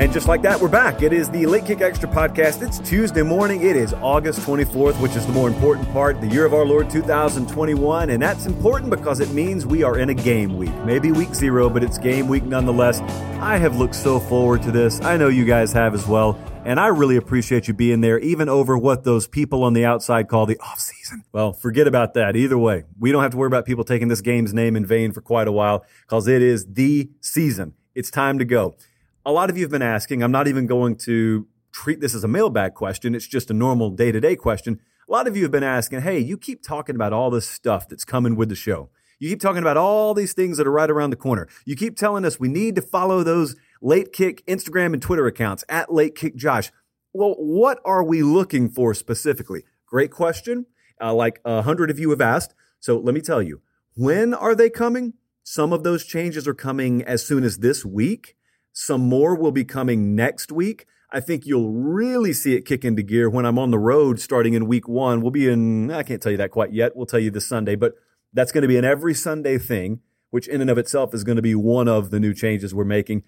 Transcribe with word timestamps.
And 0.00 0.10
just 0.14 0.26
like 0.26 0.40
that, 0.40 0.58
we're 0.58 0.68
back. 0.68 1.02
It 1.02 1.12
is 1.12 1.28
the 1.28 1.44
Late 1.44 1.66
Kick 1.66 1.82
Extra 1.82 2.08
podcast. 2.08 2.66
It's 2.66 2.78
Tuesday 2.78 3.20
morning. 3.20 3.60
It 3.60 3.76
is 3.76 3.92
August 3.92 4.40
24th, 4.40 4.98
which 4.98 5.14
is 5.14 5.26
the 5.26 5.32
more 5.34 5.46
important 5.46 5.92
part, 5.92 6.22
the 6.22 6.26
year 6.26 6.46
of 6.46 6.54
our 6.54 6.64
Lord 6.64 6.88
2021. 6.88 8.08
And 8.08 8.22
that's 8.22 8.46
important 8.46 8.88
because 8.88 9.20
it 9.20 9.28
means 9.32 9.66
we 9.66 9.82
are 9.82 9.98
in 9.98 10.08
a 10.08 10.14
game 10.14 10.56
week. 10.56 10.74
Maybe 10.86 11.12
week 11.12 11.34
zero, 11.34 11.68
but 11.68 11.84
it's 11.84 11.98
game 11.98 12.28
week 12.28 12.44
nonetheless. 12.44 13.00
I 13.42 13.58
have 13.58 13.76
looked 13.76 13.94
so 13.94 14.18
forward 14.18 14.62
to 14.62 14.72
this. 14.72 15.02
I 15.02 15.18
know 15.18 15.28
you 15.28 15.44
guys 15.44 15.70
have 15.74 15.92
as 15.92 16.06
well. 16.06 16.40
And 16.64 16.80
I 16.80 16.86
really 16.86 17.16
appreciate 17.16 17.68
you 17.68 17.74
being 17.74 18.00
there, 18.00 18.18
even 18.20 18.48
over 18.48 18.78
what 18.78 19.04
those 19.04 19.26
people 19.26 19.62
on 19.64 19.74
the 19.74 19.84
outside 19.84 20.28
call 20.28 20.46
the 20.46 20.58
off 20.60 20.80
season. 20.80 21.24
Well, 21.32 21.52
forget 21.52 21.86
about 21.86 22.14
that. 22.14 22.36
Either 22.36 22.56
way, 22.56 22.84
we 22.98 23.12
don't 23.12 23.22
have 23.22 23.32
to 23.32 23.36
worry 23.36 23.48
about 23.48 23.66
people 23.66 23.84
taking 23.84 24.08
this 24.08 24.22
game's 24.22 24.54
name 24.54 24.76
in 24.76 24.86
vain 24.86 25.12
for 25.12 25.20
quite 25.20 25.46
a 25.46 25.52
while 25.52 25.84
because 26.06 26.26
it 26.26 26.40
is 26.40 26.64
the 26.72 27.10
season. 27.20 27.74
It's 27.94 28.10
time 28.10 28.38
to 28.38 28.46
go 28.46 28.76
a 29.24 29.32
lot 29.32 29.50
of 29.50 29.56
you 29.56 29.64
have 29.64 29.70
been 29.70 29.82
asking. 29.82 30.22
I'm 30.22 30.32
not 30.32 30.48
even 30.48 30.66
going 30.66 30.96
to 30.96 31.46
treat 31.72 32.00
this 32.00 32.14
as 32.14 32.24
a 32.24 32.28
mailbag 32.28 32.74
question. 32.74 33.14
It's 33.14 33.26
just 33.26 33.50
a 33.50 33.54
normal 33.54 33.90
day 33.90 34.12
to 34.12 34.20
day 34.20 34.36
question. 34.36 34.80
A 35.08 35.12
lot 35.12 35.26
of 35.26 35.36
you 35.36 35.42
have 35.42 35.52
been 35.52 35.64
asking, 35.64 36.02
hey, 36.02 36.18
you 36.18 36.36
keep 36.36 36.62
talking 36.62 36.94
about 36.94 37.12
all 37.12 37.30
this 37.30 37.48
stuff 37.48 37.88
that's 37.88 38.04
coming 38.04 38.36
with 38.36 38.48
the 38.48 38.54
show. 38.54 38.90
You 39.18 39.28
keep 39.28 39.40
talking 39.40 39.62
about 39.62 39.76
all 39.76 40.14
these 40.14 40.32
things 40.32 40.56
that 40.56 40.66
are 40.66 40.72
right 40.72 40.90
around 40.90 41.10
the 41.10 41.16
corner. 41.16 41.48
You 41.66 41.76
keep 41.76 41.96
telling 41.96 42.24
us 42.24 42.40
we 42.40 42.48
need 42.48 42.74
to 42.76 42.82
follow 42.82 43.22
those 43.22 43.54
late 43.82 44.12
kick 44.12 44.44
Instagram 44.46 44.94
and 44.94 45.02
Twitter 45.02 45.26
accounts 45.26 45.64
at 45.68 45.92
late 45.92 46.14
kick 46.14 46.36
Josh. 46.36 46.72
Well, 47.12 47.34
what 47.34 47.80
are 47.84 48.02
we 48.02 48.22
looking 48.22 48.68
for 48.70 48.94
specifically? 48.94 49.64
Great 49.84 50.10
question. 50.10 50.66
Uh, 51.00 51.12
like 51.12 51.40
a 51.44 51.62
hundred 51.62 51.90
of 51.90 51.98
you 51.98 52.10
have 52.10 52.20
asked. 52.20 52.54
So 52.78 52.98
let 52.98 53.14
me 53.14 53.20
tell 53.20 53.42
you, 53.42 53.60
when 53.94 54.32
are 54.32 54.54
they 54.54 54.70
coming? 54.70 55.14
Some 55.42 55.72
of 55.72 55.82
those 55.82 56.04
changes 56.04 56.46
are 56.46 56.54
coming 56.54 57.02
as 57.02 57.24
soon 57.24 57.44
as 57.44 57.58
this 57.58 57.84
week. 57.84 58.36
Some 58.72 59.02
more 59.02 59.34
will 59.34 59.52
be 59.52 59.64
coming 59.64 60.14
next 60.14 60.52
week. 60.52 60.86
I 61.12 61.20
think 61.20 61.44
you'll 61.44 61.70
really 61.70 62.32
see 62.32 62.54
it 62.54 62.64
kick 62.64 62.84
into 62.84 63.02
gear 63.02 63.28
when 63.28 63.44
I'm 63.44 63.58
on 63.58 63.70
the 63.72 63.78
road 63.78 64.20
starting 64.20 64.54
in 64.54 64.66
week 64.66 64.88
one. 64.88 65.20
We'll 65.20 65.32
be 65.32 65.48
in, 65.48 65.90
I 65.90 66.04
can't 66.04 66.22
tell 66.22 66.30
you 66.30 66.38
that 66.38 66.52
quite 66.52 66.72
yet. 66.72 66.94
We'll 66.94 67.06
tell 67.06 67.20
you 67.20 67.30
this 67.30 67.46
Sunday, 67.46 67.74
but 67.74 67.94
that's 68.32 68.52
going 68.52 68.62
to 68.62 68.68
be 68.68 68.76
an 68.76 68.84
every 68.84 69.14
Sunday 69.14 69.58
thing, 69.58 70.00
which 70.30 70.46
in 70.46 70.60
and 70.60 70.70
of 70.70 70.78
itself 70.78 71.12
is 71.12 71.24
going 71.24 71.36
to 71.36 71.42
be 71.42 71.54
one 71.54 71.88
of 71.88 72.10
the 72.10 72.20
new 72.20 72.32
changes 72.32 72.74
we're 72.74 72.84
making. 72.84 73.24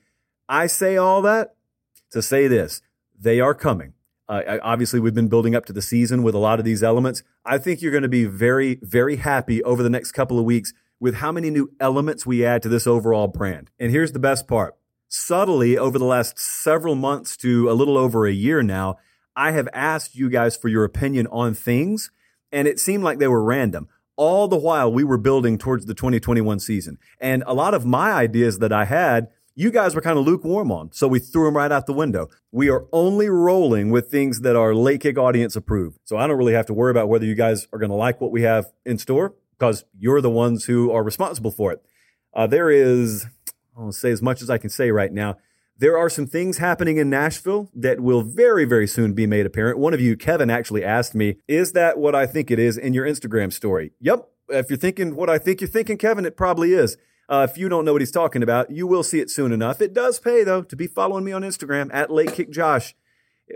I 0.48 0.69
say 0.69 0.97
all 0.97 1.22
that 1.22 1.56
to 2.12 2.22
say 2.22 2.47
this 2.47 2.82
they 3.19 3.41
are 3.41 3.54
coming. 3.54 3.94
Uh, 4.28 4.58
obviously, 4.62 5.00
we've 5.00 5.14
been 5.14 5.28
building 5.28 5.54
up 5.54 5.66
to 5.66 5.72
the 5.72 5.82
season 5.82 6.22
with 6.22 6.34
a 6.34 6.38
lot 6.38 6.58
of 6.58 6.64
these 6.64 6.82
elements. 6.82 7.22
I 7.44 7.58
think 7.58 7.82
you're 7.82 7.91
going 7.91 8.02
to 8.02 8.08
be 8.08 8.25
very, 8.25 8.78
very 8.81 9.16
happy 9.16 9.62
over 9.64 9.82
the 9.82 9.91
next 9.91 10.12
couple 10.12 10.38
of 10.38 10.44
weeks 10.44 10.72
with 11.00 11.16
how 11.16 11.32
many 11.32 11.50
new 11.50 11.70
elements 11.81 12.25
we 12.25 12.44
add 12.44 12.62
to 12.62 12.69
this 12.69 12.86
overall 12.86 13.26
brand. 13.26 13.70
And 13.78 13.91
here's 13.91 14.12
the 14.12 14.20
best 14.20 14.47
part 14.47 14.76
subtly 15.12 15.76
over 15.76 15.98
the 15.98 16.04
last 16.04 16.38
several 16.38 16.94
months 16.94 17.36
to 17.38 17.70
a 17.70 17.74
little 17.74 17.98
over 17.98 18.26
a 18.26 18.32
year 18.32 18.62
now, 18.62 18.96
I 19.36 19.52
have 19.52 19.68
asked 19.72 20.14
you 20.14 20.30
guys 20.30 20.56
for 20.56 20.68
your 20.68 20.84
opinion 20.84 21.26
on 21.28 21.54
things, 21.54 22.10
and 22.50 22.66
it 22.66 22.78
seemed 22.78 23.04
like 23.04 23.18
they 23.18 23.28
were 23.28 23.42
random. 23.42 23.88
All 24.16 24.48
the 24.48 24.56
while 24.56 24.92
we 24.92 25.04
were 25.04 25.18
building 25.18 25.58
towards 25.58 25.86
the 25.86 25.94
2021 25.94 26.60
season. 26.60 26.98
And 27.18 27.42
a 27.46 27.54
lot 27.54 27.74
of 27.74 27.86
my 27.86 28.12
ideas 28.12 28.58
that 28.58 28.72
I 28.72 28.84
had, 28.84 29.28
you 29.54 29.70
guys 29.70 29.94
were 29.94 30.00
kind 30.00 30.18
of 30.18 30.24
lukewarm 30.24 30.70
on. 30.70 30.92
So 30.92 31.08
we 31.08 31.18
threw 31.18 31.46
them 31.46 31.56
right 31.56 31.72
out 31.72 31.86
the 31.86 31.92
window. 31.92 32.28
We 32.50 32.68
are 32.70 32.86
only 32.92 33.28
rolling 33.28 33.90
with 33.90 34.10
things 34.10 34.42
that 34.42 34.56
our 34.56 34.74
late 34.74 35.00
kick 35.00 35.18
audience 35.18 35.56
approve. 35.56 35.98
So 36.04 36.16
I 36.16 36.26
don't 36.26 36.36
really 36.36 36.54
have 36.54 36.66
to 36.66 36.74
worry 36.74 36.90
about 36.90 37.08
whether 37.08 37.24
you 37.24 37.34
guys 37.34 37.66
are 37.72 37.78
going 37.78 37.90
to 37.90 37.96
like 37.96 38.20
what 38.20 38.32
we 38.32 38.42
have 38.42 38.66
in 38.84 38.98
store 38.98 39.34
because 39.58 39.84
you're 39.98 40.20
the 40.20 40.30
ones 40.30 40.64
who 40.64 40.90
are 40.90 41.02
responsible 41.02 41.50
for 41.50 41.72
it. 41.72 41.82
Uh, 42.34 42.46
there 42.46 42.70
is, 42.70 43.26
I'll 43.76 43.92
say 43.92 44.10
as 44.10 44.22
much 44.22 44.42
as 44.42 44.50
I 44.50 44.58
can 44.58 44.70
say 44.70 44.90
right 44.90 45.12
now. 45.12 45.36
There 45.78 45.98
are 45.98 46.10
some 46.10 46.26
things 46.26 46.58
happening 46.58 46.98
in 46.98 47.10
Nashville 47.10 47.68
that 47.74 48.00
will 48.00 48.22
very, 48.22 48.64
very 48.64 48.86
soon 48.86 49.14
be 49.14 49.26
made 49.26 49.46
apparent. 49.46 49.78
One 49.78 49.94
of 49.94 50.00
you, 50.00 50.16
Kevin, 50.16 50.50
actually 50.50 50.84
asked 50.84 51.14
me, 51.14 51.38
Is 51.48 51.72
that 51.72 51.98
what 51.98 52.14
I 52.14 52.26
think 52.26 52.50
it 52.50 52.58
is 52.58 52.76
in 52.78 52.94
your 52.94 53.06
Instagram 53.06 53.52
story? 53.52 53.92
Yep. 54.00 54.28
If 54.50 54.70
you're 54.70 54.76
thinking 54.76 55.16
what 55.16 55.30
I 55.30 55.38
think 55.38 55.60
you're 55.60 55.68
thinking, 55.68 55.96
Kevin, 55.96 56.26
it 56.26 56.36
probably 56.36 56.74
is. 56.74 56.96
Uh, 57.28 57.46
if 57.50 57.56
you 57.56 57.68
don't 57.68 57.84
know 57.84 57.92
what 57.92 58.02
he's 58.02 58.10
talking 58.10 58.42
about, 58.42 58.70
you 58.70 58.86
will 58.86 59.02
see 59.02 59.18
it 59.18 59.30
soon 59.30 59.52
enough. 59.52 59.80
It 59.80 59.94
does 59.94 60.18
pay, 60.18 60.44
though, 60.44 60.62
to 60.62 60.76
be 60.76 60.86
following 60.86 61.24
me 61.24 61.32
on 61.32 61.42
Instagram 61.42 61.90
at 61.92 62.10
Late 62.10 62.34
Kick 62.34 62.50
Josh. 62.50 62.94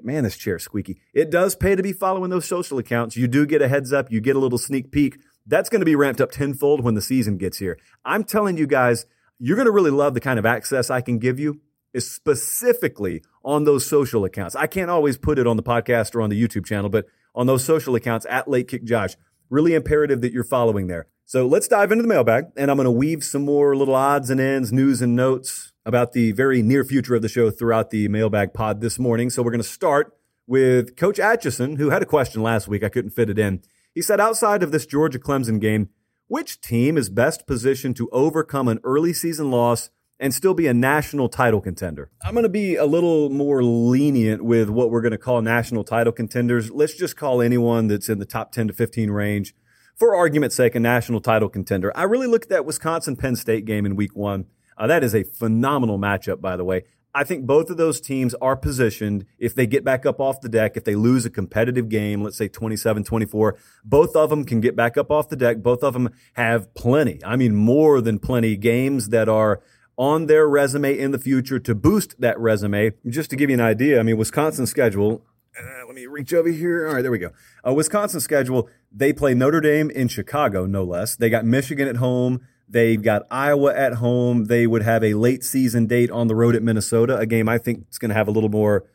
Man, 0.02 0.24
this 0.24 0.36
chair 0.36 0.58
squeaky. 0.58 1.00
It 1.14 1.30
does 1.30 1.54
pay 1.54 1.76
to 1.76 1.82
be 1.82 1.92
following 1.92 2.30
those 2.30 2.46
social 2.46 2.78
accounts. 2.78 3.16
You 3.16 3.28
do 3.28 3.46
get 3.46 3.62
a 3.62 3.68
heads 3.68 3.92
up, 3.92 4.10
you 4.10 4.20
get 4.20 4.36
a 4.36 4.38
little 4.38 4.58
sneak 4.58 4.90
peek. 4.90 5.18
That's 5.46 5.68
going 5.68 5.80
to 5.80 5.86
be 5.86 5.94
ramped 5.94 6.20
up 6.20 6.32
tenfold 6.32 6.82
when 6.82 6.94
the 6.94 7.00
season 7.02 7.36
gets 7.36 7.58
here. 7.58 7.78
I'm 8.04 8.24
telling 8.24 8.56
you 8.56 8.66
guys, 8.66 9.06
you're 9.38 9.56
going 9.56 9.66
to 9.66 9.72
really 9.72 9.90
love 9.90 10.14
the 10.14 10.20
kind 10.20 10.38
of 10.38 10.46
access 10.46 10.90
I 10.90 11.00
can 11.00 11.18
give 11.18 11.38
you 11.38 11.60
is 11.92 12.10
specifically 12.10 13.22
on 13.44 13.64
those 13.64 13.86
social 13.86 14.24
accounts. 14.24 14.54
I 14.54 14.66
can't 14.66 14.90
always 14.90 15.16
put 15.16 15.38
it 15.38 15.46
on 15.46 15.56
the 15.56 15.62
podcast 15.62 16.14
or 16.14 16.20
on 16.20 16.30
the 16.30 16.40
YouTube 16.40 16.66
channel, 16.66 16.90
but 16.90 17.06
on 17.34 17.46
those 17.46 17.64
social 17.64 17.94
accounts 17.94 18.26
at 18.28 18.48
Late 18.48 18.68
Kick 18.68 18.84
Josh, 18.84 19.16
really 19.50 19.74
imperative 19.74 20.20
that 20.20 20.32
you're 20.32 20.44
following 20.44 20.86
there. 20.88 21.06
So 21.24 21.46
let's 21.46 21.68
dive 21.68 21.90
into 21.92 22.02
the 22.02 22.08
mailbag 22.08 22.46
and 22.56 22.70
I'm 22.70 22.76
going 22.76 22.84
to 22.84 22.90
weave 22.90 23.24
some 23.24 23.44
more 23.44 23.74
little 23.76 23.94
odds 23.94 24.30
and 24.30 24.40
ends, 24.40 24.72
news 24.72 25.02
and 25.02 25.16
notes 25.16 25.72
about 25.84 26.12
the 26.12 26.32
very 26.32 26.62
near 26.62 26.84
future 26.84 27.14
of 27.14 27.22
the 27.22 27.28
show 27.28 27.50
throughout 27.50 27.90
the 27.90 28.08
mailbag 28.08 28.52
pod 28.54 28.80
this 28.80 28.98
morning. 28.98 29.30
So 29.30 29.42
we're 29.42 29.50
going 29.50 29.62
to 29.62 29.68
start 29.68 30.16
with 30.46 30.96
Coach 30.96 31.18
Atchison, 31.18 31.76
who 31.76 31.90
had 31.90 32.02
a 32.02 32.06
question 32.06 32.42
last 32.42 32.68
week. 32.68 32.84
I 32.84 32.88
couldn't 32.88 33.10
fit 33.10 33.30
it 33.30 33.38
in. 33.38 33.62
He 33.94 34.02
said, 34.02 34.20
outside 34.20 34.62
of 34.62 34.72
this 34.72 34.86
Georgia 34.86 35.18
Clemson 35.18 35.60
game, 35.60 35.88
which 36.28 36.60
team 36.60 36.96
is 36.96 37.08
best 37.08 37.46
positioned 37.46 37.96
to 37.96 38.08
overcome 38.10 38.68
an 38.68 38.80
early 38.82 39.12
season 39.12 39.50
loss 39.50 39.90
and 40.18 40.34
still 40.34 40.54
be 40.54 40.66
a 40.66 40.74
national 40.74 41.28
title 41.28 41.60
contender? 41.60 42.10
I'm 42.22 42.34
going 42.34 42.42
to 42.42 42.48
be 42.48 42.74
a 42.74 42.86
little 42.86 43.30
more 43.30 43.62
lenient 43.62 44.44
with 44.44 44.68
what 44.68 44.90
we're 44.90 45.02
going 45.02 45.12
to 45.12 45.18
call 45.18 45.40
national 45.42 45.84
title 45.84 46.12
contenders. 46.12 46.70
Let's 46.70 46.94
just 46.94 47.16
call 47.16 47.40
anyone 47.40 47.86
that's 47.86 48.08
in 48.08 48.18
the 48.18 48.24
top 48.24 48.50
10 48.52 48.68
to 48.68 48.74
15 48.74 49.10
range, 49.10 49.54
for 49.94 50.16
argument's 50.16 50.56
sake, 50.56 50.74
a 50.74 50.80
national 50.80 51.20
title 51.20 51.48
contender. 51.48 51.96
I 51.96 52.02
really 52.02 52.26
looked 52.26 52.46
at 52.46 52.50
that 52.50 52.64
Wisconsin 52.64 53.16
Penn 53.16 53.36
State 53.36 53.64
game 53.64 53.86
in 53.86 53.96
week 53.96 54.16
one. 54.16 54.46
Uh, 54.76 54.86
that 54.86 55.04
is 55.04 55.14
a 55.14 55.22
phenomenal 55.22 55.98
matchup, 55.98 56.40
by 56.40 56.56
the 56.56 56.64
way. 56.64 56.84
I 57.16 57.24
think 57.24 57.46
both 57.46 57.70
of 57.70 57.78
those 57.78 57.98
teams 57.98 58.34
are 58.42 58.56
positioned 58.56 59.24
if 59.38 59.54
they 59.54 59.66
get 59.66 59.82
back 59.82 60.04
up 60.04 60.20
off 60.20 60.42
the 60.42 60.50
deck, 60.50 60.76
if 60.76 60.84
they 60.84 60.94
lose 60.94 61.24
a 61.24 61.30
competitive 61.30 61.88
game, 61.88 62.22
let's 62.22 62.36
say 62.36 62.46
27 62.46 63.04
24, 63.04 63.56
both 63.86 64.14
of 64.14 64.28
them 64.28 64.44
can 64.44 64.60
get 64.60 64.76
back 64.76 64.98
up 64.98 65.10
off 65.10 65.30
the 65.30 65.36
deck. 65.36 65.62
Both 65.62 65.82
of 65.82 65.94
them 65.94 66.10
have 66.34 66.74
plenty, 66.74 67.18
I 67.24 67.36
mean, 67.36 67.56
more 67.56 68.02
than 68.02 68.18
plenty 68.18 68.54
games 68.58 69.08
that 69.08 69.30
are 69.30 69.62
on 69.96 70.26
their 70.26 70.46
resume 70.46 70.98
in 70.98 71.10
the 71.10 71.18
future 71.18 71.58
to 71.58 71.74
boost 71.74 72.20
that 72.20 72.38
resume. 72.38 72.92
Just 73.08 73.30
to 73.30 73.36
give 73.36 73.48
you 73.48 73.54
an 73.54 73.62
idea, 73.62 73.98
I 73.98 74.02
mean, 74.02 74.18
Wisconsin's 74.18 74.68
schedule, 74.68 75.24
uh, 75.58 75.86
let 75.86 75.94
me 75.94 76.04
reach 76.04 76.34
over 76.34 76.50
here. 76.50 76.86
All 76.86 76.96
right, 76.96 77.00
there 77.00 77.10
we 77.10 77.18
go. 77.18 77.30
Uh, 77.66 77.72
Wisconsin 77.72 78.20
schedule, 78.20 78.68
they 78.92 79.14
play 79.14 79.32
Notre 79.32 79.62
Dame 79.62 79.88
in 79.88 80.08
Chicago, 80.08 80.66
no 80.66 80.84
less. 80.84 81.16
They 81.16 81.30
got 81.30 81.46
Michigan 81.46 81.88
at 81.88 81.96
home. 81.96 82.46
They've 82.68 83.00
got 83.00 83.22
Iowa 83.30 83.74
at 83.74 83.94
home. 83.94 84.46
They 84.46 84.66
would 84.66 84.82
have 84.82 85.04
a 85.04 85.14
late 85.14 85.44
season 85.44 85.86
date 85.86 86.10
on 86.10 86.26
the 86.26 86.34
road 86.34 86.56
at 86.56 86.62
Minnesota, 86.62 87.16
a 87.16 87.26
game 87.26 87.48
I 87.48 87.58
think 87.58 87.86
is 87.90 87.98
going 87.98 88.08
to 88.08 88.14
have 88.14 88.28
a 88.28 88.32
little 88.32 88.48
more 88.48 88.86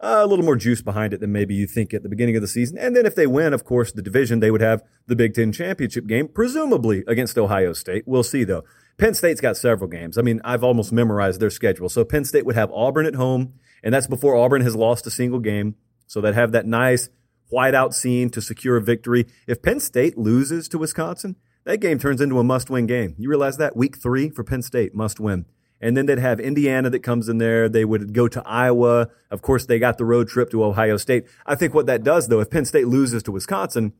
uh, 0.00 0.22
a 0.22 0.26
little 0.26 0.44
more 0.44 0.56
juice 0.56 0.80
behind 0.80 1.12
it 1.12 1.20
than 1.20 1.30
maybe 1.30 1.54
you 1.54 1.66
think 1.66 1.92
at 1.92 2.02
the 2.02 2.08
beginning 2.08 2.34
of 2.34 2.40
the 2.40 2.48
season. 2.48 2.78
And 2.78 2.96
then 2.96 3.04
if 3.04 3.14
they 3.14 3.26
win, 3.26 3.52
of 3.52 3.64
course, 3.64 3.92
the 3.92 4.00
division, 4.00 4.40
they 4.40 4.50
would 4.50 4.62
have 4.62 4.82
the 5.06 5.14
Big 5.14 5.34
Ten 5.34 5.52
championship 5.52 6.06
game, 6.06 6.26
presumably 6.26 7.04
against 7.06 7.36
Ohio 7.36 7.74
State. 7.74 8.04
We'll 8.06 8.22
see 8.22 8.44
though. 8.44 8.64
Penn 8.96 9.14
State's 9.14 9.40
got 9.40 9.56
several 9.56 9.88
games. 9.88 10.18
I 10.18 10.22
mean, 10.22 10.40
I've 10.44 10.64
almost 10.64 10.92
memorized 10.92 11.40
their 11.40 11.50
schedule. 11.50 11.88
So 11.88 12.04
Penn 12.04 12.24
State 12.24 12.44
would 12.44 12.54
have 12.54 12.70
Auburn 12.72 13.06
at 13.06 13.14
home, 13.14 13.54
and 13.82 13.94
that's 13.94 14.06
before 14.06 14.36
Auburn 14.36 14.62
has 14.62 14.76
lost 14.76 15.06
a 15.06 15.10
single 15.10 15.38
game. 15.38 15.76
So 16.06 16.20
they'd 16.20 16.34
have 16.34 16.52
that 16.52 16.66
nice 16.66 17.08
whiteout 17.52 17.94
scene 17.94 18.30
to 18.30 18.42
secure 18.42 18.76
a 18.76 18.82
victory. 18.82 19.26
If 19.46 19.62
Penn 19.62 19.80
State 19.80 20.18
loses 20.18 20.68
to 20.68 20.78
Wisconsin, 20.78 21.36
that 21.64 21.80
game 21.80 21.98
turns 21.98 22.20
into 22.20 22.38
a 22.38 22.44
must 22.44 22.70
win 22.70 22.86
game. 22.86 23.14
You 23.18 23.28
realize 23.28 23.56
that? 23.58 23.76
Week 23.76 23.96
three 23.96 24.30
for 24.30 24.44
Penn 24.44 24.62
State, 24.62 24.94
must 24.94 25.20
win. 25.20 25.46
And 25.80 25.96
then 25.96 26.06
they'd 26.06 26.18
have 26.18 26.40
Indiana 26.40 26.90
that 26.90 27.02
comes 27.02 27.28
in 27.28 27.38
there. 27.38 27.68
They 27.68 27.84
would 27.84 28.12
go 28.12 28.28
to 28.28 28.42
Iowa. 28.46 29.08
Of 29.30 29.40
course, 29.40 29.64
they 29.64 29.78
got 29.78 29.96
the 29.96 30.04
road 30.04 30.28
trip 30.28 30.50
to 30.50 30.62
Ohio 30.62 30.96
State. 30.98 31.24
I 31.46 31.54
think 31.54 31.72
what 31.72 31.86
that 31.86 32.04
does, 32.04 32.28
though, 32.28 32.40
if 32.40 32.50
Penn 32.50 32.66
State 32.66 32.86
loses 32.86 33.22
to 33.24 33.32
Wisconsin, 33.32 33.94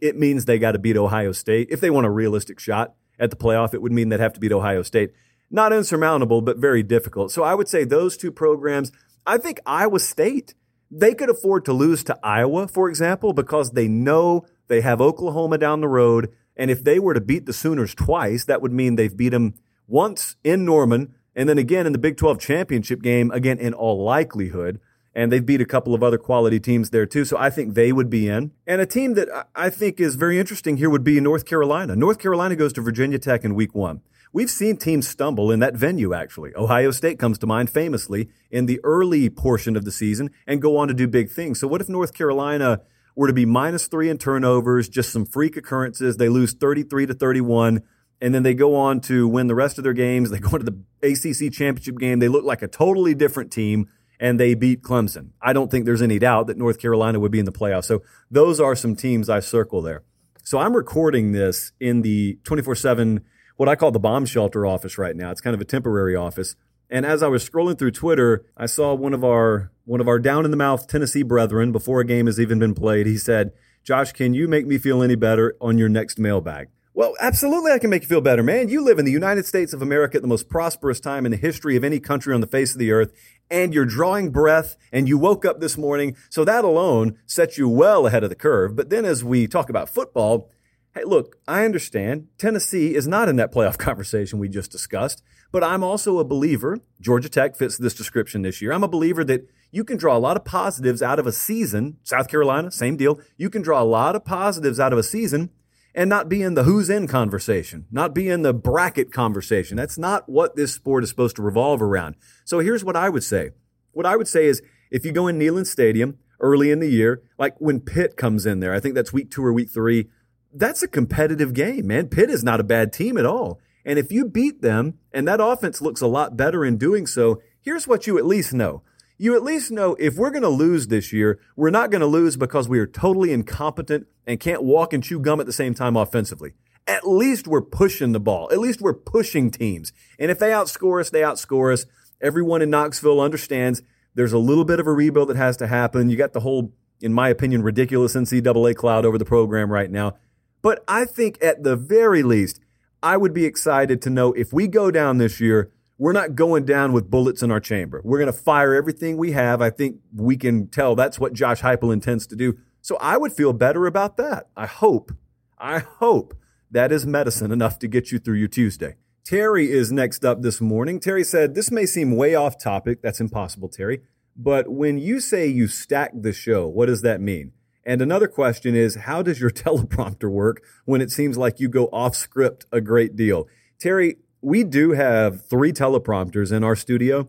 it 0.00 0.18
means 0.18 0.44
they 0.44 0.58
got 0.58 0.72
to 0.72 0.78
beat 0.78 0.96
Ohio 0.96 1.32
State. 1.32 1.68
If 1.70 1.80
they 1.80 1.88
want 1.88 2.06
a 2.06 2.10
realistic 2.10 2.60
shot 2.60 2.94
at 3.18 3.30
the 3.30 3.36
playoff, 3.36 3.72
it 3.72 3.80
would 3.80 3.92
mean 3.92 4.10
they'd 4.10 4.20
have 4.20 4.34
to 4.34 4.40
beat 4.40 4.52
Ohio 4.52 4.82
State. 4.82 5.12
Not 5.50 5.72
insurmountable, 5.72 6.42
but 6.42 6.58
very 6.58 6.82
difficult. 6.82 7.30
So 7.30 7.42
I 7.42 7.54
would 7.54 7.68
say 7.68 7.84
those 7.84 8.16
two 8.16 8.32
programs. 8.32 8.92
I 9.26 9.38
think 9.38 9.60
Iowa 9.64 10.00
State, 10.00 10.54
they 10.90 11.14
could 11.14 11.30
afford 11.30 11.64
to 11.66 11.72
lose 11.72 12.04
to 12.04 12.18
Iowa, 12.22 12.68
for 12.68 12.88
example, 12.88 13.32
because 13.32 13.70
they 13.70 13.88
know 13.88 14.44
they 14.68 14.80
have 14.80 15.00
Oklahoma 15.00 15.56
down 15.56 15.80
the 15.80 15.88
road. 15.88 16.30
And 16.56 16.70
if 16.70 16.84
they 16.84 16.98
were 16.98 17.14
to 17.14 17.20
beat 17.20 17.46
the 17.46 17.52
Sooners 17.52 17.94
twice, 17.94 18.44
that 18.44 18.62
would 18.62 18.72
mean 18.72 18.96
they've 18.96 19.16
beat 19.16 19.30
them 19.30 19.54
once 19.86 20.36
in 20.44 20.64
Norman 20.64 21.14
and 21.34 21.48
then 21.48 21.58
again 21.58 21.86
in 21.86 21.92
the 21.92 21.98
Big 21.98 22.16
12 22.16 22.38
championship 22.38 23.02
game, 23.02 23.30
again 23.30 23.58
in 23.58 23.74
all 23.74 24.02
likelihood. 24.04 24.80
And 25.14 25.30
they've 25.30 25.44
beat 25.44 25.60
a 25.60 25.66
couple 25.66 25.94
of 25.94 26.02
other 26.02 26.16
quality 26.16 26.58
teams 26.58 26.88
there 26.88 27.04
too. 27.04 27.26
So 27.26 27.36
I 27.36 27.50
think 27.50 27.74
they 27.74 27.92
would 27.92 28.08
be 28.08 28.28
in. 28.28 28.52
And 28.66 28.80
a 28.80 28.86
team 28.86 29.12
that 29.14 29.28
I 29.54 29.68
think 29.68 30.00
is 30.00 30.14
very 30.14 30.38
interesting 30.38 30.78
here 30.78 30.88
would 30.88 31.04
be 31.04 31.20
North 31.20 31.44
Carolina. 31.44 31.94
North 31.94 32.18
Carolina 32.18 32.56
goes 32.56 32.72
to 32.74 32.80
Virginia 32.80 33.18
Tech 33.18 33.44
in 33.44 33.54
week 33.54 33.74
one. 33.74 34.00
We've 34.32 34.50
seen 34.50 34.78
teams 34.78 35.06
stumble 35.06 35.50
in 35.50 35.60
that 35.60 35.76
venue, 35.76 36.14
actually. 36.14 36.56
Ohio 36.56 36.90
State 36.90 37.18
comes 37.18 37.36
to 37.38 37.46
mind 37.46 37.68
famously 37.68 38.30
in 38.50 38.64
the 38.64 38.80
early 38.82 39.28
portion 39.28 39.76
of 39.76 39.84
the 39.84 39.92
season 39.92 40.30
and 40.46 40.62
go 40.62 40.78
on 40.78 40.88
to 40.88 40.94
do 40.94 41.06
big 41.06 41.30
things. 41.30 41.60
So 41.60 41.68
what 41.68 41.82
if 41.82 41.90
North 41.90 42.14
Carolina 42.14 42.80
were 43.14 43.26
to 43.26 43.32
be 43.32 43.46
minus 43.46 43.86
three 43.86 44.08
in 44.08 44.18
turnovers, 44.18 44.88
just 44.88 45.12
some 45.12 45.24
freak 45.24 45.56
occurrences? 45.56 46.16
They 46.16 46.28
lose 46.28 46.52
33 46.52 47.06
to 47.06 47.14
31 47.14 47.82
and 48.20 48.32
then 48.32 48.44
they 48.44 48.54
go 48.54 48.76
on 48.76 49.00
to 49.00 49.26
win 49.26 49.48
the 49.48 49.54
rest 49.54 49.78
of 49.78 49.84
their 49.84 49.92
games. 49.92 50.30
They 50.30 50.38
go 50.40 50.56
into 50.56 50.70
the 50.70 50.78
ACC 51.02 51.52
championship 51.52 51.98
game. 51.98 52.20
They 52.20 52.28
look 52.28 52.44
like 52.44 52.62
a 52.62 52.68
totally 52.68 53.14
different 53.14 53.52
team 53.52 53.88
and 54.20 54.38
they 54.38 54.54
beat 54.54 54.82
Clemson. 54.82 55.30
I 55.42 55.52
don't 55.52 55.70
think 55.70 55.84
there's 55.84 56.00
any 56.00 56.20
doubt 56.20 56.46
that 56.46 56.56
North 56.56 56.78
Carolina 56.78 57.18
would 57.18 57.32
be 57.32 57.40
in 57.40 57.44
the 57.44 57.52
playoffs. 57.52 57.86
So 57.86 58.02
those 58.30 58.60
are 58.60 58.76
some 58.76 58.94
teams 58.94 59.28
I 59.28 59.40
circle 59.40 59.82
there. 59.82 60.04
So 60.44 60.58
I'm 60.58 60.74
recording 60.74 61.32
this 61.32 61.72
in 61.80 62.02
the 62.02 62.38
24 62.44 62.76
7, 62.76 63.20
what 63.56 63.68
I 63.68 63.74
call 63.74 63.90
the 63.90 63.98
bomb 63.98 64.24
shelter 64.24 64.64
office 64.64 64.96
right 64.98 65.16
now. 65.16 65.30
It's 65.30 65.40
kind 65.40 65.54
of 65.54 65.60
a 65.60 65.64
temporary 65.64 66.14
office. 66.14 66.54
And 66.92 67.06
as 67.06 67.22
I 67.22 67.28
was 67.28 67.48
scrolling 67.48 67.78
through 67.78 67.92
Twitter, 67.92 68.44
I 68.54 68.66
saw 68.66 68.92
one 68.92 69.14
of 69.14 69.24
our 69.24 69.72
one 69.86 70.02
of 70.02 70.08
our 70.08 70.18
down 70.18 70.44
in 70.44 70.50
the 70.50 70.58
mouth 70.58 70.86
Tennessee 70.86 71.22
brethren 71.22 71.72
before 71.72 72.00
a 72.00 72.04
game 72.04 72.26
has 72.26 72.38
even 72.38 72.58
been 72.58 72.74
played. 72.74 73.06
He 73.06 73.16
said, 73.16 73.52
"Josh, 73.82 74.12
can 74.12 74.34
you 74.34 74.46
make 74.46 74.66
me 74.66 74.76
feel 74.76 75.02
any 75.02 75.14
better 75.14 75.56
on 75.58 75.78
your 75.78 75.88
next 75.88 76.18
mailbag?" 76.18 76.68
Well, 76.92 77.14
absolutely, 77.18 77.72
I 77.72 77.78
can 77.78 77.88
make 77.88 78.02
you 78.02 78.08
feel 78.08 78.20
better, 78.20 78.42
man. 78.42 78.68
You 78.68 78.84
live 78.84 78.98
in 78.98 79.06
the 79.06 79.10
United 79.10 79.46
States 79.46 79.72
of 79.72 79.80
America 79.80 80.16
at 80.16 80.22
the 80.22 80.28
most 80.28 80.50
prosperous 80.50 81.00
time 81.00 81.24
in 81.24 81.32
the 81.32 81.38
history 81.38 81.76
of 81.76 81.82
any 81.82 81.98
country 81.98 82.34
on 82.34 82.42
the 82.42 82.46
face 82.46 82.72
of 82.72 82.78
the 82.78 82.92
earth, 82.92 83.10
and 83.50 83.72
you're 83.72 83.86
drawing 83.86 84.30
breath, 84.30 84.76
and 84.92 85.08
you 85.08 85.16
woke 85.16 85.46
up 85.46 85.60
this 85.60 85.78
morning. 85.78 86.14
So 86.28 86.44
that 86.44 86.62
alone 86.62 87.16
sets 87.24 87.56
you 87.56 87.70
well 87.70 88.06
ahead 88.06 88.22
of 88.22 88.28
the 88.28 88.36
curve. 88.36 88.76
But 88.76 88.90
then 88.90 89.06
as 89.06 89.24
we 89.24 89.46
talk 89.46 89.70
about 89.70 89.88
football, 89.88 90.50
hey, 90.94 91.04
look, 91.04 91.36
I 91.48 91.64
understand 91.64 92.28
Tennessee 92.36 92.94
is 92.94 93.08
not 93.08 93.30
in 93.30 93.36
that 93.36 93.50
playoff 93.50 93.78
conversation 93.88 94.38
we 94.38 94.50
just 94.50 94.70
discussed, 94.70 95.22
but 95.52 95.62
I'm 95.62 95.84
also 95.84 96.18
a 96.18 96.24
believer, 96.24 96.78
Georgia 97.00 97.28
Tech 97.28 97.54
fits 97.54 97.76
this 97.76 97.94
description 97.94 98.42
this 98.42 98.62
year. 98.62 98.72
I'm 98.72 98.82
a 98.82 98.88
believer 98.88 99.22
that 99.24 99.46
you 99.70 99.84
can 99.84 99.98
draw 99.98 100.16
a 100.16 100.18
lot 100.18 100.36
of 100.36 100.44
positives 100.44 101.02
out 101.02 101.18
of 101.18 101.26
a 101.26 101.32
season. 101.32 101.98
South 102.02 102.28
Carolina, 102.28 102.70
same 102.70 102.96
deal. 102.96 103.20
You 103.36 103.50
can 103.50 103.62
draw 103.62 103.80
a 103.80 103.84
lot 103.84 104.16
of 104.16 104.24
positives 104.24 104.80
out 104.80 104.92
of 104.92 104.98
a 104.98 105.02
season 105.02 105.50
and 105.94 106.08
not 106.08 106.28
be 106.28 106.42
in 106.42 106.54
the 106.54 106.64
who's 106.64 106.88
in 106.88 107.06
conversation, 107.06 107.86
not 107.90 108.14
be 108.14 108.28
in 108.28 108.42
the 108.42 108.54
bracket 108.54 109.12
conversation. 109.12 109.76
That's 109.76 109.98
not 109.98 110.26
what 110.28 110.56
this 110.56 110.72
sport 110.72 111.04
is 111.04 111.10
supposed 111.10 111.36
to 111.36 111.42
revolve 111.42 111.82
around. 111.82 112.16
So 112.44 112.60
here's 112.60 112.84
what 112.84 112.96
I 112.96 113.10
would 113.10 113.24
say. 113.24 113.50
What 113.92 114.06
I 114.06 114.16
would 114.16 114.28
say 114.28 114.46
is 114.46 114.62
if 114.90 115.04
you 115.04 115.12
go 115.12 115.26
in 115.26 115.38
Neyland 115.38 115.66
Stadium 115.66 116.18
early 116.40 116.70
in 116.70 116.80
the 116.80 116.88
year, 116.88 117.22
like 117.38 117.54
when 117.58 117.80
Pitt 117.80 118.16
comes 118.16 118.46
in 118.46 118.60
there, 118.60 118.72
I 118.72 118.80
think 118.80 118.94
that's 118.94 119.12
week 119.12 119.30
two 119.30 119.44
or 119.44 119.52
week 119.52 119.70
three, 119.70 120.08
that's 120.54 120.82
a 120.82 120.88
competitive 120.88 121.52
game, 121.52 121.86
man. 121.86 122.08
Pitt 122.08 122.30
is 122.30 122.42
not 122.42 122.60
a 122.60 122.64
bad 122.64 122.92
team 122.92 123.18
at 123.18 123.26
all. 123.26 123.60
And 123.84 123.98
if 123.98 124.12
you 124.12 124.24
beat 124.24 124.62
them 124.62 124.98
and 125.12 125.26
that 125.26 125.40
offense 125.42 125.82
looks 125.82 126.00
a 126.00 126.06
lot 126.06 126.36
better 126.36 126.64
in 126.64 126.76
doing 126.78 127.06
so, 127.06 127.40
here's 127.60 127.88
what 127.88 128.06
you 128.06 128.18
at 128.18 128.26
least 128.26 128.52
know 128.52 128.82
you 129.22 129.36
at 129.36 129.44
least 129.44 129.70
know 129.70 129.94
if 130.00 130.16
we're 130.16 130.30
going 130.30 130.42
to 130.42 130.48
lose 130.48 130.88
this 130.88 131.12
year, 131.12 131.38
we're 131.54 131.70
not 131.70 131.90
going 131.90 132.00
to 132.00 132.08
lose 132.08 132.36
because 132.36 132.68
we 132.68 132.80
are 132.80 132.88
totally 132.88 133.32
incompetent 133.32 134.08
and 134.26 134.40
can't 134.40 134.64
walk 134.64 134.92
and 134.92 135.04
chew 135.04 135.20
gum 135.20 135.38
at 135.38 135.46
the 135.46 135.52
same 135.52 135.74
time 135.74 135.96
offensively. 135.96 136.54
At 136.88 137.06
least 137.06 137.46
we're 137.46 137.62
pushing 137.62 138.10
the 138.10 138.18
ball. 138.18 138.48
At 138.50 138.58
least 138.58 138.80
we're 138.80 138.94
pushing 138.94 139.52
teams. 139.52 139.92
And 140.18 140.32
if 140.32 140.40
they 140.40 140.50
outscore 140.50 141.00
us, 141.00 141.10
they 141.10 141.20
outscore 141.20 141.72
us. 141.72 141.86
Everyone 142.20 142.62
in 142.62 142.70
Knoxville 142.70 143.20
understands 143.20 143.82
there's 144.16 144.32
a 144.32 144.38
little 144.38 144.64
bit 144.64 144.80
of 144.80 144.88
a 144.88 144.92
rebuild 144.92 145.28
that 145.28 145.36
has 145.36 145.56
to 145.58 145.68
happen. 145.68 146.10
You 146.10 146.16
got 146.16 146.32
the 146.32 146.40
whole, 146.40 146.72
in 147.00 147.12
my 147.12 147.28
opinion, 147.28 147.62
ridiculous 147.62 148.16
NCAA 148.16 148.74
cloud 148.74 149.04
over 149.04 149.18
the 149.18 149.24
program 149.24 149.70
right 149.70 149.90
now. 149.90 150.16
But 150.62 150.82
I 150.88 151.04
think 151.04 151.38
at 151.40 151.62
the 151.62 151.76
very 151.76 152.24
least, 152.24 152.58
I 153.02 153.16
would 153.16 153.34
be 153.34 153.44
excited 153.44 154.00
to 154.02 154.10
know 154.10 154.32
if 154.32 154.52
we 154.52 154.68
go 154.68 154.90
down 154.90 155.18
this 155.18 155.40
year, 155.40 155.72
we're 155.98 156.12
not 156.12 156.34
going 156.34 156.64
down 156.64 156.92
with 156.92 157.10
bullets 157.10 157.42
in 157.42 157.50
our 157.50 157.60
chamber. 157.60 158.00
We're 158.04 158.18
going 158.18 158.32
to 158.32 158.38
fire 158.38 158.74
everything 158.74 159.16
we 159.16 159.32
have. 159.32 159.60
I 159.60 159.70
think 159.70 159.98
we 160.14 160.36
can 160.36 160.68
tell 160.68 160.94
that's 160.94 161.18
what 161.18 161.32
Josh 161.32 161.60
Heupel 161.62 161.92
intends 161.92 162.26
to 162.28 162.36
do. 162.36 162.58
So 162.80 162.96
I 163.00 163.16
would 163.16 163.32
feel 163.32 163.52
better 163.52 163.86
about 163.86 164.16
that. 164.16 164.48
I 164.56 164.66
hope, 164.66 165.12
I 165.58 165.78
hope 165.78 166.34
that 166.70 166.90
is 166.90 167.06
medicine 167.06 167.52
enough 167.52 167.78
to 167.80 167.88
get 167.88 168.10
you 168.10 168.18
through 168.18 168.36
your 168.36 168.48
Tuesday. 168.48 168.96
Terry 169.24 169.70
is 169.70 169.92
next 169.92 170.24
up 170.24 170.42
this 170.42 170.60
morning. 170.60 170.98
Terry 170.98 171.22
said, 171.22 171.54
This 171.54 171.70
may 171.70 171.86
seem 171.86 172.16
way 172.16 172.34
off 172.34 172.58
topic. 172.58 173.02
That's 173.02 173.20
impossible, 173.20 173.68
Terry. 173.68 174.02
But 174.36 174.68
when 174.68 174.98
you 174.98 175.20
say 175.20 175.46
you 175.46 175.68
stack 175.68 176.10
the 176.14 176.32
show, 176.32 176.66
what 176.66 176.86
does 176.86 177.02
that 177.02 177.20
mean? 177.20 177.52
And 177.84 178.00
another 178.00 178.28
question 178.28 178.74
is, 178.74 178.94
how 178.94 179.22
does 179.22 179.40
your 179.40 179.50
teleprompter 179.64 180.30
work 180.30 180.62
when 180.84 181.00
it 181.00 181.10
seems 181.10 181.36
like 181.36 181.60
you 181.60 181.68
go 181.68 181.86
off 181.86 182.14
script 182.14 182.66
a 182.72 182.80
great 182.80 183.16
deal? 183.16 183.48
Terry, 183.78 184.16
we 184.40 184.64
do 184.64 184.92
have 184.92 185.46
three 185.46 185.72
teleprompters 185.72 186.52
in 186.52 186.64
our 186.64 186.76
studio. 186.76 187.28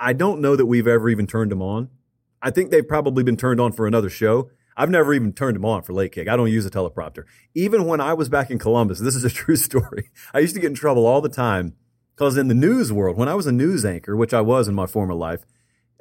I 0.00 0.12
don't 0.12 0.40
know 0.40 0.56
that 0.56 0.66
we've 0.66 0.88
ever 0.88 1.08
even 1.08 1.26
turned 1.26 1.50
them 1.50 1.62
on. 1.62 1.88
I 2.40 2.50
think 2.50 2.70
they've 2.70 2.86
probably 2.86 3.22
been 3.22 3.36
turned 3.36 3.60
on 3.60 3.72
for 3.72 3.86
another 3.86 4.10
show. 4.10 4.50
I've 4.76 4.90
never 4.90 5.14
even 5.14 5.32
turned 5.32 5.54
them 5.54 5.64
on 5.64 5.82
for 5.82 5.92
late 5.92 6.12
kick. 6.12 6.28
I 6.28 6.36
don't 6.36 6.50
use 6.50 6.66
a 6.66 6.70
teleprompter. 6.70 7.24
Even 7.54 7.84
when 7.86 8.00
I 8.00 8.14
was 8.14 8.28
back 8.28 8.50
in 8.50 8.58
Columbus, 8.58 8.98
this 8.98 9.14
is 9.14 9.24
a 9.24 9.30
true 9.30 9.56
story. 9.56 10.10
I 10.34 10.40
used 10.40 10.54
to 10.54 10.60
get 10.60 10.68
in 10.68 10.74
trouble 10.74 11.06
all 11.06 11.20
the 11.20 11.28
time 11.28 11.74
because 12.16 12.36
in 12.36 12.48
the 12.48 12.54
news 12.54 12.92
world, 12.92 13.16
when 13.16 13.28
I 13.28 13.34
was 13.34 13.46
a 13.46 13.52
news 13.52 13.84
anchor, 13.84 14.16
which 14.16 14.34
I 14.34 14.40
was 14.40 14.68
in 14.68 14.74
my 14.74 14.86
former 14.86 15.14
life, 15.14 15.44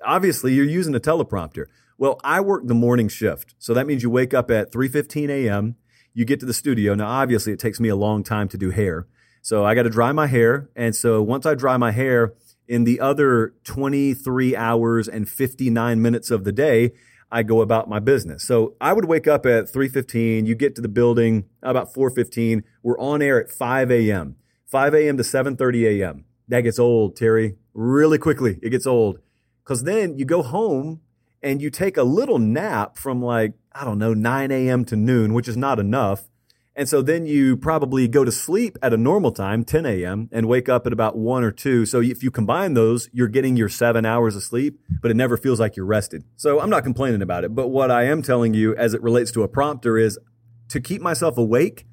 obviously 0.04 0.54
you're 0.54 0.66
using 0.66 0.96
a 0.96 1.00
teleprompter. 1.00 1.66
Well, 2.02 2.20
I 2.24 2.42
work 2.42 2.66
the 2.66 2.74
morning 2.74 3.10
shift. 3.10 3.54
So 3.60 3.76
that 3.76 3.86
means 3.86 4.02
you 4.02 4.10
wake 4.10 4.34
up 4.34 4.50
at 4.50 4.72
3:15 4.72 5.30
a.m. 5.30 5.76
You 6.16 6.26
get 6.26 6.40
to 6.40 6.48
the 6.48 6.54
studio. 6.54 6.96
Now, 6.96 7.08
obviously, 7.08 7.54
it 7.54 7.60
takes 7.60 7.80
me 7.80 7.90
a 7.90 7.96
long 7.96 8.24
time 8.24 8.48
to 8.48 8.58
do 8.58 8.72
hair. 8.72 9.06
So 9.44 9.64
I 9.64 9.76
got 9.76 9.84
to 9.84 9.92
dry 9.92 10.12
my 10.12 10.26
hair. 10.26 10.72
And 10.76 10.96
so 10.96 11.22
once 11.22 11.46
I 11.46 11.54
dry 11.54 11.78
my 11.78 11.92
hair, 11.92 12.34
in 12.68 12.86
the 12.86 13.00
other 13.00 13.54
23 13.66 14.56
hours 14.56 15.08
and 15.08 15.30
59 15.30 16.02
minutes 16.02 16.32
of 16.32 16.44
the 16.44 16.52
day, 16.52 16.94
I 17.32 17.44
go 17.44 17.62
about 17.62 17.88
my 17.88 18.00
business. 18.00 18.44
So 18.44 18.74
I 18.82 18.94
would 18.94 19.06
wake 19.06 19.28
up 19.28 19.46
at 19.46 19.72
3:15. 19.72 20.48
You 20.48 20.56
get 20.56 20.74
to 20.78 20.82
the 20.82 20.90
building 20.90 21.46
about 21.62 21.94
4:15. 21.94 22.64
We're 22.82 22.98
on 22.98 23.22
air 23.22 23.40
at 23.40 23.52
5 23.52 23.92
a.m. 23.92 24.38
5 24.66 24.96
a.m. 24.96 25.18
to 25.18 25.24
7:30 25.24 26.02
a.m. 26.02 26.26
That 26.48 26.62
gets 26.62 26.80
old, 26.80 27.16
Terry. 27.16 27.58
Really 27.76 28.18
quickly, 28.18 28.58
it 28.64 28.72
gets 28.72 28.88
old. 28.88 29.20
Because 29.64 29.84
then 29.84 30.18
you 30.18 30.26
go 30.26 30.42
home 30.42 31.02
and 31.42 31.62
you 31.62 31.70
take 31.70 31.98
a 31.98 32.04
little 32.04 32.40
nap 32.40 32.98
from 32.98 33.22
like 33.22 33.54
I 33.74 33.86
don't 33.86 33.98
know 33.98 34.14
9 34.14 34.52
a.m. 34.52 34.86
to 34.86 34.96
noon, 34.96 35.34
which 35.34 35.48
is 35.48 35.56
not 35.56 35.80
enough. 35.80 36.28
And 36.76 36.88
so 36.88 37.02
then 37.02 37.26
you 37.26 37.58
probably 37.58 38.08
go 38.08 38.24
to 38.24 38.32
sleep 38.32 38.78
at 38.82 38.94
a 38.94 38.98
normal 38.98 39.32
time, 39.32 39.66
10 39.66 39.86
a.m., 39.86 40.30
and 40.32 40.48
wake 40.48 40.70
up 40.70 40.88
at 40.88 40.94
about 40.94 41.18
1 41.18 41.44
or 41.44 41.52
2. 41.52 41.86
So 41.86 42.02
if 42.02 42.24
you 42.24 42.32
combine 42.32 42.76
those, 42.76 43.10
you're 43.12 43.28
getting 43.28 43.58
your 43.58 43.68
seven 43.68 44.06
hours 44.06 44.38
of 44.38 44.44
sleep, 44.44 44.80
but 45.02 45.12
it 45.12 45.16
never 45.16 45.36
feels 45.36 45.60
like 45.60 45.76
you're 45.76 45.86
rested. 45.86 46.24
So 46.38 46.62
I'm 46.62 46.70
not 46.70 46.84
complaining 46.84 47.22
about 47.22 47.44
it. 47.44 47.54
But 47.54 47.68
what 47.68 47.92
I 47.92 48.04
am 48.04 48.22
telling 48.22 48.54
you 48.54 48.74
as 48.76 48.94
it 48.94 49.02
relates 49.02 49.32
to 49.32 49.44
a 49.44 49.50
prompter 49.50 49.98
is 49.98 50.18
to 50.70 50.80
keep 50.80 51.02
myself 51.02 51.38
awake, 51.38 51.86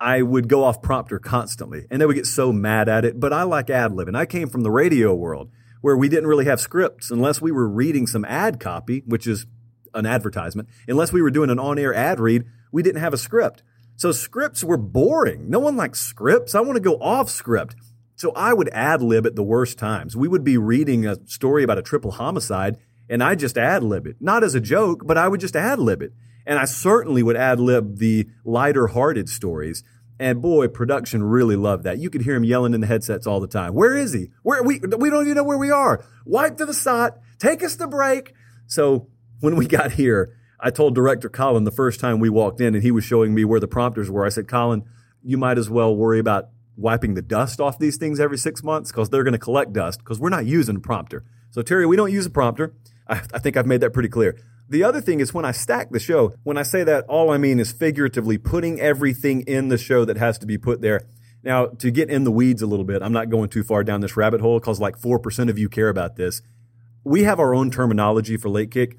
I 0.00 0.22
would 0.22 0.48
go 0.48 0.64
off 0.64 0.80
prompter 0.80 1.18
constantly. 1.18 1.86
And 1.90 2.00
they 2.00 2.06
would 2.06 2.16
get 2.16 2.26
so 2.26 2.52
mad 2.52 2.88
at 2.88 3.04
it. 3.04 3.20
But 3.20 3.34
I 3.34 3.42
like 3.42 3.68
ad 3.68 3.92
libbing. 3.92 4.16
I 4.16 4.24
came 4.24 4.48
from 4.48 4.62
the 4.62 4.70
radio 4.70 5.14
world 5.14 5.50
where 5.82 5.96
we 5.96 6.08
didn't 6.08 6.26
really 6.26 6.46
have 6.46 6.60
scripts 6.60 7.10
unless 7.10 7.42
we 7.42 7.52
were 7.52 7.68
reading 7.68 8.06
some 8.06 8.24
ad 8.24 8.58
copy, 8.58 9.02
which 9.04 9.26
is 9.26 9.44
an 9.92 10.06
advertisement. 10.06 10.68
Unless 10.88 11.12
we 11.12 11.20
were 11.20 11.30
doing 11.30 11.50
an 11.50 11.58
on 11.58 11.78
air 11.78 11.94
ad 11.94 12.18
read, 12.18 12.44
we 12.72 12.82
didn't 12.82 13.02
have 13.02 13.12
a 13.12 13.18
script. 13.18 13.62
So 13.96 14.10
scripts 14.10 14.64
were 14.64 14.78
boring. 14.78 15.50
No 15.50 15.60
one 15.60 15.76
likes 15.76 16.00
scripts. 16.00 16.54
I 16.54 16.60
want 16.60 16.76
to 16.76 16.80
go 16.80 16.94
off 16.96 17.28
script. 17.28 17.76
So 18.16 18.32
I 18.32 18.54
would 18.54 18.68
ad 18.70 19.02
lib 19.02 19.26
at 19.26 19.36
the 19.36 19.42
worst 19.42 19.78
times. 19.78 20.16
We 20.16 20.28
would 20.28 20.44
be 20.44 20.56
reading 20.56 21.06
a 21.06 21.16
story 21.26 21.62
about 21.62 21.78
a 21.78 21.82
triple 21.82 22.12
homicide 22.12 22.78
and 23.08 23.22
I 23.22 23.34
just 23.34 23.58
ad 23.58 23.82
lib 23.82 24.06
it. 24.06 24.16
Not 24.20 24.44
as 24.44 24.54
a 24.54 24.60
joke, 24.60 25.02
but 25.04 25.18
I 25.18 25.28
would 25.28 25.40
just 25.40 25.56
ad 25.56 25.78
lib 25.78 26.02
it. 26.02 26.12
And 26.46 26.58
I 26.58 26.64
certainly 26.64 27.22
would 27.22 27.36
ad 27.36 27.60
lib 27.60 27.98
the 27.98 28.26
lighter 28.44 28.88
hearted 28.88 29.28
stories. 29.28 29.84
And 30.18 30.40
boy, 30.40 30.68
production 30.68 31.24
really 31.24 31.56
loved 31.56 31.84
that. 31.84 31.98
You 31.98 32.10
could 32.10 32.22
hear 32.22 32.34
him 32.34 32.44
yelling 32.44 32.74
in 32.74 32.80
the 32.80 32.86
headsets 32.86 33.26
all 33.26 33.40
the 33.40 33.48
time. 33.48 33.74
Where 33.74 33.96
is 33.96 34.12
he? 34.12 34.30
Where 34.42 34.62
we 34.62 34.78
we 34.78 35.10
don't 35.10 35.24
even 35.24 35.34
know 35.34 35.44
where 35.44 35.58
we 35.58 35.70
are. 35.70 36.04
Wipe 36.24 36.56
to 36.58 36.66
the 36.66 36.74
side. 36.74 37.12
Take 37.38 37.62
us 37.62 37.76
to 37.76 37.86
break. 37.86 38.34
So 38.66 39.08
when 39.40 39.56
we 39.56 39.66
got 39.78 39.92
here, 39.92 40.36
I 40.60 40.70
told 40.70 40.94
director 40.94 41.28
Colin 41.28 41.64
the 41.64 41.72
first 41.72 41.98
time 41.98 42.20
we 42.20 42.30
walked 42.30 42.60
in 42.60 42.74
and 42.74 42.82
he 42.82 42.92
was 42.92 43.04
showing 43.04 43.34
me 43.34 43.44
where 43.44 43.58
the 43.60 43.66
prompters 43.66 44.10
were. 44.10 44.24
I 44.24 44.28
said, 44.28 44.46
Colin, 44.46 44.84
you 45.22 45.36
might 45.36 45.58
as 45.58 45.68
well 45.68 45.94
worry 45.94 46.20
about 46.20 46.50
wiping 46.76 47.14
the 47.14 47.22
dust 47.22 47.60
off 47.60 47.78
these 47.78 47.96
things 47.96 48.20
every 48.20 48.38
six 48.38 48.62
months 48.62 48.92
because 48.92 49.10
they're 49.10 49.24
going 49.24 49.32
to 49.32 49.38
collect 49.38 49.72
dust 49.72 49.98
because 49.98 50.20
we're 50.20 50.30
not 50.30 50.46
using 50.46 50.76
a 50.76 50.80
prompter. 50.80 51.24
So 51.50 51.62
Terry, 51.62 51.86
we 51.86 51.96
don't 51.96 52.12
use 52.12 52.26
a 52.26 52.30
prompter. 52.30 52.74
I, 53.08 53.22
I 53.34 53.38
think 53.38 53.56
I've 53.56 53.66
made 53.66 53.80
that 53.80 53.92
pretty 53.92 54.08
clear. 54.08 54.38
The 54.72 54.84
other 54.84 55.02
thing 55.02 55.20
is 55.20 55.34
when 55.34 55.44
I 55.44 55.50
stack 55.50 55.90
the 55.90 56.00
show, 56.00 56.32
when 56.44 56.56
I 56.56 56.62
say 56.62 56.82
that, 56.82 57.04
all 57.04 57.30
I 57.30 57.36
mean 57.36 57.60
is 57.60 57.72
figuratively 57.72 58.38
putting 58.38 58.80
everything 58.80 59.42
in 59.42 59.68
the 59.68 59.76
show 59.76 60.06
that 60.06 60.16
has 60.16 60.38
to 60.38 60.46
be 60.46 60.56
put 60.56 60.80
there. 60.80 61.02
Now, 61.42 61.66
to 61.66 61.90
get 61.90 62.08
in 62.08 62.24
the 62.24 62.30
weeds 62.30 62.62
a 62.62 62.66
little 62.66 62.86
bit, 62.86 63.02
I'm 63.02 63.12
not 63.12 63.28
going 63.28 63.50
too 63.50 63.64
far 63.64 63.84
down 63.84 64.00
this 64.00 64.16
rabbit 64.16 64.40
hole 64.40 64.58
because 64.58 64.80
like 64.80 64.98
4% 64.98 65.50
of 65.50 65.58
you 65.58 65.68
care 65.68 65.90
about 65.90 66.16
this. 66.16 66.40
We 67.04 67.24
have 67.24 67.38
our 67.38 67.54
own 67.54 67.70
terminology 67.70 68.38
for 68.38 68.48
late 68.48 68.70
kick. 68.70 68.96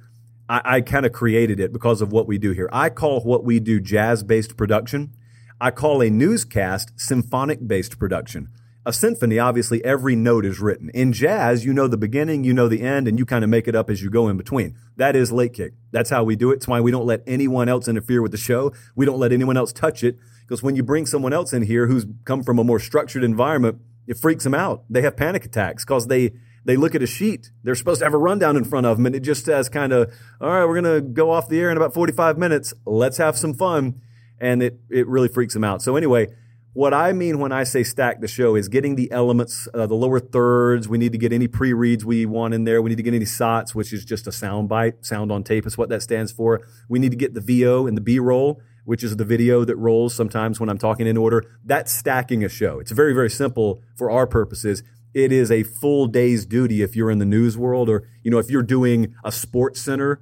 I, 0.48 0.62
I 0.64 0.82
kind 0.82 1.08
of 1.08 1.12
created 1.12 1.60
it 1.60 1.74
because 1.74 2.04
of 2.04 2.12
what 2.12 2.28
we 2.28 2.38
do 2.38 2.52
here. 2.52 2.70
I 2.72 2.92
call 2.92 3.22
what 3.22 3.44
we 3.44 3.60
do 3.60 3.80
jazz 3.80 4.22
based 4.22 4.56
production. 4.56 5.16
I 5.60 5.72
call 5.72 6.04
a 6.04 6.10
newscast 6.12 6.92
symphonic 6.98 7.68
based 7.68 7.98
production 7.98 8.50
a 8.86 8.92
symphony, 8.92 9.40
obviously 9.40 9.84
every 9.86 10.16
note 10.16 10.46
is 10.46 10.60
written. 10.60 10.90
In 10.90 11.14
jazz, 11.14 11.64
you 11.64 11.74
know 11.74 11.88
the 11.88 11.98
beginning, 11.98 12.44
you 12.44 12.54
know 12.54 12.68
the 12.68 12.82
end, 12.82 13.08
and 13.08 13.18
you 13.18 13.26
kind 13.26 13.44
of 13.44 13.50
make 13.50 13.68
it 13.68 13.76
up 13.76 13.90
as 13.90 14.02
you 14.02 14.10
go 14.10 14.28
in 14.28 14.36
between. 14.36 14.76
That 14.98 15.16
is 15.16 15.32
late 15.32 15.54
kick. 15.54 15.74
That's 15.92 16.10
how 16.10 16.24
we 16.24 16.36
do 16.36 16.52
it. 16.52 16.56
It's 16.56 16.68
why 16.68 16.82
we 16.82 16.92
don't 16.92 17.06
let 17.06 17.24
anyone 17.26 17.70
else 17.70 17.88
interfere 17.88 18.22
with 18.22 18.32
the 18.32 18.38
show. 18.38 18.74
We 18.96 19.06
don't 19.06 19.20
let 19.20 19.32
anyone 19.32 19.56
else 19.56 19.72
touch 19.72 20.04
it 20.04 20.18
because 20.42 20.62
when 20.62 20.76
you 20.76 20.84
bring 20.84 21.06
someone 21.06 21.34
else 21.34 21.54
in 21.54 21.64
here 21.64 21.88
who's 21.88 22.06
come 22.26 22.44
from 22.44 22.60
a 22.60 22.64
more 22.64 22.80
structured 22.80 23.24
environment, 23.24 23.80
it 24.06 24.18
freaks 24.18 24.44
them 24.44 24.54
out. 24.54 24.84
They 24.90 25.02
have 25.02 25.16
panic 25.16 25.46
attacks 25.46 25.86
because 25.86 26.08
they 26.08 26.34
they 26.66 26.76
look 26.76 26.96
at 26.96 27.02
a 27.02 27.08
sheet. 27.08 27.52
They're 27.64 27.76
supposed 27.76 28.00
to 28.00 28.06
have 28.06 28.14
a 28.14 28.18
rundown 28.18 28.58
in 28.58 28.66
front 28.66 28.86
of 28.86 28.98
them, 28.98 29.06
and 29.06 29.16
it 29.16 29.22
just 29.22 29.46
says 29.46 29.70
kind 29.70 29.94
of, 29.94 30.14
all 30.42 30.50
right, 30.50 30.66
we're 30.66 30.82
gonna 30.82 31.02
go 31.02 31.32
off 31.32 31.48
the 31.48 31.60
air 31.60 31.72
in 31.72 31.78
about 31.78 31.94
45 31.94 32.38
minutes. 32.38 32.74
Let's 32.86 33.18
have 33.18 33.38
some 33.38 33.54
fun, 33.54 34.02
and 34.40 34.62
it 34.62 34.80
it 34.90 35.08
really 35.08 35.30
freaks 35.30 35.54
them 35.54 35.64
out. 35.64 35.82
So 35.82 35.96
anyway 35.96 36.28
what 36.74 36.94
I 36.94 37.14
mean 37.14 37.38
when 37.38 37.52
I 37.52 37.64
say 37.64 37.84
stack 37.84 38.20
the 38.20 38.28
show 38.28 38.56
is 38.56 38.68
getting 38.68 38.96
the 38.96 39.12
elements, 39.12 39.68
uh, 39.74 39.86
the 39.86 39.94
lower 39.94 40.20
thirds. 40.20 40.90
We 40.90 40.98
need 40.98 41.12
to 41.12 41.18
get 41.20 41.32
any 41.32 41.48
pre 41.48 41.72
reads 41.72 42.04
we 42.04 42.26
want 42.26 42.54
in 42.54 42.64
there. 42.64 42.82
We 42.82 42.90
need 42.90 42.98
to 42.98 43.04
get 43.04 43.14
any 43.14 43.26
SOTs, 43.26 43.76
which 43.76 43.94
is 43.94 44.04
just 44.04 44.26
a 44.26 44.32
sound 44.32 44.70
bite, 44.70 45.06
sound 45.06 45.32
on 45.32 45.44
tape 45.44 45.68
is 45.68 45.78
what 45.78 45.90
that 45.90 46.02
stands 46.02 46.32
for. 46.32 46.62
We 46.90 46.98
need 46.98 47.12
to 47.12 47.18
get 47.18 47.36
the 47.36 47.42
VO 47.42 47.86
and 47.86 47.96
the 47.96 48.02
B 48.02 48.18
roll, 48.18 48.60
which 48.86 49.04
is 49.04 49.16
the 49.16 49.26
video 49.26 49.64
that 49.66 49.76
rolls 49.76 50.16
sometimes 50.16 50.60
when 50.60 50.68
I'm 50.68 50.80
talking 50.80 51.06
in 51.06 51.16
order. 51.16 51.44
That's 51.64 51.94
stacking 51.94 52.44
a 52.44 52.50
show. 52.50 52.80
It's 52.80 52.92
very, 52.92 53.14
very 53.14 53.30
simple 53.30 53.84
for 53.96 54.10
our 54.10 54.26
purposes. 54.26 54.82
It 55.14 55.32
is 55.32 55.52
a 55.52 55.62
full 55.62 56.08
day's 56.08 56.44
duty 56.44 56.82
if 56.82 56.96
you're 56.96 57.12
in 57.12 57.20
the 57.20 57.26
news 57.26 57.56
world 57.56 57.88
or, 57.88 58.10
you 58.24 58.32
know, 58.32 58.40
if 58.40 58.50
you're 58.50 58.64
doing 58.64 59.14
a 59.24 59.32
sports 59.32 59.80
center 59.80 60.22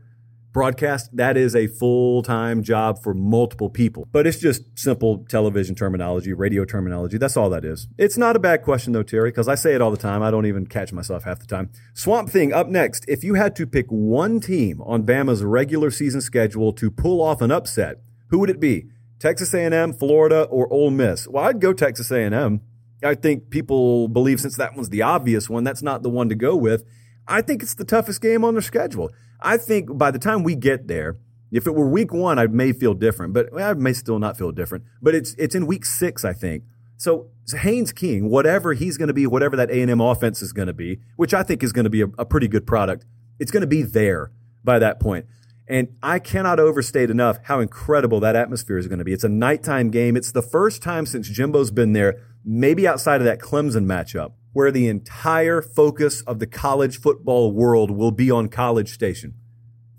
broadcast, 0.52 1.16
that 1.16 1.38
is 1.38 1.56
a 1.56 1.68
full 1.68 2.24
time 2.24 2.64
job 2.64 3.02
for 3.02 3.14
multiple 3.14 3.70
people. 3.70 4.08
But 4.12 4.28
it's 4.28 4.40
just 4.40 4.64
simple 4.78 5.26
television 5.30 5.76
terminology, 5.76 6.34
radio 6.34 6.66
terminology. 6.66 7.18
That's 7.18 7.38
all 7.38 7.50
that 7.52 7.66
is. 7.66 7.88
It's 7.98 8.18
not 8.18 8.36
a 8.36 8.40
bad 8.40 8.64
question, 8.64 8.94
though, 8.94 9.04
Terry, 9.04 9.30
because 9.30 9.48
I 9.48 9.56
say 9.56 9.74
it 9.74 9.82
all 9.82 9.92
the 9.92 9.98
time. 9.98 10.22
I 10.22 10.32
don't 10.32 10.46
even 10.46 10.68
catch 10.68 10.94
myself 10.94 11.24
half 11.24 11.40
the 11.40 11.46
time. 11.46 11.72
Swamp 11.94 12.30
Thing 12.30 12.54
up 12.54 12.68
next. 12.68 13.06
If 13.08 13.24
you 13.24 13.36
had 13.36 13.56
to 13.58 13.68
pick 13.68 13.88
one 13.88 14.40
team 14.40 14.82
on 14.82 15.04
Bama's 15.04 15.44
regular 15.44 15.92
season 15.92 16.22
schedule 16.22 16.74
to 16.74 16.92
pull 16.92 17.22
off 17.22 17.42
an 17.42 17.52
upset, 17.52 18.02
who 18.30 18.40
would 18.40 18.50
it 18.50 18.60
be? 18.60 18.88
Texas 19.20 19.54
A&M, 19.54 19.94
Florida, 19.94 20.44
or 20.44 20.72
Ole 20.74 20.90
Miss? 20.90 21.28
Well, 21.28 21.44
I'd 21.44 21.62
go 21.62 21.74
Texas 21.74 22.12
A&M. 22.12 22.62
I 23.04 23.16
think 23.16 23.50
people 23.50 24.08
believe 24.08 24.40
since 24.40 24.58
that 24.58 24.76
one's 24.76 24.90
the 24.90 25.02
obvious 25.02 25.50
one, 25.50 25.64
that's 25.64 25.82
not 25.82 26.04
the 26.04 26.10
one 26.10 26.30
to 26.30 26.36
go 26.36 26.56
with. 26.56 26.86
I 27.32 27.42
think 27.42 27.64
it's 27.64 27.76
the 27.76 27.86
toughest 27.86 28.22
game 28.22 28.44
on 28.44 28.56
their 28.56 28.62
schedule. 28.62 29.12
I 29.40 29.58
think 29.58 29.98
by 29.98 30.12
the 30.12 30.20
time 30.20 30.44
we 30.44 30.56
get 30.56 30.88
there, 30.88 31.18
if 31.52 31.66
it 31.66 31.72
were 31.76 31.88
week 31.88 32.14
one, 32.14 32.38
I 32.38 32.48
may 32.48 32.74
feel 32.74 32.94
different, 32.94 33.34
but 33.34 33.50
I 33.60 33.74
may 33.74 33.94
still 33.94 34.20
not 34.20 34.38
feel 34.38 34.52
different. 34.52 34.84
But 35.02 35.16
it's 35.16 35.34
it's 35.36 35.56
in 35.56 35.66
week 35.66 35.86
six, 35.86 36.24
I 36.24 36.34
think. 36.34 36.64
So, 36.98 37.32
so 37.46 37.58
Haynes 37.58 37.92
King, 37.94 38.30
whatever 38.30 38.74
he's 38.74 38.98
going 38.98 39.08
to 39.08 39.14
be, 39.14 39.26
whatever 39.26 39.56
that 39.56 39.72
A 39.72 39.82
and 39.82 39.90
M 39.90 40.02
offense 40.02 40.42
is 40.42 40.54
going 40.54 40.68
to 40.68 40.74
be, 40.74 41.00
which 41.16 41.34
I 41.34 41.42
think 41.42 41.64
is 41.64 41.74
going 41.74 41.86
to 41.86 41.90
be 41.90 42.02
a, 42.02 42.08
a 42.20 42.26
pretty 42.26 42.48
good 42.48 42.68
product, 42.68 43.06
it's 43.40 43.50
going 43.50 43.62
to 43.62 43.68
be 43.68 43.82
there 43.82 44.32
by 44.64 44.78
that 44.80 45.00
point. 45.00 45.26
And 45.68 45.88
I 46.04 46.20
cannot 46.20 46.60
overstate 46.60 47.10
enough 47.10 47.40
how 47.44 47.60
incredible 47.60 48.20
that 48.20 48.36
atmosphere 48.36 48.78
is 48.78 48.88
going 48.88 49.00
to 49.00 49.06
be. 49.06 49.14
It's 49.14 49.24
a 49.24 49.30
nighttime 49.30 49.90
game. 49.90 50.18
It's 50.18 50.32
the 50.32 50.42
first 50.42 50.84
time 50.84 51.06
since 51.06 51.30
Jimbo's 51.30 51.72
been 51.72 51.94
there, 51.94 52.20
maybe 52.44 52.88
outside 52.88 53.22
of 53.22 53.26
that 53.26 53.40
Clemson 53.40 53.86
matchup, 53.86 54.34
where 54.54 54.72
the 54.72 54.88
entire 54.88 55.62
focus 55.62 56.22
of 56.22 56.40
the 56.40 56.48
college 56.48 57.00
football 57.00 57.52
world 57.52 57.92
will 57.92 58.12
be 58.12 58.30
on 58.30 58.50
College 58.50 58.92
Station. 58.92 59.36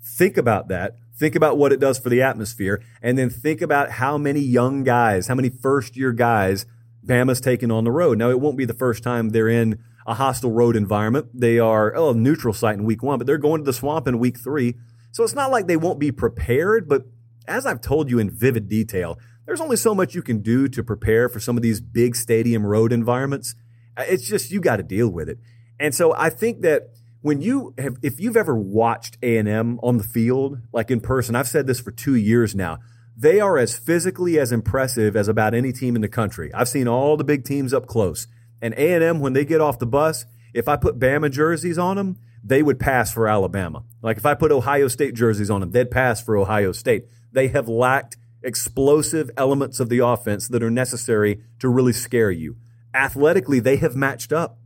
Think 0.01 0.37
about 0.37 0.67
that. 0.67 0.97
Think 1.15 1.35
about 1.35 1.57
what 1.57 1.71
it 1.71 1.79
does 1.79 1.99
for 1.99 2.09
the 2.09 2.21
atmosphere. 2.21 2.81
And 3.01 3.17
then 3.17 3.29
think 3.29 3.61
about 3.61 3.91
how 3.91 4.17
many 4.17 4.39
young 4.39 4.83
guys, 4.83 5.27
how 5.27 5.35
many 5.35 5.49
first 5.49 5.95
year 5.95 6.11
guys 6.11 6.65
Bama's 7.05 7.41
taking 7.41 7.71
on 7.71 7.83
the 7.83 7.91
road. 7.91 8.17
Now, 8.17 8.29
it 8.29 8.39
won't 8.39 8.57
be 8.57 8.65
the 8.65 8.73
first 8.73 9.03
time 9.03 9.29
they're 9.29 9.49
in 9.49 9.79
a 10.07 10.13
hostile 10.15 10.51
road 10.51 10.75
environment. 10.75 11.27
They 11.33 11.59
are 11.59 11.95
oh, 11.95 12.11
a 12.11 12.13
neutral 12.13 12.53
site 12.53 12.77
in 12.77 12.85
week 12.85 13.03
one, 13.03 13.17
but 13.17 13.27
they're 13.27 13.37
going 13.37 13.61
to 13.61 13.65
the 13.65 13.73
swamp 13.73 14.07
in 14.07 14.19
week 14.19 14.37
three. 14.37 14.75
So 15.11 15.23
it's 15.23 15.35
not 15.35 15.51
like 15.51 15.67
they 15.67 15.77
won't 15.77 15.99
be 15.99 16.11
prepared, 16.11 16.87
but 16.87 17.05
as 17.47 17.65
I've 17.65 17.81
told 17.81 18.09
you 18.09 18.19
in 18.19 18.29
vivid 18.29 18.69
detail, 18.69 19.19
there's 19.45 19.61
only 19.61 19.75
so 19.75 19.93
much 19.93 20.15
you 20.15 20.21
can 20.21 20.41
do 20.41 20.67
to 20.69 20.83
prepare 20.83 21.27
for 21.27 21.39
some 21.39 21.57
of 21.57 21.63
these 21.63 21.81
big 21.81 22.15
stadium 22.15 22.65
road 22.65 22.93
environments. 22.93 23.55
Uh, 23.97 24.03
it's 24.07 24.27
just 24.27 24.51
you 24.51 24.59
got 24.59 24.77
to 24.77 24.83
deal 24.83 25.09
with 25.09 25.29
it. 25.29 25.39
And 25.79 25.93
so 25.93 26.13
I 26.15 26.29
think 26.29 26.61
that 26.61 26.89
when 27.21 27.41
you 27.41 27.73
have, 27.77 27.97
if 28.01 28.19
you've 28.19 28.37
ever 28.37 28.55
watched 28.55 29.17
A&M 29.23 29.79
on 29.81 29.97
the 29.97 30.03
field, 30.03 30.59
like 30.71 30.91
in 30.91 30.99
person, 30.99 31.35
I've 31.35 31.47
said 31.47 31.67
this 31.67 31.79
for 31.79 31.91
two 31.91 32.15
years 32.15 32.53
now, 32.53 32.79
they 33.15 33.39
are 33.39 33.57
as 33.57 33.77
physically 33.77 34.39
as 34.39 34.51
impressive 34.51 35.15
as 35.15 35.27
about 35.27 35.53
any 35.53 35.71
team 35.71 35.95
in 35.95 36.01
the 36.01 36.07
country. 36.07 36.53
I've 36.53 36.67
seen 36.67 36.87
all 36.87 37.15
the 37.15 37.23
big 37.23 37.45
teams 37.45 37.73
up 37.73 37.87
close. 37.87 38.27
And 38.61 38.73
A&M, 38.73 39.19
when 39.19 39.33
they 39.33 39.45
get 39.45 39.61
off 39.61 39.79
the 39.79 39.85
bus, 39.85 40.25
if 40.53 40.67
I 40.67 40.75
put 40.75 40.99
Bama 40.99 41.31
jerseys 41.31 41.77
on 41.77 41.95
them, 41.97 42.17
they 42.43 42.61
would 42.61 42.79
pass 42.79 43.13
for 43.13 43.27
Alabama. 43.27 43.83
Like 44.01 44.17
if 44.17 44.25
I 44.25 44.33
put 44.33 44.51
Ohio 44.51 44.87
State 44.87 45.13
jerseys 45.13 45.49
on 45.49 45.61
them, 45.61 45.71
they'd 45.71 45.91
pass 45.91 46.21
for 46.21 46.35
Ohio 46.35 46.71
State. 46.71 47.05
They 47.31 47.47
have 47.49 47.69
lacked 47.69 48.17
explosive 48.43 49.29
elements 49.37 49.79
of 49.79 49.87
the 49.89 49.99
offense 49.99 50.49
that 50.49 50.61
are 50.61 50.69
necessary 50.69 51.41
to 51.59 51.69
really 51.69 51.93
scare 51.93 52.31
you 52.31 52.57
athletically, 52.93 53.59
they 53.59 53.77
have 53.77 53.95
matched 53.95 54.31
up. 54.31 54.57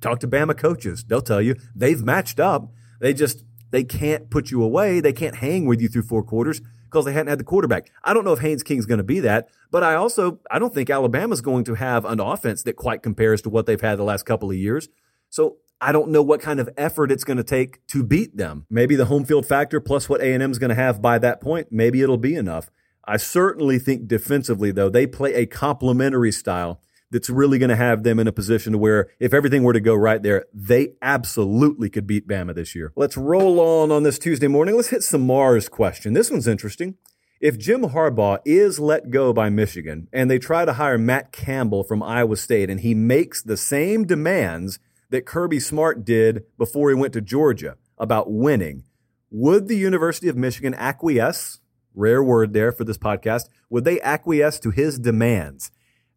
Talk 0.00 0.20
to 0.20 0.28
Bama 0.28 0.56
coaches. 0.56 1.04
They'll 1.04 1.22
tell 1.22 1.40
you 1.40 1.56
they've 1.74 2.02
matched 2.02 2.38
up. 2.38 2.70
They 3.00 3.14
just, 3.14 3.44
they 3.70 3.84
can't 3.84 4.30
put 4.30 4.50
you 4.50 4.62
away. 4.62 5.00
They 5.00 5.12
can't 5.12 5.36
hang 5.36 5.66
with 5.66 5.80
you 5.80 5.88
through 5.88 6.02
four 6.02 6.22
quarters 6.22 6.60
because 6.84 7.04
they 7.04 7.12
hadn't 7.12 7.28
had 7.28 7.38
the 7.38 7.44
quarterback. 7.44 7.90
I 8.04 8.14
don't 8.14 8.24
know 8.24 8.32
if 8.32 8.40
Haynes 8.40 8.62
King's 8.62 8.86
going 8.86 8.98
to 8.98 9.04
be 9.04 9.20
that, 9.20 9.48
but 9.70 9.82
I 9.82 9.94
also, 9.94 10.40
I 10.50 10.58
don't 10.58 10.72
think 10.72 10.88
Alabama's 10.88 11.40
going 11.40 11.64
to 11.64 11.74
have 11.74 12.04
an 12.04 12.20
offense 12.20 12.62
that 12.62 12.74
quite 12.74 13.02
compares 13.02 13.42
to 13.42 13.50
what 13.50 13.66
they've 13.66 13.80
had 13.80 13.98
the 13.98 14.04
last 14.04 14.24
couple 14.24 14.50
of 14.50 14.56
years. 14.56 14.88
So 15.28 15.56
I 15.80 15.92
don't 15.92 16.10
know 16.10 16.22
what 16.22 16.40
kind 16.40 16.60
of 16.60 16.70
effort 16.76 17.10
it's 17.10 17.24
going 17.24 17.36
to 17.36 17.44
take 17.44 17.84
to 17.88 18.02
beat 18.02 18.36
them. 18.36 18.66
Maybe 18.70 18.96
the 18.96 19.06
home 19.06 19.24
field 19.24 19.46
factor 19.46 19.80
plus 19.80 20.08
what 20.08 20.20
A&M 20.20 20.50
is 20.50 20.58
going 20.58 20.70
to 20.70 20.74
have 20.74 21.02
by 21.02 21.18
that 21.18 21.40
point, 21.40 21.68
maybe 21.70 22.00
it'll 22.02 22.16
be 22.16 22.34
enough. 22.34 22.70
I 23.04 23.18
certainly 23.18 23.78
think 23.78 24.08
defensively, 24.08 24.72
though, 24.72 24.88
they 24.88 25.06
play 25.06 25.34
a 25.34 25.46
complementary 25.46 26.32
style 26.32 26.80
that's 27.10 27.30
really 27.30 27.58
going 27.58 27.70
to 27.70 27.76
have 27.76 28.02
them 28.02 28.18
in 28.18 28.26
a 28.26 28.32
position 28.32 28.72
to 28.72 28.78
where 28.78 29.08
if 29.20 29.32
everything 29.32 29.62
were 29.62 29.72
to 29.72 29.80
go 29.80 29.94
right 29.94 30.22
there, 30.22 30.46
they 30.52 30.94
absolutely 31.00 31.88
could 31.88 32.06
beat 32.06 32.26
Bama 32.26 32.54
this 32.54 32.74
year. 32.74 32.92
Let's 32.96 33.16
roll 33.16 33.60
on 33.60 33.92
on 33.92 34.02
this 34.02 34.18
Tuesday 34.18 34.48
morning. 34.48 34.74
Let's 34.76 34.88
hit 34.88 35.02
Samar's 35.02 35.68
question. 35.68 36.14
This 36.14 36.30
one's 36.30 36.48
interesting. 36.48 36.96
If 37.40 37.58
Jim 37.58 37.82
Harbaugh 37.82 38.38
is 38.44 38.80
let 38.80 39.10
go 39.10 39.32
by 39.32 39.50
Michigan 39.50 40.08
and 40.12 40.30
they 40.30 40.38
try 40.38 40.64
to 40.64 40.72
hire 40.72 40.98
Matt 40.98 41.32
Campbell 41.32 41.84
from 41.84 42.02
Iowa 42.02 42.36
State 42.36 42.70
and 42.70 42.80
he 42.80 42.94
makes 42.94 43.42
the 43.42 43.58
same 43.58 44.06
demands 44.06 44.78
that 45.10 45.26
Kirby 45.26 45.60
Smart 45.60 46.04
did 46.04 46.44
before 46.58 46.88
he 46.88 46.94
went 46.94 47.12
to 47.12 47.20
Georgia 47.20 47.76
about 47.98 48.32
winning, 48.32 48.84
would 49.30 49.68
the 49.68 49.76
University 49.76 50.28
of 50.28 50.36
Michigan 50.36 50.74
acquiesce? 50.74 51.60
Rare 51.94 52.22
word 52.22 52.52
there 52.52 52.72
for 52.72 52.84
this 52.84 52.98
podcast. 52.98 53.44
Would 53.70 53.84
they 53.84 54.00
acquiesce 54.00 54.58
to 54.60 54.70
his 54.70 54.98
demands? 54.98 55.70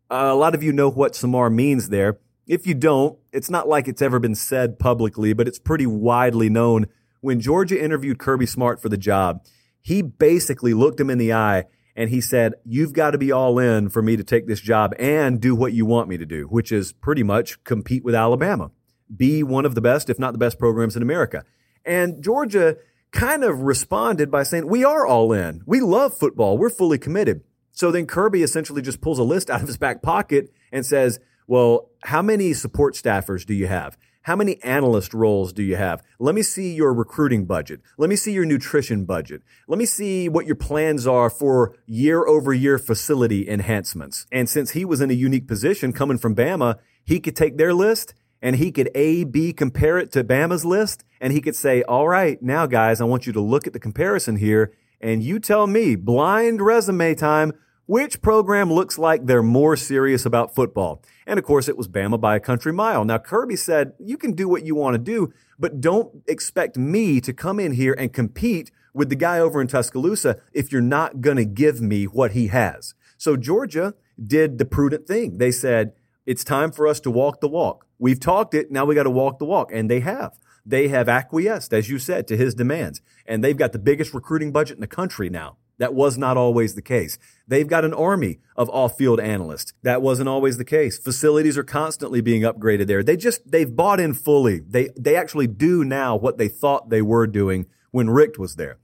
Uh, 0.09 0.29
a 0.31 0.35
lot 0.35 0.55
of 0.55 0.63
you 0.63 0.71
know 0.71 0.89
what 0.89 1.15
Samar 1.15 1.49
means 1.49 1.89
there. 1.89 2.19
If 2.47 2.65
you 2.65 2.73
don't, 2.73 3.19
it's 3.31 3.49
not 3.49 3.67
like 3.67 3.87
it's 3.87 4.01
ever 4.01 4.19
been 4.19 4.33
said 4.33 4.79
publicly, 4.79 5.33
but 5.33 5.47
it's 5.47 5.59
pretty 5.59 5.85
widely 5.85 6.49
known. 6.49 6.87
When 7.21 7.39
Georgia 7.39 7.81
interviewed 7.81 8.17
Kirby 8.17 8.47
Smart 8.47 8.81
for 8.81 8.89
the 8.89 8.97
job, 8.97 9.45
he 9.81 10.01
basically 10.01 10.73
looked 10.73 10.99
him 10.99 11.11
in 11.11 11.19
the 11.19 11.33
eye 11.33 11.65
and 11.95 12.09
he 12.09 12.21
said, 12.21 12.53
You've 12.65 12.93
got 12.93 13.11
to 13.11 13.17
be 13.17 13.31
all 13.31 13.59
in 13.59 13.89
for 13.89 14.01
me 14.01 14.17
to 14.17 14.23
take 14.23 14.47
this 14.47 14.61
job 14.61 14.95
and 14.97 15.39
do 15.39 15.53
what 15.53 15.73
you 15.73 15.85
want 15.85 16.09
me 16.09 16.17
to 16.17 16.25
do, 16.25 16.45
which 16.45 16.71
is 16.71 16.91
pretty 16.91 17.23
much 17.23 17.63
compete 17.63 18.03
with 18.03 18.15
Alabama, 18.15 18.71
be 19.15 19.43
one 19.43 19.65
of 19.65 19.75
the 19.75 19.81
best, 19.81 20.09
if 20.09 20.17
not 20.17 20.31
the 20.31 20.39
best 20.39 20.57
programs 20.57 20.95
in 20.95 21.03
America. 21.03 21.43
And 21.85 22.23
Georgia 22.23 22.77
kind 23.11 23.43
of 23.43 23.61
responded 23.61 24.31
by 24.31 24.43
saying, 24.43 24.67
We 24.67 24.83
are 24.83 25.05
all 25.05 25.33
in. 25.33 25.61
We 25.65 25.81
love 25.81 26.17
football. 26.17 26.57
We're 26.57 26.69
fully 26.69 26.97
committed. 26.97 27.43
So 27.79 27.91
then 27.91 28.07
Kirby 28.07 28.43
essentially 28.43 28.81
just 28.81 29.00
pulls 29.00 29.19
a 29.19 29.24
list 29.24 29.50
out 29.50 29.62
of 29.62 29.67
his 29.67 29.77
back 29.77 30.01
pocket 30.01 30.51
and 30.69 30.86
says, 30.86 31.17
Well, 31.48 31.91
how 32.03 32.21
many 32.21 32.51
support 32.51 32.93
staffers 32.93 33.45
do 33.45 33.53
you 33.53 33.67
have? 33.67 33.98
How 34.24 34.36
many 34.36 34.62
analyst 34.63 35.13
roles 35.13 35.53
do 35.53 35.63
you 35.63 35.77
have? 35.77 36.03
Let 36.19 36.36
me 36.36 36.41
see 36.41 36.74
your 36.74 36.93
recruiting 36.93 37.45
budget. 37.45 37.79
Let 37.98 38.09
me 38.09 38.17
see 38.17 38.33
your 38.33 38.43
nutrition 38.43 39.05
budget. 39.05 39.43
Let 39.69 39.79
me 39.79 39.86
see 39.86 40.27
what 40.27 40.45
your 40.45 40.57
plans 40.57 41.07
are 41.07 41.29
for 41.29 41.74
year 41.86 42.27
over 42.27 42.53
year 42.53 42.79
facility 42.79 43.48
enhancements. 43.50 44.27
And 44.29 44.50
since 44.50 44.71
he 44.71 44.83
was 44.83 45.00
in 45.00 45.09
a 45.09 45.13
unique 45.13 45.48
position 45.48 45.93
coming 45.93 46.17
from 46.17 46.36
Bama, 46.36 46.79
he 47.05 47.21
could 47.21 47.38
take 47.38 47.55
their 47.55 47.74
list 47.74 48.13
and 48.41 48.57
he 48.57 48.74
could 48.74 48.91
A, 48.93 49.24
B 49.24 49.53
compare 49.53 49.98
it 49.98 50.12
to 50.12 50.25
Bama's 50.25 50.65
list. 50.65 51.05
And 51.21 51.31
he 51.31 51.39
could 51.39 51.55
say, 51.55 51.83
all 51.83 52.09
right, 52.09 52.43
now 52.43 52.65
guys, 52.65 53.00
I 53.00 53.05
want 53.05 53.25
you 53.25 53.31
to 53.31 53.41
look 53.41 53.67
at 53.67 53.71
the 53.71 53.79
comparison 53.79 54.36
here 54.36 54.74
and 55.00 55.24
you 55.24 55.39
tell 55.39 55.65
me 55.65 55.95
blind 55.95 56.59
resume 56.59 57.15
time 57.15 57.53
which 57.89 58.22
program 58.22 58.72
looks 58.72 59.00
like 59.00 59.25
they're 59.25 59.41
more 59.41 59.75
serious 59.75 60.24
about 60.24 60.53
football? 60.53 61.01
And 61.25 61.39
of 61.39 61.43
course, 61.43 61.67
it 61.67 61.75
was 61.75 61.88
Bama 61.88 62.22
by 62.22 62.36
a 62.36 62.39
country 62.39 62.72
mile. 62.72 63.03
Now, 63.03 63.17
Kirby 63.17 63.55
said, 63.55 63.93
you 63.98 64.15
can 64.15 64.34
do 64.34 64.48
what 64.48 64.63
you 64.63 64.75
want 64.75 64.93
to 64.93 65.00
do, 65.00 65.34
but 65.58 65.81
don't 65.81 66.22
expect 66.27 66.77
me 66.77 67.19
to 67.19 67.34
come 67.34 67.60
in 67.60 67.72
here 67.72 67.96
and 67.98 68.13
compete 68.13 68.69
with 68.93 69.10
the 69.10 69.15
guy 69.15 69.39
over 69.39 69.60
in 69.60 69.65
Tuscaloosa 69.65 70.39
if 70.53 70.72
you're 70.72 70.81
not 70.84 71.22
going 71.22 71.38
to 71.38 71.46
give 71.46 71.81
me 71.81 72.05
what 72.05 72.34
he 72.34 72.50
has. 72.50 72.93
So 73.17 73.36
Georgia 73.36 73.96
did 74.24 74.60
the 74.60 74.65
prudent 74.65 75.08
thing. 75.08 75.39
They 75.39 75.50
said, 75.50 75.93
it's 76.27 76.43
time 76.43 76.72
for 76.72 76.88
us 76.88 77.00
to 77.00 77.10
walk 77.10 77.41
the 77.41 77.50
walk. 77.50 77.88
We've 77.98 78.19
talked 78.19 78.53
it. 78.53 78.69
Now 78.69 78.86
we 78.86 78.93
got 78.93 79.03
to 79.03 79.10
walk 79.10 79.39
the 79.39 79.46
walk. 79.46 79.72
And 79.74 79.89
they 79.89 80.01
have. 80.01 80.38
They 80.63 80.89
have 80.89 81.10
acquiesced, 81.10 81.74
as 81.74 81.89
you 81.89 81.98
said, 81.98 82.27
to 82.27 82.38
his 82.38 82.53
demands. 82.53 83.01
And 83.25 83.43
they've 83.43 83.58
got 83.58 83.72
the 83.72 83.79
biggest 83.79 84.13
recruiting 84.13 84.51
budget 84.51 84.77
in 84.77 84.81
the 84.81 84.86
country 84.88 85.31
now. 85.31 85.58
That 85.79 85.95
was 85.95 86.17
not 86.17 86.38
always 86.38 86.75
the 86.75 86.81
case. 86.81 87.17
They've 87.48 87.67
got 87.67 87.86
an 87.86 87.93
army 87.93 88.39
of 88.55 88.69
off-field 88.69 89.19
analysts. 89.19 89.74
That 89.81 90.01
wasn't 90.01 90.29
always 90.29 90.57
the 90.57 90.65
case. 90.65 91.00
Facilities 91.00 91.57
are 91.57 91.63
constantly 91.63 92.21
being 92.21 92.43
upgraded 92.43 92.88
there. 92.88 93.01
They 93.01 93.17
just, 93.17 93.50
they've 93.50 93.75
bought 93.75 94.00
in 94.00 94.13
fully. 94.13 94.59
They, 94.59 94.89
they 94.98 95.15
actually 95.15 95.48
do 95.48 95.83
now 95.83 96.15
what 96.15 96.38
they 96.38 96.50
thought 96.50 96.89
they 96.89 97.01
were 97.01 97.25
doing 97.25 97.65
when 97.91 98.09
Richt 98.09 98.38
was 98.38 98.55
there. 98.55 98.77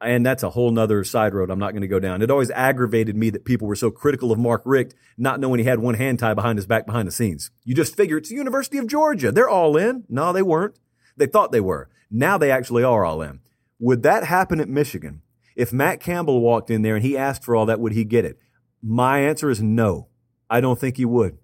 And 0.00 0.24
that's 0.26 0.42
a 0.42 0.50
whole 0.50 0.70
nother 0.70 1.02
side 1.02 1.32
road 1.32 1.50
I'm 1.50 1.58
not 1.58 1.70
going 1.70 1.80
to 1.80 1.88
go 1.88 1.98
down. 1.98 2.20
It 2.20 2.30
always 2.30 2.50
aggravated 2.50 3.16
me 3.16 3.30
that 3.30 3.46
people 3.46 3.66
were 3.66 3.76
so 3.76 3.90
critical 3.90 4.30
of 4.30 4.38
Mark 4.38 4.60
Richt, 4.66 4.94
not 5.16 5.40
knowing 5.40 5.60
he 5.60 5.64
had 5.64 5.78
one 5.78 5.94
hand 5.94 6.18
tied 6.18 6.34
behind 6.34 6.58
his 6.58 6.66
back 6.66 6.84
behind 6.84 7.08
the 7.08 7.12
scenes. 7.12 7.50
You 7.64 7.74
just 7.74 7.96
figure 7.96 8.18
it's 8.18 8.28
the 8.28 8.34
University 8.34 8.76
of 8.76 8.86
Georgia. 8.86 9.32
They're 9.32 9.48
all 9.48 9.78
in. 9.78 10.04
No, 10.10 10.32
they 10.32 10.42
weren't. 10.42 10.78
They 11.16 11.26
thought 11.26 11.52
they 11.52 11.60
were. 11.60 11.88
Now 12.10 12.36
they 12.36 12.50
actually 12.50 12.84
are 12.84 13.04
all 13.04 13.22
in. 13.22 13.40
Would 13.78 14.02
that 14.02 14.24
happen 14.24 14.60
at 14.60 14.68
Michigan? 14.68 15.22
If 15.56 15.72
Matt 15.72 16.00
Campbell 16.00 16.40
walked 16.40 16.70
in 16.70 16.82
there 16.82 16.96
and 16.96 17.04
he 17.04 17.16
asked 17.16 17.44
for 17.44 17.54
all 17.54 17.66
that, 17.66 17.80
would 17.80 17.92
he 17.92 18.04
get 18.04 18.24
it? 18.24 18.38
My 18.82 19.20
answer 19.20 19.50
is 19.50 19.62
no. 19.62 20.08
I 20.50 20.60
don't 20.60 20.78
think 20.78 20.96
he 20.96 21.04
would. 21.04 21.38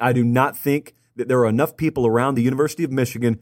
I 0.00 0.12
do 0.12 0.24
not 0.24 0.56
think 0.56 0.94
that 1.16 1.28
there 1.28 1.40
are 1.40 1.48
enough 1.48 1.76
people 1.76 2.06
around 2.06 2.34
the 2.34 2.42
University 2.42 2.84
of 2.84 2.92
Michigan 2.92 3.40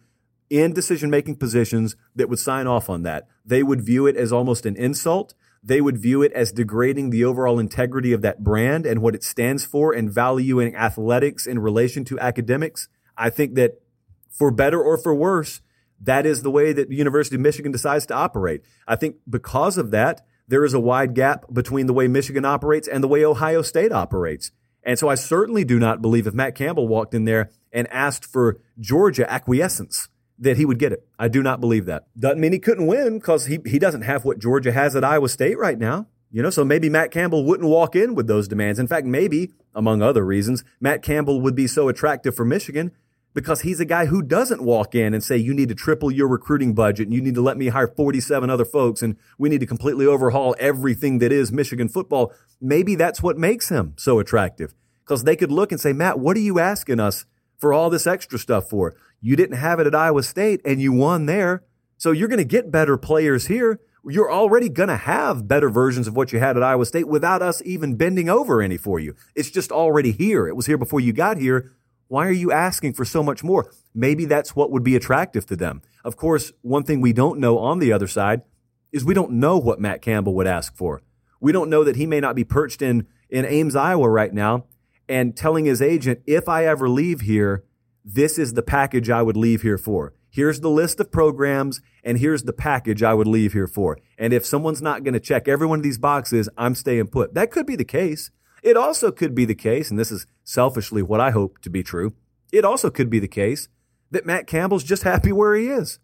in 0.49 0.73
decision 0.73 1.11
making 1.11 1.37
positions 1.37 1.97
that 2.15 2.29
would 2.29 2.39
sign 2.39 2.67
off 2.67 2.89
on 2.89 3.03
that. 3.03 3.29
They 3.45 3.63
would 3.63 3.83
view 3.83 4.07
it 4.07 4.17
as 4.17 4.33
almost 4.33 4.65
an 4.65 4.77
insult. 4.77 5.35
They 5.63 5.81
would 5.81 5.99
view 5.99 6.23
it 6.23 6.33
as 6.33 6.53
degrading 6.53 7.11
the 7.11 7.25
overall 7.25 7.59
integrity 7.59 8.13
of 8.13 8.23
that 8.23 8.43
brand 8.43 8.87
and 8.87 9.03
what 9.03 9.15
it 9.15 9.25
stands 9.25 9.65
for 9.65 9.93
and 9.93 10.11
valuing 10.11 10.75
athletics 10.75 11.47
in 11.47 11.59
relation 11.59 12.05
to 12.07 12.19
academics. 12.21 12.89
I 13.17 13.31
think 13.31 13.55
that 13.57 13.81
for 14.31 14.51
better 14.51 14.81
or 14.81 14.97
for 14.97 15.15
worse, 15.15 15.61
that 16.00 16.26
is 16.26 16.43
the 16.43 16.50
way 16.50 16.73
that 16.73 16.88
the 16.88 16.97
University 16.97 17.37
of 17.37 17.43
Michigan 17.43 17.73
decides 17.73 18.07
to 18.07 18.15
operate. 18.15 18.62
I 18.87 18.97
think 18.97 19.17
because 19.29 19.79
of 19.79 19.91
that, 19.93 20.26
there 20.49 20.65
is 20.65 20.75
a 20.75 20.80
wide 20.80 21.15
gap 21.15 21.45
between 21.52 21.87
the 21.87 21.93
way 21.93 22.09
Michigan 22.09 22.45
operates 22.45 22.87
and 22.87 23.02
the 23.02 23.09
way 23.09 23.25
Ohio 23.25 23.63
State 23.63 23.93
operates. 23.93 24.52
And 24.82 24.99
so 24.99 25.09
I 25.09 25.17
certainly 25.17 25.65
do 25.65 25.78
not 25.78 26.00
believe 26.00 26.26
if 26.26 26.35
Matt 26.35 26.54
Campbell 26.54 26.87
walked 26.87 27.15
in 27.15 27.25
there 27.25 27.50
and 27.73 27.91
asked 27.91 28.25
for 28.25 28.61
Georgia 28.78 29.30
acquiescence 29.30 30.09
that 30.39 30.56
he 30.56 30.65
would 30.65 30.78
get 30.78 30.93
it. 30.93 31.06
I 31.19 31.28
do 31.28 31.43
not 31.43 31.61
believe 31.61 31.87
that. 31.87 32.06
Doesn't 32.17 32.41
mean 32.41 32.52
he 32.52 32.59
couldn't 32.59 32.87
win 32.87 33.19
because 33.19 33.47
he, 33.47 33.59
he 33.67 33.78
doesn't 33.78 34.02
have 34.02 34.25
what 34.25 34.39
Georgia 34.39 34.71
has 34.71 34.95
at 34.95 35.02
Iowa 35.02 35.28
State 35.28 35.59
right 35.59 35.78
now. 35.78 36.06
You 36.30 36.43
know, 36.43 36.50
so 36.50 36.65
maybe 36.65 36.89
Matt 36.91 37.11
Campbell 37.11 37.45
wouldn't 37.45 37.69
walk 37.69 37.97
in 37.97 38.15
with 38.15 38.26
those 38.26 38.47
demands. 38.47 38.78
In 38.78 38.87
fact, 38.87 39.06
maybe, 39.06 39.52
among 39.75 40.02
other 40.02 40.25
reasons, 40.25 40.65
Matt 40.80 41.02
Campbell 41.02 41.41
would 41.41 41.54
be 41.54 41.67
so 41.67 41.89
attractive 41.89 42.35
for 42.35 42.45
Michigan 42.45 42.93
because 43.37 43.61
he's 43.61 43.81
a 43.81 43.85
guy 43.85 44.07
who 44.07 44.23
doesn't 44.23 44.63
walk 44.63 44.95
in 44.95 45.13
and 45.13 45.23
say, 45.23 45.37
you 45.37 45.53
need 45.53 45.69
to 45.69 45.75
triple 45.75 46.11
your 46.11 46.27
recruiting 46.27 46.73
budget 46.73 47.07
and 47.07 47.15
you 47.15 47.21
need 47.21 47.35
to 47.35 47.43
let 47.43 47.59
me 47.59 47.69
hire 47.69 47.87
47 47.87 48.49
other 48.49 48.65
folks 48.65 49.03
and 49.03 49.15
we 49.37 49.51
need 49.51 49.61
to 49.61 49.67
completely 49.67 50.07
overhaul 50.07 50.57
everything 50.59 51.19
that 51.19 51.31
is 51.31 51.53
Michigan 51.53 51.87
football. 51.87 52.33
Maybe 52.63 52.95
that's 52.95 53.23
what 53.23 53.37
makes 53.37 53.69
him 53.69 53.93
so 53.99 54.19
attractive 54.21 54.75
because 55.05 55.25
they 55.25 55.37
could 55.37 55.53
look 55.53 55.71
and 55.71 55.79
say, 55.79 55.93
Matt, 55.93 56.19
what 56.19 56.35
are 56.39 56.41
you 56.41 56.59
asking 56.59 56.99
us 56.99 57.27
for 57.59 57.75
all 57.75 57.91
this 57.91 58.07
extra 58.07 58.39
stuff 58.39 58.71
for? 58.71 58.95
You 59.21 59.37
didn't 59.37 59.59
have 59.59 59.81
it 59.81 59.87
at 59.87 59.95
Iowa 59.95 60.23
State 60.23 60.63
and 60.65 60.81
you 60.81 60.95
won 60.95 61.27
there. 61.27 61.63
So 61.99 62.13
you're 62.13 62.29
going 62.29 62.39
to 62.39 62.45
get 62.45 62.73
better 62.73 62.97
players 62.97 63.49
here. 63.49 63.81
You're 64.09 64.33
already 64.33 64.71
going 64.71 64.89
to 64.89 64.97
have 64.97 65.47
better 65.47 65.69
versions 65.69 66.09
of 66.09 66.17
what 66.17 66.33
you 66.33 66.39
had 66.39 66.57
at 66.57 66.63
Iowa 66.63 66.87
State 66.87 67.07
without 67.07 67.43
us 67.43 67.61
even 67.67 67.97
bending 67.97 68.31
over 68.31 68.63
any 68.63 68.79
for 68.79 68.99
you. 68.99 69.15
It's 69.35 69.51
just 69.51 69.71
already 69.71 70.13
here. 70.13 70.49
It 70.49 70.57
was 70.57 70.65
here 70.65 70.79
before 70.79 71.01
you 71.01 71.13
got 71.13 71.37
here. 71.37 71.73
Why 72.08 72.26
are 72.26 72.32
you 72.32 72.52
asking 72.52 72.92
for 72.92 73.04
so 73.04 73.23
much 73.23 73.42
more? 73.42 73.71
Maybe 73.95 74.25
that's 74.25 74.54
what 74.54 74.71
would 74.71 74.84
be 74.84 74.95
attractive 74.97 75.47
to 75.47 75.56
them. 75.56 75.82
Of 76.04 76.16
course, 76.16 76.52
one 76.62 76.84
thing 76.84 77.00
we 77.00 77.12
don't 77.12 77.40
know 77.40 77.58
on 77.58 77.80
the 77.80 77.92
other 77.92 78.06
side 78.06 78.42
is 78.92 79.04
we 79.04 79.14
don't 79.14 79.32
know 79.32 79.58
what 79.58 79.80
Matt 79.80 80.02
Campbell 80.02 80.34
would 80.34 80.47
ask 80.47 80.76
for. 80.76 81.02
We 81.40 81.52
don't 81.52 81.71
know 81.71 81.82
that 81.84 81.97
he 81.97 82.06
may 82.06 82.21
not 82.21 82.36
be 82.36 82.45
perched 82.45 82.80
in, 82.80 83.06
in 83.28 83.45
Ames, 83.45 83.75
Iowa 83.75 84.08
right 84.08 84.32
now 84.32 84.66
and 85.08 85.36
telling 85.36 85.64
his 85.64 85.82
agent, 85.82 86.21
if 86.26 86.49
I 86.49 86.66
ever 86.66 86.88
leave 86.88 87.23
here, 87.23 87.64
this 88.04 88.38
is 88.38 88.54
the 88.54 88.62
package 88.62 89.10
I 89.10 89.23
would 89.23 89.36
leave 89.36 89.62
here 89.62 89.78
for. 89.78 90.14
Here's 90.30 90.60
the 90.60 90.71
list 90.71 91.00
of 91.00 91.10
programs 91.10 91.80
and 92.04 92.19
here's 92.19 92.45
the 92.45 92.52
package 92.52 93.02
I 93.02 93.14
would 93.14 93.26
leave 93.26 93.52
here 93.52 93.66
for. 93.66 93.99
And 94.19 94.32
if 94.32 94.47
someone's 94.47 94.82
not 94.82 95.02
going 95.02 95.14
to 95.14 95.21
check 95.21 95.49
every 95.49 95.66
one 95.66 95.80
of 95.80 95.82
these 95.82 95.99
boxes, 95.99 96.49
I'm 96.56 96.75
staying 96.75 97.08
put. 97.08 97.34
That 97.34 97.50
could 97.50 97.66
be 97.66 97.76
the 97.76 97.84
case. 97.84 98.30
It 98.62 98.76
also 98.76 99.10
could 99.10 99.34
be 99.34 99.45
the 99.45 99.54
case, 99.54 99.90
and 99.90 99.99
this 99.99 100.10
is 100.10 100.26
selfishly 100.47 101.02
what 101.02 101.21
I 101.21 101.32
hope 101.32 101.61
to 101.63 101.69
be 101.69 101.82
true. 101.82 102.15
It 102.52 102.65
also 102.65 102.89
could 102.89 103.11
be 103.11 103.19
the 103.19 103.28
case 103.28 103.69
that 104.11 104.25
Matt 104.25 104.47
Campbell's 104.47 104.85
just 104.85 105.02
happy 105.02 105.32
where 105.32 105.54
he 105.54 105.67
is. 105.67 105.99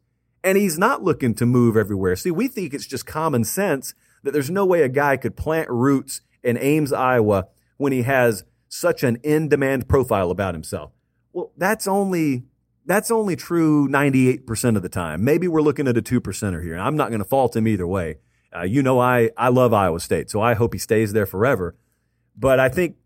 And 0.44 0.58
he's 0.58 0.76
not 0.76 1.04
looking 1.04 1.34
to 1.36 1.46
move 1.46 1.76
everywhere. 1.76 2.16
See, 2.16 2.32
we 2.32 2.48
think 2.48 2.74
it's 2.74 2.86
just 2.86 3.06
common 3.06 3.44
sense 3.44 3.94
that 4.24 4.32
there's 4.32 4.50
no 4.50 4.66
way 4.66 4.82
a 4.82 4.88
guy 4.88 5.16
could 5.16 5.36
plant 5.36 5.70
roots 5.70 6.20
in 6.42 6.58
Ames, 6.58 6.92
Iowa 6.92 7.46
when 7.76 7.92
he 7.92 8.02
has 8.02 8.42
such 8.68 9.04
an 9.04 9.18
in-demand 9.22 9.88
profile 9.88 10.32
about 10.32 10.54
himself. 10.54 10.90
Well, 11.32 11.52
that's 11.56 11.86
only 11.86 12.44
that's 12.84 13.12
only 13.12 13.36
true 13.36 13.88
98% 13.88 14.76
of 14.76 14.82
the 14.82 14.88
time. 14.88 15.22
Maybe 15.22 15.46
we're 15.46 15.62
looking 15.62 15.86
at 15.86 15.96
a 15.96 16.02
2%er 16.02 16.62
here. 16.62 16.72
and 16.72 16.82
I'm 16.82 16.96
not 16.96 17.10
going 17.10 17.22
to 17.22 17.28
fault 17.28 17.54
him 17.54 17.68
either 17.68 17.86
way. 17.86 18.16
Uh, 18.54 18.62
you 18.62 18.82
know, 18.82 18.98
I, 18.98 19.30
I 19.36 19.50
love 19.50 19.72
Iowa 19.72 20.00
State, 20.00 20.30
so 20.30 20.40
I 20.42 20.54
hope 20.54 20.72
he 20.72 20.80
stays 20.80 21.12
there 21.12 21.24
forever. 21.24 21.76
But 22.36 22.58
I 22.58 22.68
think 22.68 22.96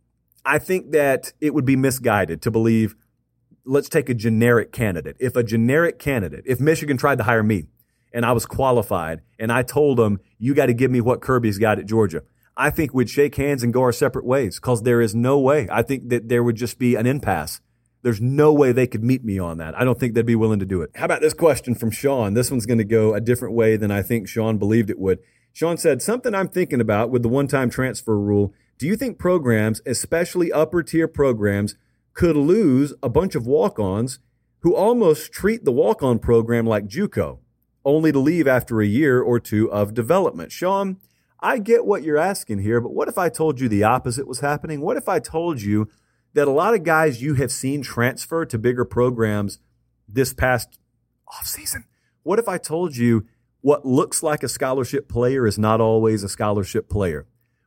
I 0.46 0.58
think 0.58 0.92
that 0.92 1.32
it 1.40 1.52
would 1.52 1.64
be 1.64 1.76
misguided 1.76 2.40
to 2.42 2.50
believe 2.50 2.94
let's 3.64 3.88
take 3.88 4.08
a 4.08 4.14
generic 4.14 4.72
candidate. 4.72 5.16
If 5.18 5.34
a 5.34 5.42
generic 5.42 5.98
candidate, 5.98 6.44
if 6.46 6.60
Michigan 6.60 6.96
tried 6.96 7.18
to 7.18 7.24
hire 7.24 7.42
me 7.42 7.66
and 8.12 8.24
I 8.24 8.30
was 8.30 8.46
qualified 8.46 9.22
and 9.40 9.50
I 9.50 9.62
told 9.62 9.98
them, 9.98 10.20
you 10.38 10.54
got 10.54 10.66
to 10.66 10.74
give 10.74 10.90
me 10.90 11.00
what 11.00 11.20
Kirby's 11.20 11.58
got 11.58 11.80
at 11.80 11.86
Georgia, 11.86 12.22
I 12.56 12.70
think 12.70 12.94
we'd 12.94 13.10
shake 13.10 13.34
hands 13.34 13.64
and 13.64 13.72
go 13.72 13.82
our 13.82 13.92
separate 13.92 14.24
ways 14.24 14.60
because 14.60 14.84
there 14.84 15.00
is 15.00 15.14
no 15.16 15.38
way. 15.38 15.68
I 15.70 15.82
think 15.82 16.08
that 16.10 16.28
there 16.28 16.44
would 16.44 16.56
just 16.56 16.78
be 16.78 16.94
an 16.94 17.06
impasse. 17.06 17.60
There's 18.02 18.20
no 18.20 18.52
way 18.52 18.70
they 18.70 18.86
could 18.86 19.02
meet 19.02 19.24
me 19.24 19.40
on 19.40 19.58
that. 19.58 19.76
I 19.76 19.82
don't 19.82 19.98
think 19.98 20.14
they'd 20.14 20.24
be 20.24 20.36
willing 20.36 20.60
to 20.60 20.64
do 20.64 20.80
it. 20.80 20.90
How 20.94 21.06
about 21.06 21.22
this 21.22 21.34
question 21.34 21.74
from 21.74 21.90
Sean? 21.90 22.34
This 22.34 22.52
one's 22.52 22.66
going 22.66 22.78
to 22.78 22.84
go 22.84 23.14
a 23.14 23.20
different 23.20 23.54
way 23.54 23.76
than 23.76 23.90
I 23.90 24.02
think 24.02 24.28
Sean 24.28 24.58
believed 24.58 24.90
it 24.90 24.98
would. 25.00 25.18
Sean 25.52 25.76
said, 25.76 26.00
something 26.00 26.34
I'm 26.34 26.48
thinking 26.48 26.80
about 26.80 27.10
with 27.10 27.22
the 27.22 27.28
one 27.28 27.48
time 27.48 27.68
transfer 27.68 28.16
rule 28.16 28.54
do 28.78 28.86
you 28.86 28.96
think 28.96 29.18
programs, 29.18 29.80
especially 29.86 30.52
upper 30.52 30.82
tier 30.82 31.08
programs, 31.08 31.76
could 32.12 32.36
lose 32.36 32.92
a 33.02 33.08
bunch 33.08 33.34
of 33.34 33.46
walk 33.46 33.78
ons 33.78 34.18
who 34.60 34.74
almost 34.74 35.32
treat 35.32 35.64
the 35.64 35.72
walk 35.72 36.02
on 36.02 36.18
program 36.18 36.66
like 36.66 36.86
Juco, 36.86 37.38
only 37.84 38.12
to 38.12 38.18
leave 38.18 38.46
after 38.46 38.80
a 38.80 38.86
year 38.86 39.20
or 39.20 39.40
two 39.40 39.70
of 39.70 39.94
development? 39.94 40.52
Sean, 40.52 40.98
I 41.40 41.58
get 41.58 41.86
what 41.86 42.02
you're 42.02 42.18
asking 42.18 42.58
here, 42.60 42.80
but 42.80 42.92
what 42.92 43.08
if 43.08 43.18
I 43.18 43.28
told 43.28 43.60
you 43.60 43.68
the 43.68 43.84
opposite 43.84 44.26
was 44.26 44.40
happening? 44.40 44.80
What 44.80 44.96
if 44.96 45.08
I 45.08 45.20
told 45.20 45.62
you 45.62 45.88
that 46.34 46.48
a 46.48 46.52
lot 46.52 46.74
of 46.74 46.84
guys 46.84 47.22
you 47.22 47.34
have 47.34 47.52
seen 47.52 47.82
transfer 47.82 48.44
to 48.44 48.58
bigger 48.58 48.84
programs 48.84 49.58
this 50.08 50.34
past 50.34 50.78
offseason? 51.28 51.84
What 52.22 52.38
if 52.38 52.48
I 52.48 52.58
told 52.58 52.96
you 52.96 53.26
what 53.60 53.86
looks 53.86 54.22
like 54.22 54.42
a 54.42 54.48
scholarship 54.48 55.08
player 55.08 55.46
is 55.46 55.58
not 55.58 55.80
always 55.80 56.22
a 56.22 56.28
scholarship 56.28 56.88
player? 56.88 57.26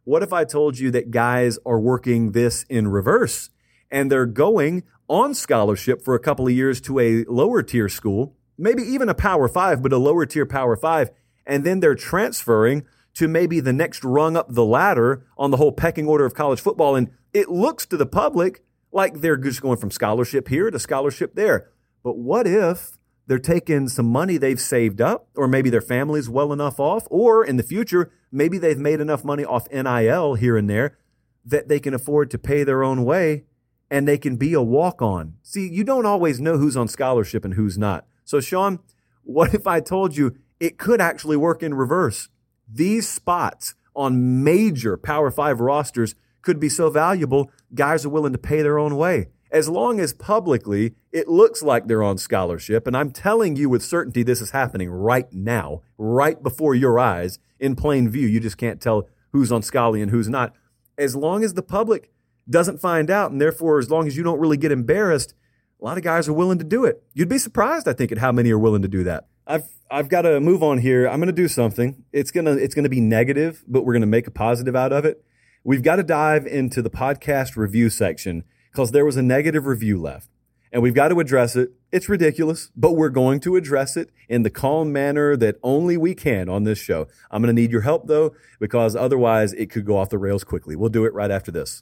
What 0.10 0.24
if 0.24 0.34
I 0.34 0.44
told 0.44 0.80
you 0.80 0.90
that 0.90 1.12
guys 1.12 1.60
are 1.68 1.80
working 1.80 2.32
this 2.32 2.64
in 2.64 2.88
reverse 2.88 3.52
and 3.92 4.12
they're 4.12 4.26
going 4.26 4.82
on 5.08 5.36
scholarship 5.36 6.04
for 6.04 6.16
a 6.16 6.20
couple 6.20 6.48
of 6.48 6.52
years 6.52 6.82
to 6.82 6.98
a 6.98 7.26
lower 7.26 7.62
tier 7.62 7.88
school, 7.88 8.36
maybe 8.58 8.82
even 8.82 9.08
a 9.08 9.14
power 9.14 9.48
five, 9.48 9.84
but 9.84 9.94
a 9.94 10.00
lower 10.00 10.26
tier 10.26 10.48
power 10.48 10.76
five, 10.76 11.12
and 11.46 11.64
then 11.64 11.80
they're 11.80 11.94
transferring 11.94 12.88
to 13.14 13.28
maybe 13.28 13.60
the 13.60 13.72
next 13.72 14.04
rung 14.04 14.36
up 14.36 14.48
the 14.50 14.66
ladder 14.66 15.28
on 15.38 15.52
the 15.52 15.58
whole 15.58 15.72
pecking 15.72 16.08
order 16.08 16.26
of 16.26 16.34
college 16.34 16.60
football. 16.60 16.96
And 16.96 17.12
it 17.32 17.50
looks 17.50 17.86
to 17.86 17.96
the 17.96 18.08
public 18.08 18.64
like 18.92 19.22
they're 19.22 19.38
just 19.38 19.62
going 19.62 19.78
from 19.78 19.92
scholarship 19.92 20.48
here 20.48 20.72
to 20.72 20.80
scholarship 20.80 21.36
there. 21.36 21.70
But 22.04 22.18
what 22.18 22.48
if 22.48 22.98
they're 23.28 23.38
taking 23.38 23.88
some 23.88 24.08
money 24.08 24.38
they've 24.38 24.60
saved 24.60 25.02
up, 25.02 25.28
or 25.36 25.48
maybe 25.48 25.70
their 25.70 25.82
family's 25.82 26.28
well 26.28 26.52
enough 26.52 26.80
off, 26.80 27.06
or 27.12 27.46
in 27.46 27.58
the 27.58 27.64
future, 27.64 28.12
maybe 28.32 28.58
they've 28.58 28.78
made 28.78 29.02
enough 29.02 29.24
money 29.24 29.46
off 29.46 29.70
NIL 29.72 30.36
here 30.36 30.58
and 30.58 30.70
there 30.70 30.98
that 31.46 31.68
they 31.68 31.80
can 31.80 31.94
afford 31.94 32.30
to 32.32 32.38
pay 32.38 32.64
their 32.64 32.84
own 32.84 33.04
way 33.04 33.46
and 33.90 34.08
they 34.08 34.18
can 34.18 34.36
be 34.36 34.54
a 34.54 34.62
walk 34.62 35.02
on. 35.02 35.36
See, 35.42 35.68
you 35.68 35.84
don't 35.84 36.06
always 36.06 36.40
know 36.40 36.58
who's 36.58 36.78
on 36.78 36.88
scholarship 36.88 37.44
and 37.44 37.56
who's 37.56 37.78
not. 37.78 38.06
So, 38.24 38.40
Sean, 38.40 38.80
what 39.24 39.54
if 39.54 39.66
I 39.66 39.80
told 39.80 40.16
you 40.16 40.36
it 40.60 40.78
could 40.78 41.02
actually 41.02 41.38
work 41.38 41.64
in 41.64 41.74
reverse? 41.74 42.30
These 42.72 43.08
spots 43.08 43.76
on 43.96 44.44
major 44.44 44.96
Power 44.98 45.32
Five 45.32 45.60
rosters 45.60 46.14
could 46.42 46.60
be 46.60 46.70
so 46.70 46.90
valuable, 46.90 47.52
guys 47.74 48.06
are 48.06 48.10
willing 48.10 48.32
to 48.34 48.38
pay 48.38 48.62
their 48.62 48.78
own 48.78 48.96
way 48.96 49.28
as 49.52 49.68
long 49.68 50.00
as 50.00 50.14
publicly 50.14 50.94
it 51.12 51.28
looks 51.28 51.64
like 51.64 51.88
they're 51.88 52.04
on 52.04 52.18
scholarship. 52.18 52.86
And 52.86 52.96
I'm 52.96 53.12
telling 53.12 53.56
you 53.56 53.70
with 53.70 53.84
certainty 53.84 54.24
this 54.24 54.42
is 54.42 54.52
happening 54.52 54.90
right 54.90 55.32
now, 55.34 55.82
right 55.98 56.42
before 56.42 56.76
your 56.76 57.00
eyes 57.00 57.40
in 57.60 57.76
plain 57.76 58.10
view. 58.10 58.28
You 58.28 58.40
just 58.40 58.58
can't 58.58 58.82
tell 58.82 59.08
who's 59.32 59.52
on 59.52 59.62
Scully 59.62 60.02
and 60.02 60.12
who's 60.12 60.30
not. 60.30 60.54
As 60.98 61.16
long 61.16 61.44
as 61.44 61.54
the 61.54 61.62
public 61.62 62.12
doesn't 62.50 62.82
find 62.82 63.10
out, 63.10 63.32
and 63.32 63.40
therefore, 63.40 63.80
as 63.80 63.90
long 63.90 64.08
as 64.08 64.18
you 64.18 64.24
don't 64.24 64.40
really 64.40 64.58
get 64.58 64.72
embarrassed, 64.72 65.34
a 65.80 65.86
lot 65.86 65.98
of 65.98 66.04
guys 66.04 66.28
are 66.28 66.34
willing 66.34 66.58
to 66.58 66.66
do 66.66 66.84
it. 66.86 67.04
You'd 67.14 67.30
be 67.30 67.38
surprised, 67.38 67.88
I 67.88 67.94
think, 67.94 68.12
at 68.12 68.18
how 68.18 68.32
many 68.32 68.52
are 68.52 68.60
willing 68.60 68.82
to 68.82 68.88
do 68.88 69.04
that. 69.04 69.28
I've 69.48 69.68
I've 69.90 70.10
got 70.10 70.24
to 70.24 70.40
move 70.40 70.62
on 70.62 70.78
here. 70.80 71.08
I'm 71.08 71.20
going 71.20 71.28
to 71.28 71.34
do 71.34 71.48
something. 71.48 72.04
It's 72.12 72.32
gonna 72.32 72.54
it's 72.54 72.76
gonna 72.76 72.90
be 72.90 73.02
negative, 73.02 73.64
but 73.68 73.84
we're 73.84 73.94
going 73.94 74.02
to 74.02 74.08
make 74.08 74.28
a 74.28 74.32
positive 74.32 74.76
out 74.76 74.92
of 74.92 75.06
it. 75.06 75.24
We've 75.64 75.84
got 75.84 75.98
to 75.98 76.04
dive 76.04 76.46
into 76.46 76.82
the 76.82 76.90
podcast 76.90 77.56
review 77.56 77.90
section 77.90 78.44
because 78.72 78.92
there 78.92 79.06
was 79.06 79.18
a 79.18 79.22
negative 79.22 79.66
review 79.66 80.00
left. 80.00 80.30
And 80.72 80.84
we've 80.84 80.94
got 80.94 81.10
to 81.10 81.20
address 81.20 81.56
it. 81.56 81.72
It's 81.92 82.08
ridiculous, 82.08 82.70
but 82.76 82.92
we're 82.92 83.10
going 83.10 83.40
to 83.40 83.56
address 83.56 83.98
it 83.98 84.12
in 84.28 84.44
the 84.44 84.52
calm 84.52 84.94
manner 84.94 85.36
that 85.36 85.56
only 85.64 85.98
we 85.98 86.14
can 86.14 86.48
on 86.48 86.64
this 86.64 86.78
show. 86.78 87.08
I'm 87.32 87.42
going 87.42 87.56
to 87.56 87.60
need 87.60 87.72
your 87.72 87.82
help 87.82 88.06
though, 88.06 88.36
because 88.60 88.96
otherwise 88.96 89.54
it 89.54 89.72
could 89.72 89.86
go 89.86 89.98
off 89.98 90.10
the 90.10 90.20
rails 90.20 90.44
quickly. 90.44 90.76
We'll 90.76 90.90
do 90.90 91.06
it 91.06 91.14
right 91.16 91.32
after 91.32 91.52
this. 91.52 91.82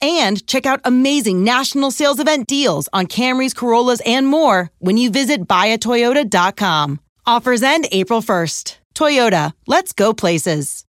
and 0.00 0.46
check 0.46 0.66
out 0.66 0.80
amazing 0.84 1.44
national 1.44 1.90
sales 1.90 2.20
event 2.20 2.46
deals 2.46 2.88
on 2.92 3.06
Camrys, 3.06 3.54
Corollas, 3.54 4.00
and 4.04 4.26
more 4.26 4.70
when 4.78 4.96
you 4.96 5.10
visit 5.10 5.46
buyatoyota.com. 5.46 7.00
Offers 7.26 7.62
end 7.62 7.86
April 7.92 8.20
1st. 8.20 8.76
Toyota, 8.94 9.52
let's 9.66 9.92
go 9.92 10.12
places. 10.14 10.84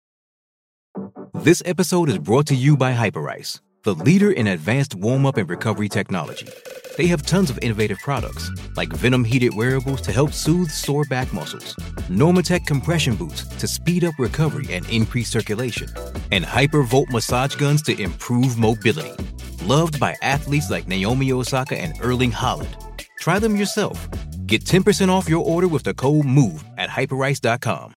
This 1.33 1.61
episode 1.65 2.09
is 2.09 2.17
brought 2.17 2.47
to 2.47 2.55
you 2.55 2.77
by 2.77 2.93
Hyperice, 2.93 3.59
the 3.83 3.93
leader 3.93 4.31
in 4.31 4.47
advanced 4.47 4.95
warm 4.95 5.25
up 5.25 5.37
and 5.37 5.49
recovery 5.49 5.89
technology. 5.89 6.47
They 6.97 7.07
have 7.07 7.25
tons 7.25 7.49
of 7.49 7.59
innovative 7.61 7.99
products, 7.99 8.49
like 8.77 8.89
Venom 8.89 9.25
heated 9.25 9.53
wearables 9.53 10.01
to 10.01 10.11
help 10.13 10.31
soothe 10.31 10.69
sore 10.69 11.03
back 11.09 11.33
muscles, 11.33 11.75
Normatec 12.09 12.65
compression 12.65 13.15
boots 13.15 13.45
to 13.47 13.67
speed 13.67 14.05
up 14.05 14.13
recovery 14.17 14.73
and 14.73 14.89
increase 14.89 15.29
circulation, 15.29 15.89
and 16.31 16.45
Hypervolt 16.45 17.09
massage 17.09 17.55
guns 17.55 17.81
to 17.83 18.01
improve 18.01 18.57
mobility. 18.57 19.11
Loved 19.65 19.99
by 19.99 20.15
athletes 20.21 20.69
like 20.69 20.87
Naomi 20.87 21.31
Osaka 21.31 21.77
and 21.77 21.93
Erling 22.01 22.31
Haaland. 22.31 22.73
Try 23.19 23.39
them 23.39 23.55
yourself. 23.57 24.07
Get 24.45 24.63
10% 24.63 25.09
off 25.09 25.27
your 25.27 25.43
order 25.43 25.67
with 25.67 25.83
the 25.83 25.93
code 25.93 26.25
MOVE 26.25 26.63
at 26.77 26.89
hyperice.com. 26.89 27.93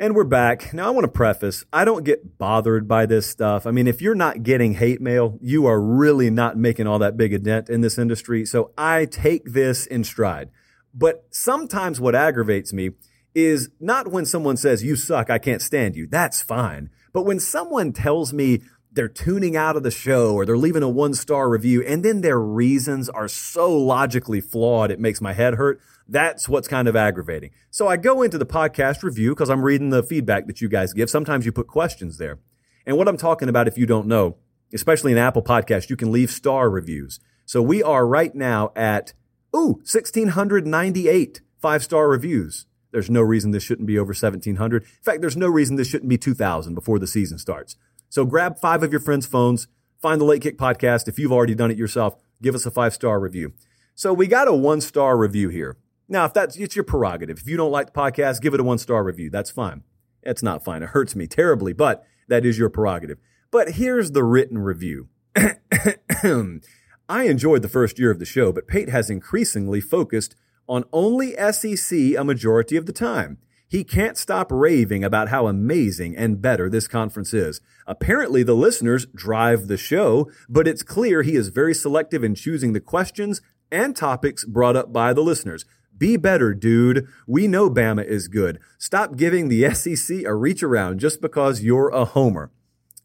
And 0.00 0.14
we're 0.14 0.22
back. 0.22 0.72
Now, 0.72 0.86
I 0.86 0.90
want 0.90 1.06
to 1.06 1.10
preface 1.10 1.64
I 1.72 1.84
don't 1.84 2.04
get 2.04 2.38
bothered 2.38 2.86
by 2.86 3.04
this 3.04 3.26
stuff. 3.26 3.66
I 3.66 3.72
mean, 3.72 3.88
if 3.88 4.00
you're 4.00 4.14
not 4.14 4.44
getting 4.44 4.74
hate 4.74 5.00
mail, 5.00 5.36
you 5.40 5.66
are 5.66 5.80
really 5.80 6.30
not 6.30 6.56
making 6.56 6.86
all 6.86 7.00
that 7.00 7.16
big 7.16 7.34
a 7.34 7.38
dent 7.40 7.68
in 7.68 7.80
this 7.80 7.98
industry. 7.98 8.46
So 8.46 8.70
I 8.78 9.06
take 9.06 9.46
this 9.46 9.86
in 9.86 10.04
stride. 10.04 10.50
But 10.94 11.26
sometimes 11.32 12.00
what 12.00 12.14
aggravates 12.14 12.72
me 12.72 12.90
is 13.34 13.70
not 13.80 14.12
when 14.12 14.24
someone 14.24 14.56
says, 14.56 14.84
You 14.84 14.94
suck, 14.94 15.30
I 15.30 15.38
can't 15.38 15.60
stand 15.60 15.96
you. 15.96 16.06
That's 16.06 16.42
fine. 16.42 16.90
But 17.12 17.24
when 17.24 17.40
someone 17.40 17.92
tells 17.92 18.32
me 18.32 18.62
they're 18.92 19.08
tuning 19.08 19.56
out 19.56 19.76
of 19.76 19.82
the 19.82 19.90
show 19.90 20.32
or 20.32 20.46
they're 20.46 20.56
leaving 20.56 20.84
a 20.84 20.88
one 20.88 21.14
star 21.14 21.48
review 21.48 21.82
and 21.82 22.04
then 22.04 22.20
their 22.20 22.40
reasons 22.40 23.08
are 23.08 23.26
so 23.26 23.76
logically 23.76 24.40
flawed, 24.40 24.92
it 24.92 25.00
makes 25.00 25.20
my 25.20 25.32
head 25.32 25.54
hurt. 25.54 25.80
That's 26.08 26.48
what's 26.48 26.68
kind 26.68 26.88
of 26.88 26.96
aggravating. 26.96 27.50
So 27.70 27.86
I 27.86 27.96
go 27.96 28.22
into 28.22 28.38
the 28.38 28.46
podcast 28.46 29.02
review 29.02 29.34
because 29.34 29.50
I'm 29.50 29.62
reading 29.62 29.90
the 29.90 30.02
feedback 30.02 30.46
that 30.46 30.60
you 30.60 30.68
guys 30.68 30.92
give. 30.92 31.10
Sometimes 31.10 31.44
you 31.44 31.52
put 31.52 31.66
questions 31.66 32.18
there. 32.18 32.38
And 32.86 32.96
what 32.96 33.08
I'm 33.08 33.18
talking 33.18 33.48
about, 33.48 33.68
if 33.68 33.76
you 33.76 33.84
don't 33.84 34.06
know, 34.06 34.38
especially 34.72 35.12
in 35.12 35.18
Apple 35.18 35.42
Podcast, 35.42 35.90
you 35.90 35.96
can 35.96 36.10
leave 36.10 36.30
star 36.30 36.70
reviews. 36.70 37.20
So 37.44 37.60
we 37.60 37.82
are 37.82 38.06
right 38.06 38.34
now 38.34 38.72
at, 38.74 39.12
ooh, 39.54 39.80
1,698 39.84 41.40
five 41.58 41.82
star 41.82 42.08
reviews. 42.08 42.66
There's 42.90 43.10
no 43.10 43.20
reason 43.20 43.50
this 43.50 43.62
shouldn't 43.62 43.86
be 43.86 43.98
over 43.98 44.10
1,700. 44.10 44.82
In 44.82 44.88
fact, 45.02 45.20
there's 45.20 45.36
no 45.36 45.48
reason 45.48 45.76
this 45.76 45.88
shouldn't 45.88 46.08
be 46.08 46.16
2,000 46.16 46.74
before 46.74 46.98
the 46.98 47.06
season 47.06 47.38
starts. 47.38 47.76
So 48.08 48.24
grab 48.24 48.58
five 48.58 48.82
of 48.82 48.92
your 48.92 49.00
friends' 49.00 49.26
phones, 49.26 49.68
find 50.00 50.20
the 50.20 50.24
Late 50.24 50.40
Kick 50.40 50.56
Podcast. 50.56 51.06
If 51.06 51.18
you've 51.18 51.32
already 51.32 51.54
done 51.54 51.70
it 51.70 51.76
yourself, 51.76 52.16
give 52.40 52.54
us 52.54 52.64
a 52.64 52.70
five 52.70 52.94
star 52.94 53.20
review. 53.20 53.52
So 53.94 54.14
we 54.14 54.26
got 54.26 54.48
a 54.48 54.54
one 54.54 54.80
star 54.80 55.18
review 55.18 55.50
here. 55.50 55.76
Now, 56.08 56.24
if 56.24 56.32
that's 56.32 56.56
it's 56.56 56.74
your 56.74 56.84
prerogative. 56.84 57.38
If 57.38 57.48
you 57.48 57.56
don't 57.56 57.70
like 57.70 57.92
the 57.92 58.00
podcast, 58.00 58.40
give 58.40 58.54
it 58.54 58.60
a 58.60 58.64
one 58.64 58.78
star 58.78 59.04
review. 59.04 59.30
That's 59.30 59.50
fine. 59.50 59.82
It's 60.22 60.42
not 60.42 60.64
fine. 60.64 60.82
It 60.82 60.90
hurts 60.90 61.14
me 61.14 61.26
terribly, 61.26 61.72
but 61.72 62.04
that 62.28 62.44
is 62.44 62.58
your 62.58 62.70
prerogative. 62.70 63.18
But 63.50 63.72
here's 63.72 64.12
the 64.12 64.24
written 64.24 64.58
review. 64.58 65.08
I 65.36 67.22
enjoyed 67.24 67.62
the 67.62 67.68
first 67.68 67.98
year 67.98 68.10
of 68.10 68.18
the 68.18 68.24
show, 68.24 68.52
but 68.52 68.66
Pate 68.66 68.90
has 68.90 69.08
increasingly 69.08 69.80
focused 69.80 70.34
on 70.68 70.84
only 70.92 71.34
SEC 71.52 71.98
a 72.16 72.24
majority 72.24 72.76
of 72.76 72.86
the 72.86 72.92
time. 72.92 73.38
He 73.66 73.84
can't 73.84 74.16
stop 74.16 74.50
raving 74.50 75.04
about 75.04 75.28
how 75.28 75.46
amazing 75.46 76.16
and 76.16 76.40
better 76.40 76.70
this 76.70 76.88
conference 76.88 77.34
is. 77.34 77.60
Apparently, 77.86 78.42
the 78.42 78.54
listeners 78.54 79.06
drive 79.14 79.68
the 79.68 79.76
show, 79.76 80.30
but 80.48 80.66
it's 80.66 80.82
clear 80.82 81.22
he 81.22 81.36
is 81.36 81.48
very 81.48 81.74
selective 81.74 82.24
in 82.24 82.34
choosing 82.34 82.72
the 82.72 82.80
questions 82.80 83.42
and 83.70 83.94
topics 83.94 84.44
brought 84.44 84.76
up 84.76 84.92
by 84.92 85.12
the 85.12 85.22
listeners. 85.22 85.66
Be 85.98 86.16
better, 86.16 86.54
dude. 86.54 87.06
We 87.26 87.48
know 87.48 87.68
Bama 87.68 88.04
is 88.04 88.28
good. 88.28 88.60
Stop 88.78 89.16
giving 89.16 89.48
the 89.48 89.68
SEC 89.74 90.24
a 90.24 90.34
reach 90.34 90.62
around 90.62 91.00
just 91.00 91.20
because 91.20 91.62
you're 91.62 91.88
a 91.88 92.04
homer. 92.04 92.50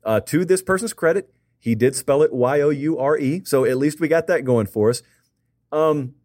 Uh, 0.04 0.20
to 0.22 0.46
this 0.46 0.62
person's 0.62 0.94
credit, 0.94 1.34
he 1.60 1.76
did 1.76 1.96
spell 1.96 2.22
it 2.22 2.34
Y 2.34 2.62
O 2.62 2.70
U 2.70 3.00
R 3.00 3.18
E, 3.18 3.42
so 3.46 3.66
at 3.66 3.78
least 3.78 4.00
we 4.00 4.08
got 4.08 4.28
that 4.28 4.44
going 4.44 4.68
for 4.68 4.90
us. 4.90 5.02
Um, 5.72 6.16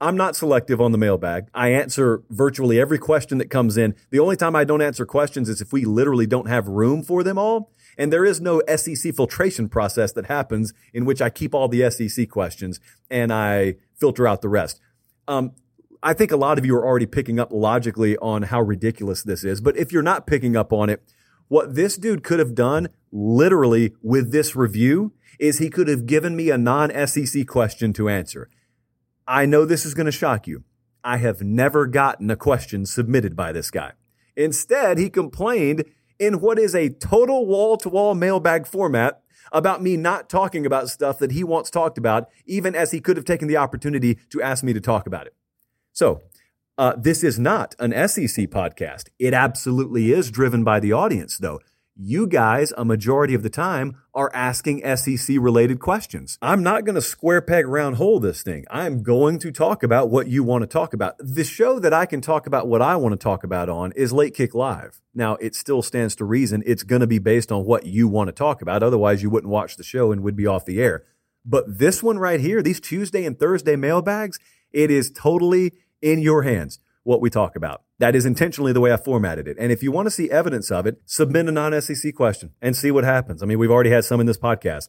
I'm 0.00 0.16
not 0.16 0.36
selective 0.36 0.80
on 0.80 0.92
the 0.92 0.98
mailbag. 0.98 1.48
I 1.54 1.70
answer 1.70 2.22
virtually 2.30 2.80
every 2.80 2.98
question 2.98 3.38
that 3.38 3.50
comes 3.50 3.76
in. 3.76 3.96
The 4.10 4.20
only 4.20 4.36
time 4.36 4.54
I 4.54 4.64
don't 4.64 4.82
answer 4.82 5.04
questions 5.04 5.48
is 5.48 5.60
if 5.60 5.72
we 5.72 5.84
literally 5.84 6.26
don't 6.26 6.48
have 6.48 6.68
room 6.68 7.02
for 7.02 7.22
them 7.24 7.38
all. 7.38 7.72
And 7.96 8.12
there 8.12 8.24
is 8.24 8.40
no 8.40 8.62
SEC 8.76 9.12
filtration 9.14 9.68
process 9.68 10.12
that 10.12 10.26
happens 10.26 10.72
in 10.94 11.04
which 11.04 11.20
I 11.20 11.30
keep 11.30 11.52
all 11.52 11.66
the 11.66 11.90
SEC 11.90 12.28
questions 12.28 12.78
and 13.10 13.32
I 13.32 13.74
filter 13.96 14.28
out 14.28 14.40
the 14.40 14.48
rest. 14.48 14.80
Um, 15.26 15.52
I 16.02 16.12
think 16.12 16.30
a 16.30 16.36
lot 16.36 16.58
of 16.58 16.66
you 16.66 16.76
are 16.76 16.86
already 16.86 17.06
picking 17.06 17.40
up 17.40 17.52
logically 17.52 18.16
on 18.18 18.44
how 18.44 18.60
ridiculous 18.60 19.22
this 19.22 19.44
is. 19.44 19.60
But 19.60 19.76
if 19.76 19.92
you're 19.92 20.02
not 20.02 20.26
picking 20.26 20.56
up 20.56 20.72
on 20.72 20.88
it, 20.88 21.02
what 21.48 21.74
this 21.74 21.96
dude 21.96 22.22
could 22.22 22.38
have 22.38 22.54
done 22.54 22.88
literally 23.10 23.94
with 24.02 24.30
this 24.30 24.54
review 24.54 25.12
is 25.38 25.58
he 25.58 25.70
could 25.70 25.88
have 25.88 26.06
given 26.06 26.36
me 26.36 26.50
a 26.50 26.58
non 26.58 26.90
SEC 27.06 27.46
question 27.46 27.92
to 27.94 28.08
answer. 28.08 28.48
I 29.26 29.46
know 29.46 29.64
this 29.64 29.84
is 29.84 29.94
going 29.94 30.06
to 30.06 30.12
shock 30.12 30.46
you. 30.46 30.64
I 31.02 31.18
have 31.18 31.42
never 31.42 31.86
gotten 31.86 32.30
a 32.30 32.36
question 32.36 32.86
submitted 32.86 33.34
by 33.34 33.52
this 33.52 33.70
guy. 33.70 33.92
Instead, 34.36 34.98
he 34.98 35.10
complained 35.10 35.84
in 36.18 36.40
what 36.40 36.58
is 36.58 36.74
a 36.74 36.90
total 36.90 37.46
wall 37.46 37.76
to 37.78 37.88
wall 37.88 38.14
mailbag 38.14 38.66
format 38.66 39.22
about 39.52 39.82
me 39.82 39.96
not 39.96 40.28
talking 40.28 40.66
about 40.66 40.88
stuff 40.88 41.18
that 41.18 41.32
he 41.32 41.42
wants 41.42 41.70
talked 41.70 41.98
about, 41.98 42.28
even 42.46 42.74
as 42.74 42.90
he 42.90 43.00
could 43.00 43.16
have 43.16 43.24
taken 43.24 43.48
the 43.48 43.56
opportunity 43.56 44.18
to 44.30 44.42
ask 44.42 44.62
me 44.62 44.72
to 44.72 44.80
talk 44.80 45.06
about 45.06 45.26
it. 45.26 45.34
So, 45.98 46.22
uh, 46.78 46.94
this 46.96 47.24
is 47.24 47.40
not 47.40 47.74
an 47.80 47.90
SEC 47.90 48.46
podcast. 48.50 49.08
It 49.18 49.34
absolutely 49.34 50.12
is 50.12 50.30
driven 50.30 50.62
by 50.62 50.78
the 50.78 50.92
audience, 50.92 51.38
though 51.38 51.58
you 52.00 52.28
guys, 52.28 52.72
a 52.78 52.84
majority 52.84 53.34
of 53.34 53.42
the 53.42 53.50
time, 53.50 53.96
are 54.14 54.30
asking 54.32 54.84
SEC 54.96 55.38
related 55.40 55.80
questions. 55.80 56.38
I'm 56.40 56.62
not 56.62 56.84
going 56.84 56.94
to 56.94 57.02
square 57.02 57.42
peg 57.42 57.66
round 57.66 57.96
hole 57.96 58.20
this 58.20 58.44
thing. 58.44 58.64
I'm 58.70 59.02
going 59.02 59.40
to 59.40 59.50
talk 59.50 59.82
about 59.82 60.08
what 60.08 60.28
you 60.28 60.44
want 60.44 60.62
to 60.62 60.68
talk 60.68 60.94
about. 60.94 61.16
The 61.18 61.42
show 61.42 61.80
that 61.80 61.92
I 61.92 62.06
can 62.06 62.20
talk 62.20 62.46
about 62.46 62.68
what 62.68 62.80
I 62.80 62.94
want 62.94 63.14
to 63.14 63.16
talk 63.16 63.42
about 63.42 63.68
on 63.68 63.90
is 63.96 64.12
Late 64.12 64.34
Kick 64.34 64.54
Live. 64.54 65.00
Now, 65.12 65.34
it 65.40 65.56
still 65.56 65.82
stands 65.82 66.14
to 66.14 66.24
reason 66.24 66.62
it's 66.64 66.84
going 66.84 67.00
to 67.00 67.08
be 67.08 67.18
based 67.18 67.50
on 67.50 67.64
what 67.64 67.86
you 67.86 68.06
want 68.06 68.28
to 68.28 68.32
talk 68.32 68.62
about. 68.62 68.84
Otherwise, 68.84 69.20
you 69.20 69.30
wouldn't 69.30 69.50
watch 69.50 69.74
the 69.74 69.82
show 69.82 70.12
and 70.12 70.22
would 70.22 70.36
be 70.36 70.46
off 70.46 70.64
the 70.64 70.80
air. 70.80 71.02
But 71.44 71.78
this 71.80 72.04
one 72.04 72.20
right 72.20 72.38
here, 72.38 72.62
these 72.62 72.78
Tuesday 72.78 73.24
and 73.24 73.36
Thursday 73.36 73.74
mailbags, 73.74 74.38
it 74.70 74.90
is 74.90 75.10
totally 75.10 75.72
in 76.02 76.20
your 76.20 76.42
hands 76.42 76.80
what 77.02 77.20
we 77.20 77.30
talk 77.30 77.56
about. 77.56 77.82
That 77.98 78.14
is 78.14 78.26
intentionally 78.26 78.72
the 78.72 78.80
way 78.80 78.92
I 78.92 78.96
formatted 78.96 79.48
it. 79.48 79.56
And 79.58 79.72
if 79.72 79.82
you 79.82 79.90
want 79.90 80.06
to 80.06 80.10
see 80.10 80.30
evidence 80.30 80.70
of 80.70 80.86
it, 80.86 81.00
submit 81.06 81.48
a 81.48 81.52
non 81.52 81.80
SEC 81.80 82.14
question 82.14 82.52
and 82.60 82.76
see 82.76 82.90
what 82.90 83.04
happens. 83.04 83.42
I 83.42 83.46
mean, 83.46 83.58
we've 83.58 83.70
already 83.70 83.90
had 83.90 84.04
some 84.04 84.20
in 84.20 84.26
this 84.26 84.38
podcast. 84.38 84.88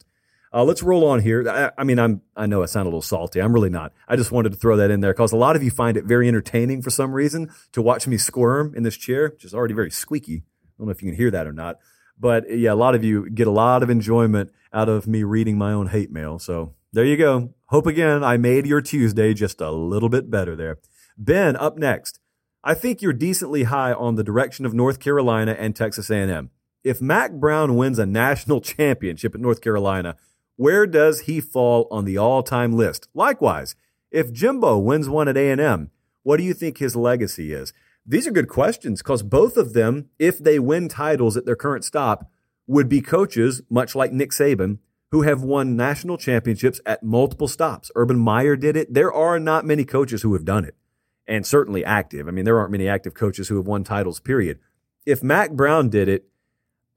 Uh, 0.51 0.63
let's 0.63 0.81
roll 0.81 1.05
on 1.05 1.21
here. 1.21 1.47
I, 1.47 1.71
I, 1.77 1.83
mean, 1.83 1.99
I'm, 1.99 2.21
I 2.35 2.47
know 2.47 2.63
I 2.63 2.65
sound 2.65 2.87
a 2.87 2.89
little 2.89 3.01
salty. 3.01 3.39
I'm 3.39 3.53
really 3.53 3.69
not. 3.69 3.93
I 4.07 4.15
just 4.15 4.31
wanted 4.31 4.51
to 4.51 4.57
throw 4.57 4.77
that 4.77 4.89
in 4.89 4.99
there 4.99 5.13
because 5.13 5.31
a 5.31 5.37
lot 5.37 5.55
of 5.55 5.63
you 5.63 5.69
find 5.69 5.95
it 5.95 6.05
very 6.05 6.27
entertaining 6.27 6.81
for 6.81 6.89
some 6.89 7.13
reason 7.13 7.51
to 7.71 7.81
watch 7.81 8.07
me 8.07 8.17
squirm 8.17 8.73
in 8.75 8.83
this 8.83 8.97
chair, 8.97 9.29
which 9.29 9.45
is 9.45 9.53
already 9.53 9.75
very 9.75 9.91
squeaky. 9.91 10.43
I 10.43 10.71
don't 10.77 10.87
know 10.87 10.91
if 10.91 11.01
you 11.01 11.09
can 11.09 11.17
hear 11.17 11.31
that 11.31 11.47
or 11.47 11.53
not. 11.53 11.77
But 12.19 12.49
yeah, 12.49 12.73
a 12.73 12.75
lot 12.75 12.95
of 12.95 13.03
you 13.03 13.29
get 13.29 13.47
a 13.47 13.51
lot 13.51 13.83
of 13.83 13.89
enjoyment 13.89 14.51
out 14.73 14.89
of 14.89 15.07
me 15.07 15.23
reading 15.23 15.57
my 15.57 15.71
own 15.71 15.87
hate 15.87 16.11
mail. 16.11 16.37
So 16.39 16.73
there 16.91 17.05
you 17.05 17.15
go. 17.15 17.53
Hope 17.67 17.87
again 17.87 18.23
I 18.23 18.37
made 18.37 18.65
your 18.65 18.81
Tuesday 18.81 19.33
just 19.33 19.61
a 19.61 19.71
little 19.71 20.09
bit 20.09 20.29
better 20.29 20.55
there. 20.55 20.79
Ben, 21.21 21.57
up 21.57 21.77
next. 21.77 22.17
I 22.63 22.73
think 22.73 23.01
you're 23.01 23.11
decently 23.11 23.63
high 23.63 23.91
on 23.91 24.15
the 24.15 24.23
direction 24.23 24.65
of 24.65 24.73
North 24.73 25.01
Carolina 25.01 25.53
and 25.59 25.75
Texas 25.75 26.09
A&M. 26.09 26.49
If 26.81 27.01
Mack 27.01 27.33
Brown 27.33 27.75
wins 27.75 27.99
a 27.99 28.05
national 28.05 28.61
championship 28.61 29.35
at 29.35 29.41
North 29.41 29.59
Carolina, 29.59 30.15
where 30.55 30.87
does 30.87 31.21
he 31.21 31.41
fall 31.41 31.89
on 31.91 32.05
the 32.05 32.17
all-time 32.17 32.71
list? 32.71 33.09
Likewise, 33.13 33.75
if 34.11 34.31
Jimbo 34.31 34.77
wins 34.77 35.09
one 35.09 35.27
at 35.27 35.35
A&M, 35.35 35.91
what 36.23 36.37
do 36.37 36.43
you 36.43 36.53
think 36.53 36.77
his 36.77 36.95
legacy 36.95 37.51
is? 37.51 37.73
These 38.05 38.25
are 38.25 38.31
good 38.31 38.47
questions 38.47 39.01
because 39.01 39.21
both 39.21 39.57
of 39.57 39.73
them, 39.73 40.07
if 40.19 40.39
they 40.39 40.57
win 40.57 40.87
titles 40.87 41.35
at 41.35 41.45
their 41.45 41.57
current 41.57 41.83
stop, 41.83 42.31
would 42.65 42.87
be 42.87 43.01
coaches, 43.01 43.61
much 43.69 43.93
like 43.93 44.13
Nick 44.13 44.31
Saban, 44.31 44.77
who 45.11 45.23
have 45.23 45.43
won 45.43 45.75
national 45.75 46.15
championships 46.15 46.79
at 46.85 47.03
multiple 47.03 47.49
stops. 47.49 47.91
Urban 47.93 48.17
Meyer 48.17 48.55
did 48.55 48.77
it. 48.77 48.93
There 48.93 49.11
are 49.11 49.37
not 49.37 49.65
many 49.65 49.83
coaches 49.83 50.21
who 50.21 50.31
have 50.31 50.45
done 50.45 50.63
it 50.63 50.75
and 51.29 51.45
certainly 51.45 51.85
active. 51.85 52.27
I 52.27 52.31
mean, 52.31 52.43
there 52.43 52.57
aren't 52.57 52.71
many 52.71 52.89
active 52.89 53.13
coaches 53.13 53.47
who 53.47 53.57
have 53.57 53.67
won 53.67 53.83
titles, 53.83 54.19
period. 54.19 54.59
If 55.05 55.23
Mack 55.23 55.51
Brown 55.51 55.89
did 55.89 56.09
it, 56.09 56.27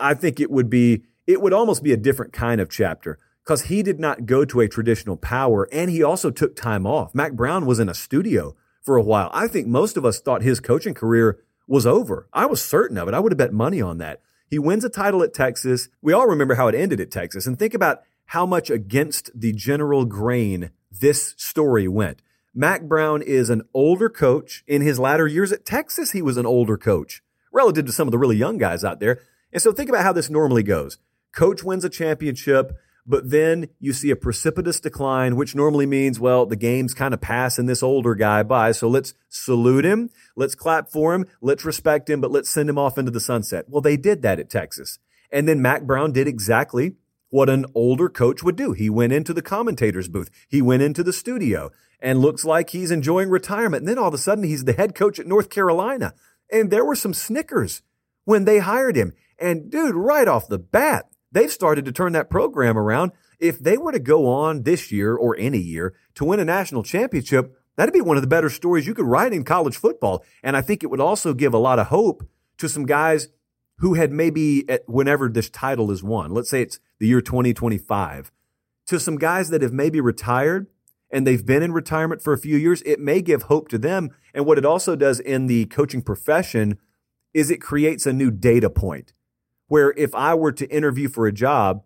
I 0.00 0.14
think 0.14 0.40
it 0.40 0.50
would 0.50 0.70
be, 0.70 1.04
it 1.26 1.40
would 1.40 1.52
almost 1.52 1.82
be 1.82 1.92
a 1.92 1.98
different 1.98 2.32
kind 2.32 2.60
of 2.60 2.70
chapter 2.70 3.18
because 3.44 3.64
he 3.64 3.82
did 3.82 4.00
not 4.00 4.24
go 4.24 4.44
to 4.46 4.60
a 4.60 4.68
traditional 4.68 5.16
power 5.16 5.68
and 5.70 5.90
he 5.90 6.02
also 6.02 6.30
took 6.30 6.56
time 6.56 6.86
off. 6.86 7.14
Mack 7.14 7.34
Brown 7.34 7.66
was 7.66 7.78
in 7.78 7.90
a 7.90 7.94
studio 7.94 8.56
for 8.80 8.96
a 8.96 9.02
while. 9.02 9.30
I 9.34 9.48
think 9.48 9.66
most 9.66 9.96
of 9.96 10.04
us 10.04 10.18
thought 10.18 10.42
his 10.42 10.60
coaching 10.60 10.94
career 10.94 11.38
was 11.68 11.86
over. 11.86 12.26
I 12.32 12.46
was 12.46 12.64
certain 12.64 12.98
of 12.98 13.08
it. 13.08 13.14
I 13.14 13.20
would 13.20 13.32
have 13.32 13.38
bet 13.38 13.52
money 13.52 13.82
on 13.82 13.98
that. 13.98 14.22
He 14.48 14.58
wins 14.58 14.84
a 14.84 14.88
title 14.88 15.22
at 15.22 15.34
Texas. 15.34 15.88
We 16.00 16.12
all 16.12 16.26
remember 16.26 16.54
how 16.54 16.68
it 16.68 16.74
ended 16.74 17.00
at 17.00 17.10
Texas 17.10 17.46
and 17.46 17.58
think 17.58 17.74
about 17.74 18.02
how 18.26 18.46
much 18.46 18.70
against 18.70 19.30
the 19.38 19.52
general 19.52 20.04
grain 20.04 20.70
this 20.90 21.34
story 21.36 21.86
went. 21.86 22.22
Mack 22.54 22.82
Brown 22.82 23.22
is 23.22 23.48
an 23.48 23.62
older 23.72 24.10
coach. 24.10 24.62
In 24.66 24.82
his 24.82 24.98
latter 24.98 25.26
years 25.26 25.52
at 25.52 25.64
Texas, 25.64 26.12
he 26.12 26.20
was 26.20 26.36
an 26.36 26.46
older 26.46 26.76
coach 26.76 27.22
relative 27.52 27.86
to 27.86 27.92
some 27.92 28.06
of 28.06 28.12
the 28.12 28.18
really 28.18 28.36
young 28.36 28.58
guys 28.58 28.84
out 28.84 29.00
there. 29.00 29.20
And 29.52 29.62
so 29.62 29.72
think 29.72 29.88
about 29.88 30.02
how 30.04 30.12
this 30.12 30.28
normally 30.28 30.62
goes. 30.62 30.98
Coach 31.32 31.62
wins 31.62 31.84
a 31.84 31.88
championship, 31.88 32.76
but 33.06 33.30
then 33.30 33.68
you 33.80 33.94
see 33.94 34.10
a 34.10 34.16
precipitous 34.16 34.80
decline, 34.80 35.36
which 35.36 35.54
normally 35.54 35.86
means, 35.86 36.20
well, 36.20 36.44
the 36.44 36.56
game's 36.56 36.92
kind 36.92 37.14
of 37.14 37.22
passing 37.22 37.66
this 37.66 37.82
older 37.82 38.14
guy 38.14 38.42
by. 38.42 38.72
So 38.72 38.86
let's 38.86 39.14
salute 39.30 39.86
him. 39.86 40.10
Let's 40.36 40.54
clap 40.54 40.90
for 40.90 41.14
him. 41.14 41.26
Let's 41.40 41.64
respect 41.64 42.10
him, 42.10 42.20
but 42.20 42.30
let's 42.30 42.50
send 42.50 42.68
him 42.68 42.78
off 42.78 42.98
into 42.98 43.10
the 43.10 43.20
sunset. 43.20 43.64
Well, 43.68 43.80
they 43.80 43.96
did 43.96 44.20
that 44.22 44.38
at 44.38 44.50
Texas. 44.50 44.98
And 45.30 45.48
then 45.48 45.62
Mack 45.62 45.84
Brown 45.84 46.12
did 46.12 46.28
exactly 46.28 46.96
what 47.32 47.48
an 47.48 47.64
older 47.74 48.10
coach 48.10 48.42
would 48.42 48.56
do. 48.56 48.72
He 48.72 48.90
went 48.90 49.14
into 49.14 49.32
the 49.32 49.40
commentator's 49.40 50.06
booth. 50.06 50.28
He 50.50 50.60
went 50.60 50.82
into 50.82 51.02
the 51.02 51.14
studio 51.14 51.70
and 51.98 52.20
looks 52.20 52.44
like 52.44 52.70
he's 52.70 52.90
enjoying 52.90 53.30
retirement. 53.30 53.80
And 53.80 53.88
then 53.88 53.96
all 53.96 54.08
of 54.08 54.14
a 54.14 54.18
sudden 54.18 54.44
he's 54.44 54.64
the 54.64 54.74
head 54.74 54.94
coach 54.94 55.18
at 55.18 55.26
North 55.26 55.48
Carolina. 55.48 56.12
And 56.52 56.70
there 56.70 56.84
were 56.84 56.94
some 56.94 57.14
snickers 57.14 57.80
when 58.26 58.44
they 58.44 58.58
hired 58.58 58.96
him. 58.96 59.14
And 59.38 59.70
dude, 59.70 59.94
right 59.94 60.28
off 60.28 60.46
the 60.46 60.58
bat, 60.58 61.06
they've 61.32 61.50
started 61.50 61.86
to 61.86 61.92
turn 61.92 62.12
that 62.12 62.28
program 62.28 62.76
around. 62.76 63.12
If 63.40 63.58
they 63.58 63.78
were 63.78 63.92
to 63.92 63.98
go 63.98 64.28
on 64.28 64.64
this 64.64 64.92
year 64.92 65.16
or 65.16 65.34
any 65.38 65.58
year 65.58 65.94
to 66.16 66.26
win 66.26 66.38
a 66.38 66.44
national 66.44 66.82
championship, 66.82 67.56
that'd 67.76 67.94
be 67.94 68.02
one 68.02 68.18
of 68.18 68.22
the 68.22 68.26
better 68.26 68.50
stories 68.50 68.86
you 68.86 68.92
could 68.92 69.06
write 69.06 69.32
in 69.32 69.42
college 69.42 69.78
football. 69.78 70.22
And 70.42 70.54
I 70.54 70.60
think 70.60 70.82
it 70.82 70.90
would 70.90 71.00
also 71.00 71.32
give 71.32 71.54
a 71.54 71.58
lot 71.58 71.78
of 71.78 71.86
hope 71.86 72.28
to 72.58 72.68
some 72.68 72.84
guys 72.84 73.28
who 73.82 73.94
had 73.94 74.12
maybe 74.12 74.64
at 74.70 74.88
whenever 74.88 75.28
this 75.28 75.50
title 75.50 75.90
is 75.90 76.04
won, 76.04 76.30
let's 76.30 76.48
say 76.48 76.62
it's 76.62 76.78
the 77.00 77.08
year 77.08 77.20
2025, 77.20 78.30
to 78.86 79.00
some 79.00 79.18
guys 79.18 79.50
that 79.50 79.60
have 79.60 79.72
maybe 79.72 80.00
retired 80.00 80.68
and 81.10 81.26
they've 81.26 81.44
been 81.44 81.64
in 81.64 81.72
retirement 81.72 82.22
for 82.22 82.32
a 82.32 82.38
few 82.38 82.56
years, 82.56 82.80
it 82.86 83.00
may 83.00 83.20
give 83.20 83.42
hope 83.42 83.66
to 83.68 83.78
them. 83.78 84.10
And 84.32 84.46
what 84.46 84.56
it 84.56 84.64
also 84.64 84.94
does 84.94 85.18
in 85.18 85.48
the 85.48 85.66
coaching 85.66 86.00
profession 86.00 86.78
is 87.34 87.50
it 87.50 87.60
creates 87.60 88.06
a 88.06 88.12
new 88.12 88.30
data 88.30 88.70
point 88.70 89.14
where 89.66 89.92
if 89.96 90.14
I 90.14 90.36
were 90.36 90.52
to 90.52 90.70
interview 90.72 91.08
for 91.08 91.26
a 91.26 91.32
job, 91.32 91.82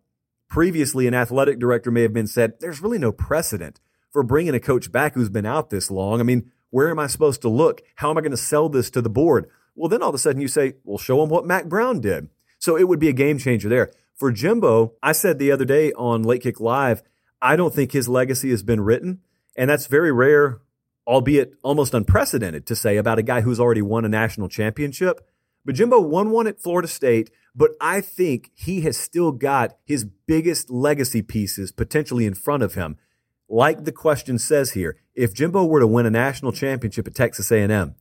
previously 0.50 1.06
an 1.06 1.14
athletic 1.14 1.58
director 1.58 1.90
may 1.90 2.02
have 2.02 2.12
been 2.12 2.26
said, 2.26 2.60
there's 2.60 2.82
really 2.82 2.98
no 2.98 3.10
precedent 3.10 3.80
for 4.10 4.22
bringing 4.22 4.54
a 4.54 4.60
coach 4.60 4.92
back 4.92 5.14
who's 5.14 5.30
been 5.30 5.46
out 5.46 5.70
this 5.70 5.90
long. 5.90 6.20
I 6.20 6.24
mean, 6.24 6.52
where 6.68 6.90
am 6.90 6.98
I 6.98 7.06
supposed 7.06 7.40
to 7.40 7.48
look? 7.48 7.80
How 7.94 8.10
am 8.10 8.18
I 8.18 8.20
going 8.20 8.32
to 8.32 8.36
sell 8.36 8.68
this 8.68 8.90
to 8.90 9.00
the 9.00 9.08
board? 9.08 9.48
Well, 9.76 9.88
then 9.88 10.02
all 10.02 10.08
of 10.08 10.14
a 10.14 10.18
sudden 10.18 10.40
you 10.40 10.48
say, 10.48 10.74
well, 10.82 10.98
show 10.98 11.20
them 11.20 11.28
what 11.28 11.46
Mack 11.46 11.66
Brown 11.66 12.00
did. 12.00 12.28
So 12.58 12.76
it 12.76 12.88
would 12.88 12.98
be 12.98 13.08
a 13.08 13.12
game 13.12 13.38
changer 13.38 13.68
there. 13.68 13.92
For 14.14 14.32
Jimbo, 14.32 14.94
I 15.02 15.12
said 15.12 15.38
the 15.38 15.52
other 15.52 15.66
day 15.66 15.92
on 15.92 16.22
Late 16.22 16.42
Kick 16.42 16.58
Live, 16.58 17.02
I 17.42 17.54
don't 17.54 17.74
think 17.74 17.92
his 17.92 18.08
legacy 18.08 18.50
has 18.50 18.62
been 18.62 18.80
written. 18.80 19.20
And 19.56 19.68
that's 19.70 19.86
very 19.86 20.10
rare, 20.10 20.60
albeit 21.06 21.54
almost 21.62 21.94
unprecedented 21.94 22.66
to 22.66 22.74
say 22.74 22.96
about 22.96 23.18
a 23.18 23.22
guy 23.22 23.42
who's 23.42 23.60
already 23.60 23.82
won 23.82 24.04
a 24.04 24.08
national 24.08 24.48
championship. 24.48 25.20
But 25.64 25.74
Jimbo 25.74 26.00
won 26.00 26.30
one 26.30 26.46
at 26.46 26.60
Florida 26.60 26.88
State, 26.88 27.30
but 27.54 27.72
I 27.80 28.00
think 28.00 28.50
he 28.54 28.82
has 28.82 28.96
still 28.96 29.32
got 29.32 29.76
his 29.84 30.04
biggest 30.04 30.70
legacy 30.70 31.22
pieces 31.22 31.72
potentially 31.72 32.24
in 32.24 32.34
front 32.34 32.62
of 32.62 32.74
him. 32.74 32.96
Like 33.48 33.84
the 33.84 33.92
question 33.92 34.38
says 34.38 34.72
here, 34.72 34.96
if 35.14 35.34
Jimbo 35.34 35.64
were 35.64 35.80
to 35.80 35.86
win 35.86 36.06
a 36.06 36.10
national 36.10 36.52
championship 36.52 37.06
at 37.06 37.14
Texas 37.14 37.50
A&M, 37.50 37.94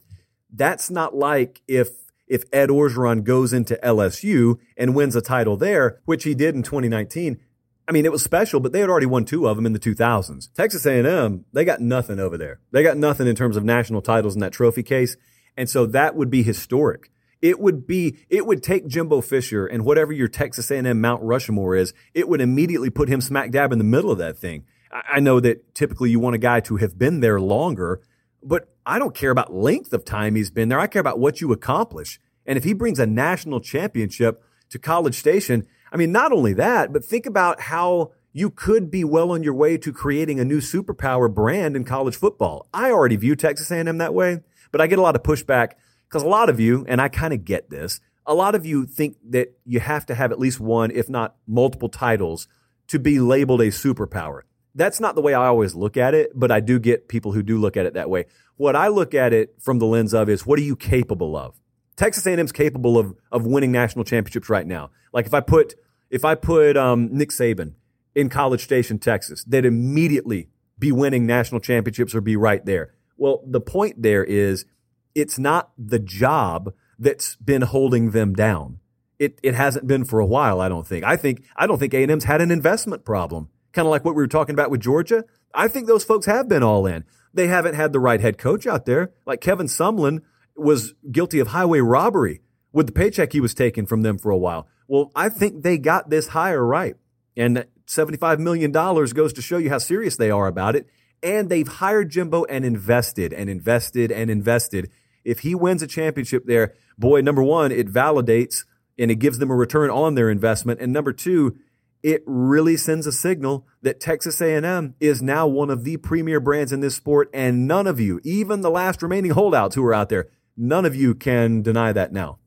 that's 0.55 0.89
not 0.89 1.15
like 1.15 1.61
if 1.67 1.89
if 2.27 2.43
Ed 2.51 2.69
Orgeron 2.69 3.23
goes 3.23 3.53
into 3.53 3.79
LSU 3.83 4.57
and 4.75 4.95
wins 4.95 5.15
a 5.15 5.21
title 5.21 5.57
there, 5.57 6.01
which 6.05 6.23
he 6.23 6.33
did 6.33 6.55
in 6.55 6.63
2019. 6.63 7.39
I 7.87 7.91
mean, 7.91 8.05
it 8.05 8.11
was 8.11 8.23
special, 8.23 8.59
but 8.59 8.71
they 8.71 8.79
had 8.79 8.89
already 8.89 9.05
won 9.05 9.25
two 9.25 9.47
of 9.47 9.57
them 9.57 9.67
in 9.67 9.73
the 9.73 9.79
2000s. 9.79 10.51
Texas 10.53 10.87
A&M, 10.87 11.45
they 11.53 11.63
got 11.63 11.81
nothing 11.81 12.19
over 12.19 12.35
there. 12.35 12.59
They 12.71 12.81
got 12.81 12.97
nothing 12.97 13.27
in 13.27 13.35
terms 13.35 13.55
of 13.55 13.63
national 13.63 14.01
titles 14.01 14.33
in 14.33 14.41
that 14.41 14.53
trophy 14.53 14.81
case. 14.81 15.17
And 15.55 15.69
so 15.69 15.85
that 15.85 16.15
would 16.15 16.31
be 16.31 16.41
historic. 16.41 17.11
It 17.43 17.59
would 17.59 17.85
be, 17.85 18.17
it 18.27 18.47
would 18.47 18.63
take 18.63 18.87
Jimbo 18.87 19.21
Fisher 19.21 19.67
and 19.67 19.85
whatever 19.85 20.11
your 20.11 20.27
Texas 20.27 20.71
A&M 20.71 20.99
Mount 20.99 21.21
Rushmore 21.21 21.75
is, 21.75 21.93
it 22.15 22.27
would 22.27 22.41
immediately 22.41 22.89
put 22.89 23.07
him 23.07 23.21
smack 23.21 23.51
dab 23.51 23.71
in 23.71 23.77
the 23.77 23.83
middle 23.83 24.09
of 24.09 24.17
that 24.17 24.37
thing. 24.37 24.65
I 24.91 25.19
know 25.19 25.39
that 25.41 25.75
typically 25.75 26.09
you 26.09 26.19
want 26.19 26.35
a 26.35 26.39
guy 26.39 26.61
to 26.61 26.77
have 26.77 26.97
been 26.97 27.19
there 27.19 27.39
longer, 27.39 28.01
but 28.45 28.69
I 28.85 28.99
don't 28.99 29.15
care 29.15 29.31
about 29.31 29.53
length 29.53 29.91
of 29.91 30.05
time 30.05 30.35
he's 30.35 30.51
been 30.51 30.69
there. 30.69 30.79
I 30.79 30.87
care 30.87 30.99
about 30.99 31.19
what 31.19 31.41
you 31.41 31.51
accomplish. 31.51 32.19
And 32.45 32.57
if 32.57 32.63
he 32.63 32.73
brings 32.73 32.99
a 32.99 33.05
national 33.05 33.59
championship 33.59 34.43
to 34.69 34.79
College 34.79 35.15
Station, 35.15 35.67
I 35.91 35.97
mean, 35.97 36.11
not 36.11 36.31
only 36.31 36.53
that, 36.53 36.93
but 36.93 37.03
think 37.03 37.25
about 37.25 37.61
how 37.61 38.11
you 38.31 38.49
could 38.49 38.91
be 38.91 39.03
well 39.03 39.31
on 39.31 39.43
your 39.43 39.53
way 39.53 39.77
to 39.77 39.93
creating 39.93 40.39
a 40.39 40.45
new 40.45 40.59
superpower 40.59 41.33
brand 41.33 41.75
in 41.75 41.85
college 41.85 42.15
football. 42.15 42.67
I 42.73 42.91
already 42.91 43.15
view 43.15 43.35
Texas 43.35 43.71
A&M 43.71 43.97
that 43.97 44.13
way, 44.13 44.41
but 44.71 44.81
I 44.81 44.87
get 44.87 44.99
a 44.99 45.01
lot 45.01 45.15
of 45.15 45.23
pushback 45.23 45.71
because 46.07 46.21
a 46.21 46.27
lot 46.27 46.49
of 46.49 46.59
you, 46.59 46.85
and 46.87 47.01
I 47.01 47.07
kind 47.07 47.33
of 47.33 47.45
get 47.45 47.69
this, 47.69 48.01
a 48.25 48.33
lot 48.33 48.53
of 48.53 48.65
you 48.65 48.85
think 48.85 49.17
that 49.29 49.57
you 49.65 49.79
have 49.79 50.05
to 50.07 50.15
have 50.15 50.31
at 50.31 50.39
least 50.39 50.59
one, 50.59 50.91
if 50.91 51.09
not 51.09 51.35
multiple 51.47 51.89
titles 51.89 52.47
to 52.87 52.99
be 52.99 53.19
labeled 53.19 53.61
a 53.61 53.67
superpower. 53.67 54.41
That's 54.75 54.99
not 54.99 55.15
the 55.15 55.21
way 55.21 55.33
I 55.33 55.47
always 55.47 55.73
look 55.73 55.95
at 55.95 56.13
it, 56.13 56.31
but 56.35 56.51
I 56.51 56.59
do 56.59 56.79
get 56.79 57.07
people 57.07 57.31
who 57.31 57.41
do 57.41 57.57
look 57.57 57.77
at 57.77 57.85
it 57.85 57.93
that 57.93 58.09
way. 58.09 58.25
What 58.57 58.75
I 58.75 58.89
look 58.89 59.13
at 59.13 59.33
it 59.33 59.55
from 59.59 59.79
the 59.79 59.85
lens 59.85 60.13
of 60.13 60.29
is 60.29 60.45
what 60.45 60.59
are 60.59 60.63
you 60.63 60.75
capable 60.75 61.35
of? 61.35 61.55
Texas 61.95 62.27
A&M's 62.27 62.51
capable 62.51 62.97
of 62.97 63.15
of 63.31 63.45
winning 63.45 63.71
national 63.71 64.03
championships 64.03 64.49
right 64.49 64.67
now. 64.67 64.91
Like 65.13 65.25
if 65.25 65.33
I 65.33 65.39
put 65.39 65.75
if 66.09 66.25
I 66.25 66.35
put 66.35 66.77
um, 66.77 67.09
Nick 67.11 67.29
Saban 67.29 67.73
in 68.13 68.29
College 68.29 68.63
Station, 68.63 68.99
Texas, 68.99 69.43
they'd 69.45 69.65
immediately 69.65 70.49
be 70.77 70.91
winning 70.91 71.25
national 71.25 71.61
championships 71.61 72.13
or 72.13 72.21
be 72.21 72.35
right 72.35 72.65
there. 72.65 72.93
Well, 73.17 73.41
the 73.45 73.61
point 73.61 74.01
there 74.01 74.23
is 74.23 74.65
it's 75.13 75.39
not 75.39 75.71
the 75.77 75.99
job 75.99 76.73
that's 76.99 77.35
been 77.37 77.61
holding 77.61 78.11
them 78.11 78.33
down. 78.33 78.79
It 79.19 79.39
it 79.41 79.55
hasn't 79.55 79.87
been 79.87 80.03
for 80.03 80.19
a 80.19 80.25
while, 80.25 80.59
I 80.59 80.67
don't 80.67 80.85
think. 80.85 81.05
I 81.05 81.15
think 81.15 81.45
I 81.55 81.65
don't 81.65 81.79
think 81.79 81.93
A&M's 81.93 82.25
had 82.25 82.41
an 82.41 82.51
investment 82.51 83.05
problem. 83.05 83.49
Kind 83.75 83.85
of 83.85 83.91
like 83.91 84.05
what 84.05 84.15
we 84.15 84.23
were 84.23 84.27
talking 84.27 84.55
about 84.55 84.71
with 84.71 84.79
Georgia. 84.79 85.25
I 85.53 85.67
think 85.67 85.85
those 85.85 86.05
folks 86.05 86.25
have 86.27 86.47
been 86.47 86.63
all 86.63 86.85
in. 86.87 87.03
They 87.33 87.47
haven't 87.47 87.75
had 87.75 87.91
the 87.91 87.99
right 87.99 88.21
head 88.21 88.37
coach 88.37 88.65
out 88.65 88.85
there. 88.85 89.11
Like 89.25 89.41
Kevin 89.41 89.67
Sumlin 89.67 90.21
was 90.55 90.93
guilty 91.11 91.39
of 91.39 91.49
highway 91.49 91.79
robbery 91.81 92.39
with 92.71 92.87
the 92.87 92.93
paycheck 92.93 93.33
he 93.33 93.41
was 93.41 93.53
taking 93.53 93.85
from 93.85 94.01
them 94.01 94.17
for 94.17 94.31
a 94.31 94.37
while. 94.37 94.69
Well, 94.87 95.11
I 95.13 95.27
think 95.27 95.63
they 95.63 95.77
got 95.77 96.09
this 96.09 96.29
hire 96.29 96.65
right. 96.65 96.95
And 97.35 97.65
$75 97.85 98.39
million 98.39 98.71
goes 98.71 99.33
to 99.33 99.41
show 99.41 99.57
you 99.57 99.69
how 99.69 99.79
serious 99.79 100.15
they 100.15 100.31
are 100.31 100.47
about 100.47 100.77
it. 100.77 100.87
And 101.21 101.49
they've 101.49 101.67
hired 101.67 102.11
Jimbo 102.11 102.45
and 102.45 102.63
invested 102.63 103.33
and 103.33 103.49
invested 103.49 104.09
and 104.09 104.31
invested. 104.31 104.89
If 105.25 105.39
he 105.39 105.53
wins 105.53 105.81
a 105.81 105.87
championship 105.87 106.45
there, 106.45 106.75
boy, 106.97 107.19
number 107.19 107.43
one, 107.43 107.73
it 107.73 107.91
validates 107.91 108.63
and 108.97 109.11
it 109.11 109.15
gives 109.15 109.39
them 109.39 109.51
a 109.51 109.55
return 109.55 109.89
on 109.89 110.15
their 110.15 110.29
investment. 110.29 110.79
And 110.79 110.93
number 110.93 111.11
two, 111.11 111.57
it 112.05 112.21
really 112.27 112.77
sends 112.77 113.07
a 113.07 113.11
signal 113.11 113.65
that 113.81 113.99
Texas 113.99 114.39
A&M 114.39 114.93
is 114.99 115.23
now 115.23 115.47
one 115.47 115.71
of 115.71 115.83
the 115.83 115.97
premier 115.97 116.39
brands 116.39 116.71
in 116.71 116.79
this 116.79 116.95
sport. 116.95 117.31
And 117.33 117.67
none 117.67 117.87
of 117.87 117.99
you, 117.99 118.21
even 118.23 118.61
the 118.61 118.69
last 118.69 119.01
remaining 119.01 119.31
holdouts 119.31 119.73
who 119.73 119.83
are 119.83 119.93
out 119.93 120.09
there, 120.09 120.29
none 120.55 120.85
of 120.85 120.95
you 120.95 121.15
can 121.15 121.63
deny 121.63 121.91
that 121.93 122.13
now. 122.13 122.37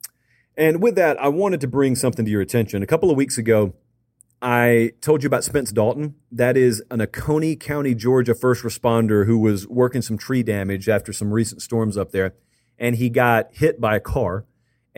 And 0.56 0.80
with 0.80 0.94
that, 0.94 1.20
I 1.20 1.26
wanted 1.26 1.60
to 1.62 1.66
bring 1.66 1.96
something 1.96 2.24
to 2.24 2.30
your 2.30 2.40
attention. 2.40 2.84
A 2.84 2.86
couple 2.86 3.10
of 3.10 3.16
weeks 3.16 3.36
ago, 3.36 3.74
I 4.40 4.92
told 5.00 5.24
you 5.24 5.26
about 5.26 5.42
Spence 5.42 5.72
Dalton. 5.72 6.14
That 6.30 6.56
is 6.56 6.80
an 6.92 7.00
Oconee 7.00 7.56
County, 7.56 7.96
Georgia 7.96 8.36
first 8.36 8.62
responder 8.62 9.26
who 9.26 9.40
was 9.40 9.66
working 9.66 10.02
some 10.02 10.18
tree 10.18 10.44
damage 10.44 10.88
after 10.88 11.12
some 11.12 11.32
recent 11.32 11.62
storms 11.62 11.96
up 11.96 12.12
there. 12.12 12.34
And 12.78 12.94
he 12.94 13.10
got 13.10 13.48
hit 13.54 13.80
by 13.80 13.96
a 13.96 14.00
car 14.00 14.44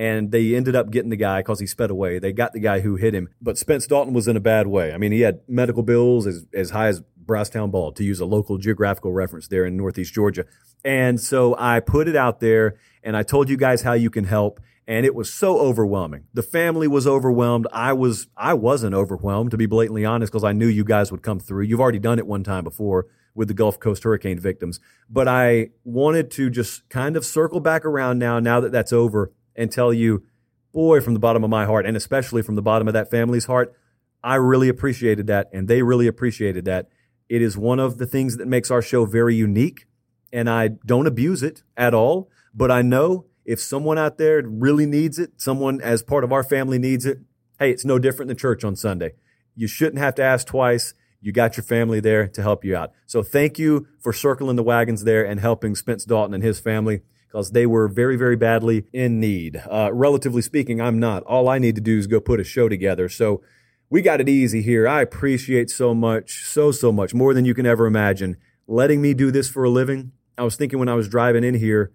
and 0.01 0.31
they 0.31 0.55
ended 0.55 0.75
up 0.75 0.91
getting 0.91 1.11
the 1.11 1.17
guy 1.17 1.41
because 1.41 1.61
he 1.61 1.67
sped 1.67 1.91
away. 1.91 2.19
They 2.19 2.33
got 2.33 2.55
the 2.55 2.59
guy 2.59 2.81
who 2.81 2.97
hit 2.97 3.15
him, 3.15 3.29
but 3.39 3.59
Spence 3.59 3.87
Dalton 3.87 4.15
was 4.15 4.29
in 4.29 4.35
a 4.35 4.41
bad 4.41 4.67
way. 4.67 4.95
I 4.95 4.97
mean, 4.97 5.13
he 5.13 5.21
had 5.21 5.43
medical 5.47 5.83
bills 5.83 6.27
as, 6.27 6.47
as 6.55 6.71
high 6.71 6.87
as 6.87 7.03
Brasstown 7.27 7.71
Bald, 7.71 7.97
to 7.97 8.03
use 8.03 8.19
a 8.19 8.25
local 8.25 8.57
geographical 8.57 9.13
reference 9.13 9.47
there 9.49 9.67
in 9.67 9.77
Northeast 9.77 10.15
Georgia. 10.15 10.47
And 10.87 11.21
so 11.21 11.55
I 11.59 11.81
put 11.81 12.09
it 12.09 12.17
out 12.17 12.41
there 12.41 12.79
and 13.05 13.15
I 13.15 13.23
told 13.23 13.51
you 13.51 13.59
guys 13.59 13.83
how 13.83 13.93
you 13.93 14.09
can 14.09 14.25
help. 14.25 14.59
And 14.87 15.05
it 15.05 15.15
was 15.15 15.31
so 15.31 15.59
overwhelming. 15.61 16.25
The 16.33 16.43
family 16.43 16.89
was 16.89 17.07
overwhelmed. 17.07 17.67
I 17.71 17.93
was, 17.93 18.27
I 18.39 18.55
wasn't 18.55 18.95
overwhelmed 18.95 19.51
to 19.51 19.59
be 19.59 19.67
blatantly 19.67 20.07
honest 20.07 20.33
because 20.33 20.45
I 20.45 20.53
knew 20.53 20.67
you 20.67 20.83
guys 20.83 21.13
would 21.13 21.23
come 21.23 21.41
through. 21.41 21.65
You've 21.65 21.79
already 21.79 21.99
done 21.99 22.19
it 22.19 22.27
one 22.27 22.43
time 22.43 22.65
before 22.65 23.07
with 23.35 23.49
the 23.49 23.55
Gulf 23.55 23.79
Coast 23.79 24.03
hurricane 24.05 24.39
victims. 24.39 24.81
But 25.11 25.29
I 25.29 25.73
wanted 25.85 26.31
to 26.33 26.49
just 26.49 26.89
kind 26.89 27.17
of 27.17 27.27
circle 27.27 27.61
back 27.61 27.85
around 27.85 28.19
now, 28.19 28.41
now 28.41 28.61
that 28.61 28.73
that's 28.73 28.95
over 28.95 29.31
and 29.61 29.71
tell 29.71 29.93
you, 29.93 30.25
boy, 30.73 31.01
from 31.03 31.13
the 31.13 31.21
bottom 31.21 31.45
of 31.45 31.51
my 31.51 31.67
heart, 31.67 31.85
and 31.85 31.97
especially 31.97 32.41
from 32.41 32.55
the 32.55 32.63
bottom 32.63 32.89
of 32.89 32.95
that 32.95 33.11
family's 33.11 33.45
heart, 33.45 33.77
I 34.25 34.37
really 34.37 34.71
appreciated 34.71 35.27
that, 35.27 35.51
and 35.53 35.69
they 35.69 35.83
really 35.83 36.07
appreciated 36.07 36.65
that. 36.65 36.89
It 37.29 37.43
is 37.43 37.57
one 37.59 37.79
of 37.79 37.99
the 37.99 38.07
things 38.07 38.39
that 38.39 38.49
makes 38.49 38.71
our 38.71 38.81
show 38.81 39.05
very 39.05 39.35
unique, 39.35 39.87
and 40.33 40.49
I 40.49 40.69
don't 40.87 41.07
abuse 41.07 41.43
it 41.43 41.63
at 41.77 41.93
all. 41.93 42.31
But 42.55 42.71
I 42.71 42.81
know 42.83 43.27
if 43.45 43.61
someone 43.61 43.99
out 43.99 44.17
there 44.17 44.43
really 44.45 44.87
needs 44.87 45.19
it, 45.19 45.33
someone 45.37 45.81
as 45.83 46.03
part 46.03 46.25
of 46.25 46.33
our 46.33 46.43
family 46.43 46.79
needs 46.79 47.05
it, 47.05 47.19
hey, 47.59 47.71
it's 47.71 47.85
no 47.85 47.99
different 47.99 48.29
than 48.29 48.39
church 48.39 48.65
on 48.65 48.75
Sunday. 48.77 49.13
You 49.55 49.69
shouldn't 49.69 49.99
have 49.99 50.15
to 50.17 50.23
ask 50.23 50.47
twice. 50.47 50.95
You 51.21 51.33
got 51.33 51.59
your 51.59 51.65
family 51.65 52.01
there 52.01 52.27
to 52.29 52.43
help 52.43 52.65
you 52.65 52.75
out. 52.75 52.93
So 53.07 53.23
thank 53.23 53.59
you 53.59 53.87
for 53.99 54.13
circling 54.13 54.57
the 54.57 54.63
wagons 54.63 55.05
there 55.05 55.25
and 55.25 55.39
helping 55.39 55.75
Spence 55.75 56.05
Dalton 56.07 56.33
and 56.33 56.43
his 56.43 56.59
family 56.59 57.03
because 57.31 57.53
they 57.53 57.67
were 57.67 57.87
very, 57.89 58.17
very 58.17 58.37
badly 58.37 58.87
in 58.93 59.21
need. 59.21 59.63
Uh, 59.71 59.91
relatively 59.93 60.43
speaking, 60.43 60.81
I'm 60.81 60.99
not. 60.99 61.23
All 61.25 61.49
I 61.49 61.59
need 61.59 61.77
to 61.77 61.81
do 61.81 61.99
is 61.99 62.07
go 62.07 62.21
put 62.21 62.41
a 62.41 62.45
show 62.45 62.69
together. 62.69 63.09
So 63.09 63.41
we 63.89 64.03
got 64.03 64.21
it 64.21 64.29
easy 64.29 64.63
here. 64.63 64.89
I 64.89 65.03
appreciate 65.03 65.71
so 65.71 65.95
much, 65.95 66.45
so, 66.45 66.73
so 66.73 66.91
much, 66.91 67.15
more 67.15 67.33
than 67.33 67.45
you 67.45 67.55
can 67.55 67.67
ever 67.67 67.87
imagine, 67.87 68.37
letting 68.67 69.01
me 69.01 69.15
do 69.15 69.31
this 69.31 69.49
for 69.49 69.65
a 69.65 69.71
living. 69.71 70.13
I 70.37 70.43
was 70.43 70.57
thinking 70.57 70.79
when 70.79 70.89
I 70.89 70.95
was 70.95 71.09
driving 71.09 71.45
in 71.45 71.55
here, 71.55 71.93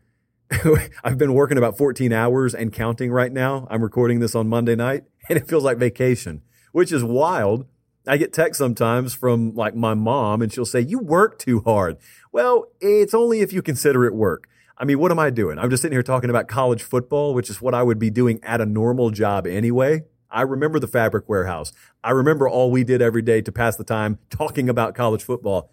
I've 1.04 1.17
been 1.17 1.34
working 1.34 1.58
about 1.58 1.78
14 1.78 2.13
hours 2.13 2.54
and 2.54 2.71
counting 2.71 3.12
right 3.12 3.32
now. 3.32 3.67
I'm 3.69 3.82
recording 3.82 4.19
this 4.19 4.36
on 4.36 4.48
Monday 4.48 4.76
night, 4.76 5.04
and 5.30 5.38
it 5.38 5.48
feels 5.48 5.63
like 5.63 5.78
vacation, 5.78 6.43
which 6.71 6.91
is 6.91 7.04
wild. 7.04 7.65
I 8.08 8.17
get 8.17 8.32
texts 8.32 8.60
sometimes 8.60 9.15
from 9.15 9.56
like 9.56 9.76
my 9.76 9.95
mom, 9.95 10.41
and 10.41 10.54
she'll 10.54 10.65
say, 10.65 10.80
You 10.80 11.00
work 11.00 11.39
too 11.39 11.62
hard. 11.62 11.98
Well, 12.32 12.67
it's 12.80 13.15
only 13.15 13.39
if 13.41 13.52
you 13.52 13.62
consider 13.62 14.06
it 14.06 14.13
work. 14.13 14.48
I 14.77 14.83
mean, 14.83 14.99
what 14.99 15.11
am 15.11 15.19
I 15.19 15.29
doing? 15.29 15.57
I'm 15.57 15.69
just 15.69 15.81
sitting 15.81 15.95
here 15.95 16.03
talking 16.03 16.29
about 16.29 16.47
college 16.47 16.83
football, 16.83 17.33
which 17.33 17.49
is 17.49 17.61
what 17.61 17.73
I 17.73 17.81
would 17.81 17.99
be 17.99 18.09
doing 18.09 18.39
at 18.43 18.59
a 18.59 18.65
normal 18.65 19.09
job 19.09 19.47
anyway. 19.47 20.03
I 20.29 20.41
remember 20.41 20.79
the 20.79 20.88
fabric 20.88 21.29
warehouse. 21.29 21.71
I 22.03 22.11
remember 22.11 22.49
all 22.49 22.71
we 22.71 22.83
did 22.83 23.01
every 23.01 23.21
day 23.21 23.41
to 23.41 23.51
pass 23.51 23.77
the 23.77 23.85
time 23.85 24.19
talking 24.29 24.67
about 24.67 24.93
college 24.93 25.23
football. 25.23 25.71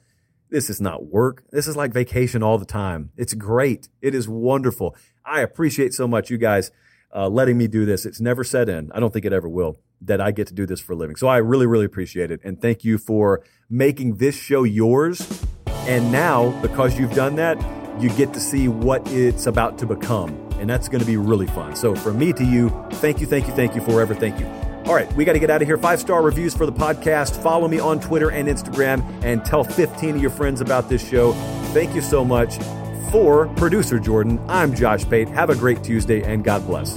This 0.50 0.70
is 0.70 0.80
not 0.80 1.06
work. 1.06 1.42
This 1.50 1.66
is 1.66 1.76
like 1.76 1.92
vacation 1.92 2.42
all 2.42 2.58
the 2.58 2.64
time. 2.66 3.10
It's 3.16 3.34
great. 3.34 3.88
It 4.00 4.14
is 4.14 4.28
wonderful. 4.28 4.94
I 5.24 5.40
appreciate 5.40 5.94
so 5.94 6.06
much 6.06 6.30
you 6.30 6.38
guys 6.38 6.70
uh, 7.14 7.28
letting 7.28 7.58
me 7.58 7.66
do 7.66 7.84
this. 7.84 8.06
It's 8.06 8.20
never 8.20 8.44
set 8.44 8.68
in. 8.68 8.92
I 8.92 9.00
don't 9.00 9.12
think 9.12 9.24
it 9.24 9.32
ever 9.32 9.48
will 9.48 9.80
that 10.00 10.20
I 10.20 10.30
get 10.30 10.46
to 10.48 10.54
do 10.54 10.66
this 10.66 10.80
for 10.80 10.92
a 10.92 10.96
living. 10.96 11.16
So 11.16 11.26
I 11.26 11.38
really, 11.38 11.66
really 11.66 11.84
appreciate 11.86 12.30
it. 12.30 12.40
And 12.44 12.60
thank 12.60 12.84
you 12.84 12.98
for 12.98 13.42
making 13.68 14.16
this 14.16 14.36
show 14.36 14.62
yours. 14.62 15.42
And 15.66 16.12
now, 16.12 16.50
because 16.60 16.98
you've 16.98 17.14
done 17.14 17.34
that, 17.36 17.81
you 17.98 18.10
get 18.10 18.32
to 18.34 18.40
see 18.40 18.68
what 18.68 19.06
it's 19.10 19.46
about 19.46 19.78
to 19.78 19.86
become. 19.86 20.30
And 20.58 20.70
that's 20.70 20.88
going 20.88 21.00
to 21.00 21.06
be 21.06 21.16
really 21.16 21.46
fun. 21.48 21.74
So, 21.74 21.94
from 21.94 22.18
me 22.18 22.32
to 22.34 22.44
you, 22.44 22.70
thank 22.94 23.20
you, 23.20 23.26
thank 23.26 23.48
you, 23.48 23.52
thank 23.52 23.74
you 23.74 23.80
forever. 23.80 24.14
Thank 24.14 24.38
you. 24.38 24.46
All 24.86 24.94
right, 24.94 25.12
we 25.14 25.24
got 25.24 25.34
to 25.34 25.38
get 25.38 25.50
out 25.50 25.62
of 25.62 25.68
here. 25.68 25.78
Five 25.78 26.00
star 26.00 26.22
reviews 26.22 26.54
for 26.56 26.66
the 26.66 26.72
podcast. 26.72 27.40
Follow 27.42 27.68
me 27.68 27.78
on 27.78 28.00
Twitter 28.00 28.30
and 28.30 28.48
Instagram 28.48 29.02
and 29.24 29.44
tell 29.44 29.64
15 29.64 30.16
of 30.16 30.20
your 30.20 30.30
friends 30.30 30.60
about 30.60 30.88
this 30.88 31.06
show. 31.06 31.32
Thank 31.72 31.94
you 31.94 32.02
so 32.02 32.24
much. 32.24 32.58
For 33.10 33.46
producer 33.56 33.98
Jordan, 33.98 34.40
I'm 34.48 34.74
Josh 34.74 35.08
Pate. 35.08 35.28
Have 35.28 35.50
a 35.50 35.54
great 35.54 35.84
Tuesday 35.84 36.22
and 36.22 36.42
God 36.42 36.66
bless. 36.66 36.96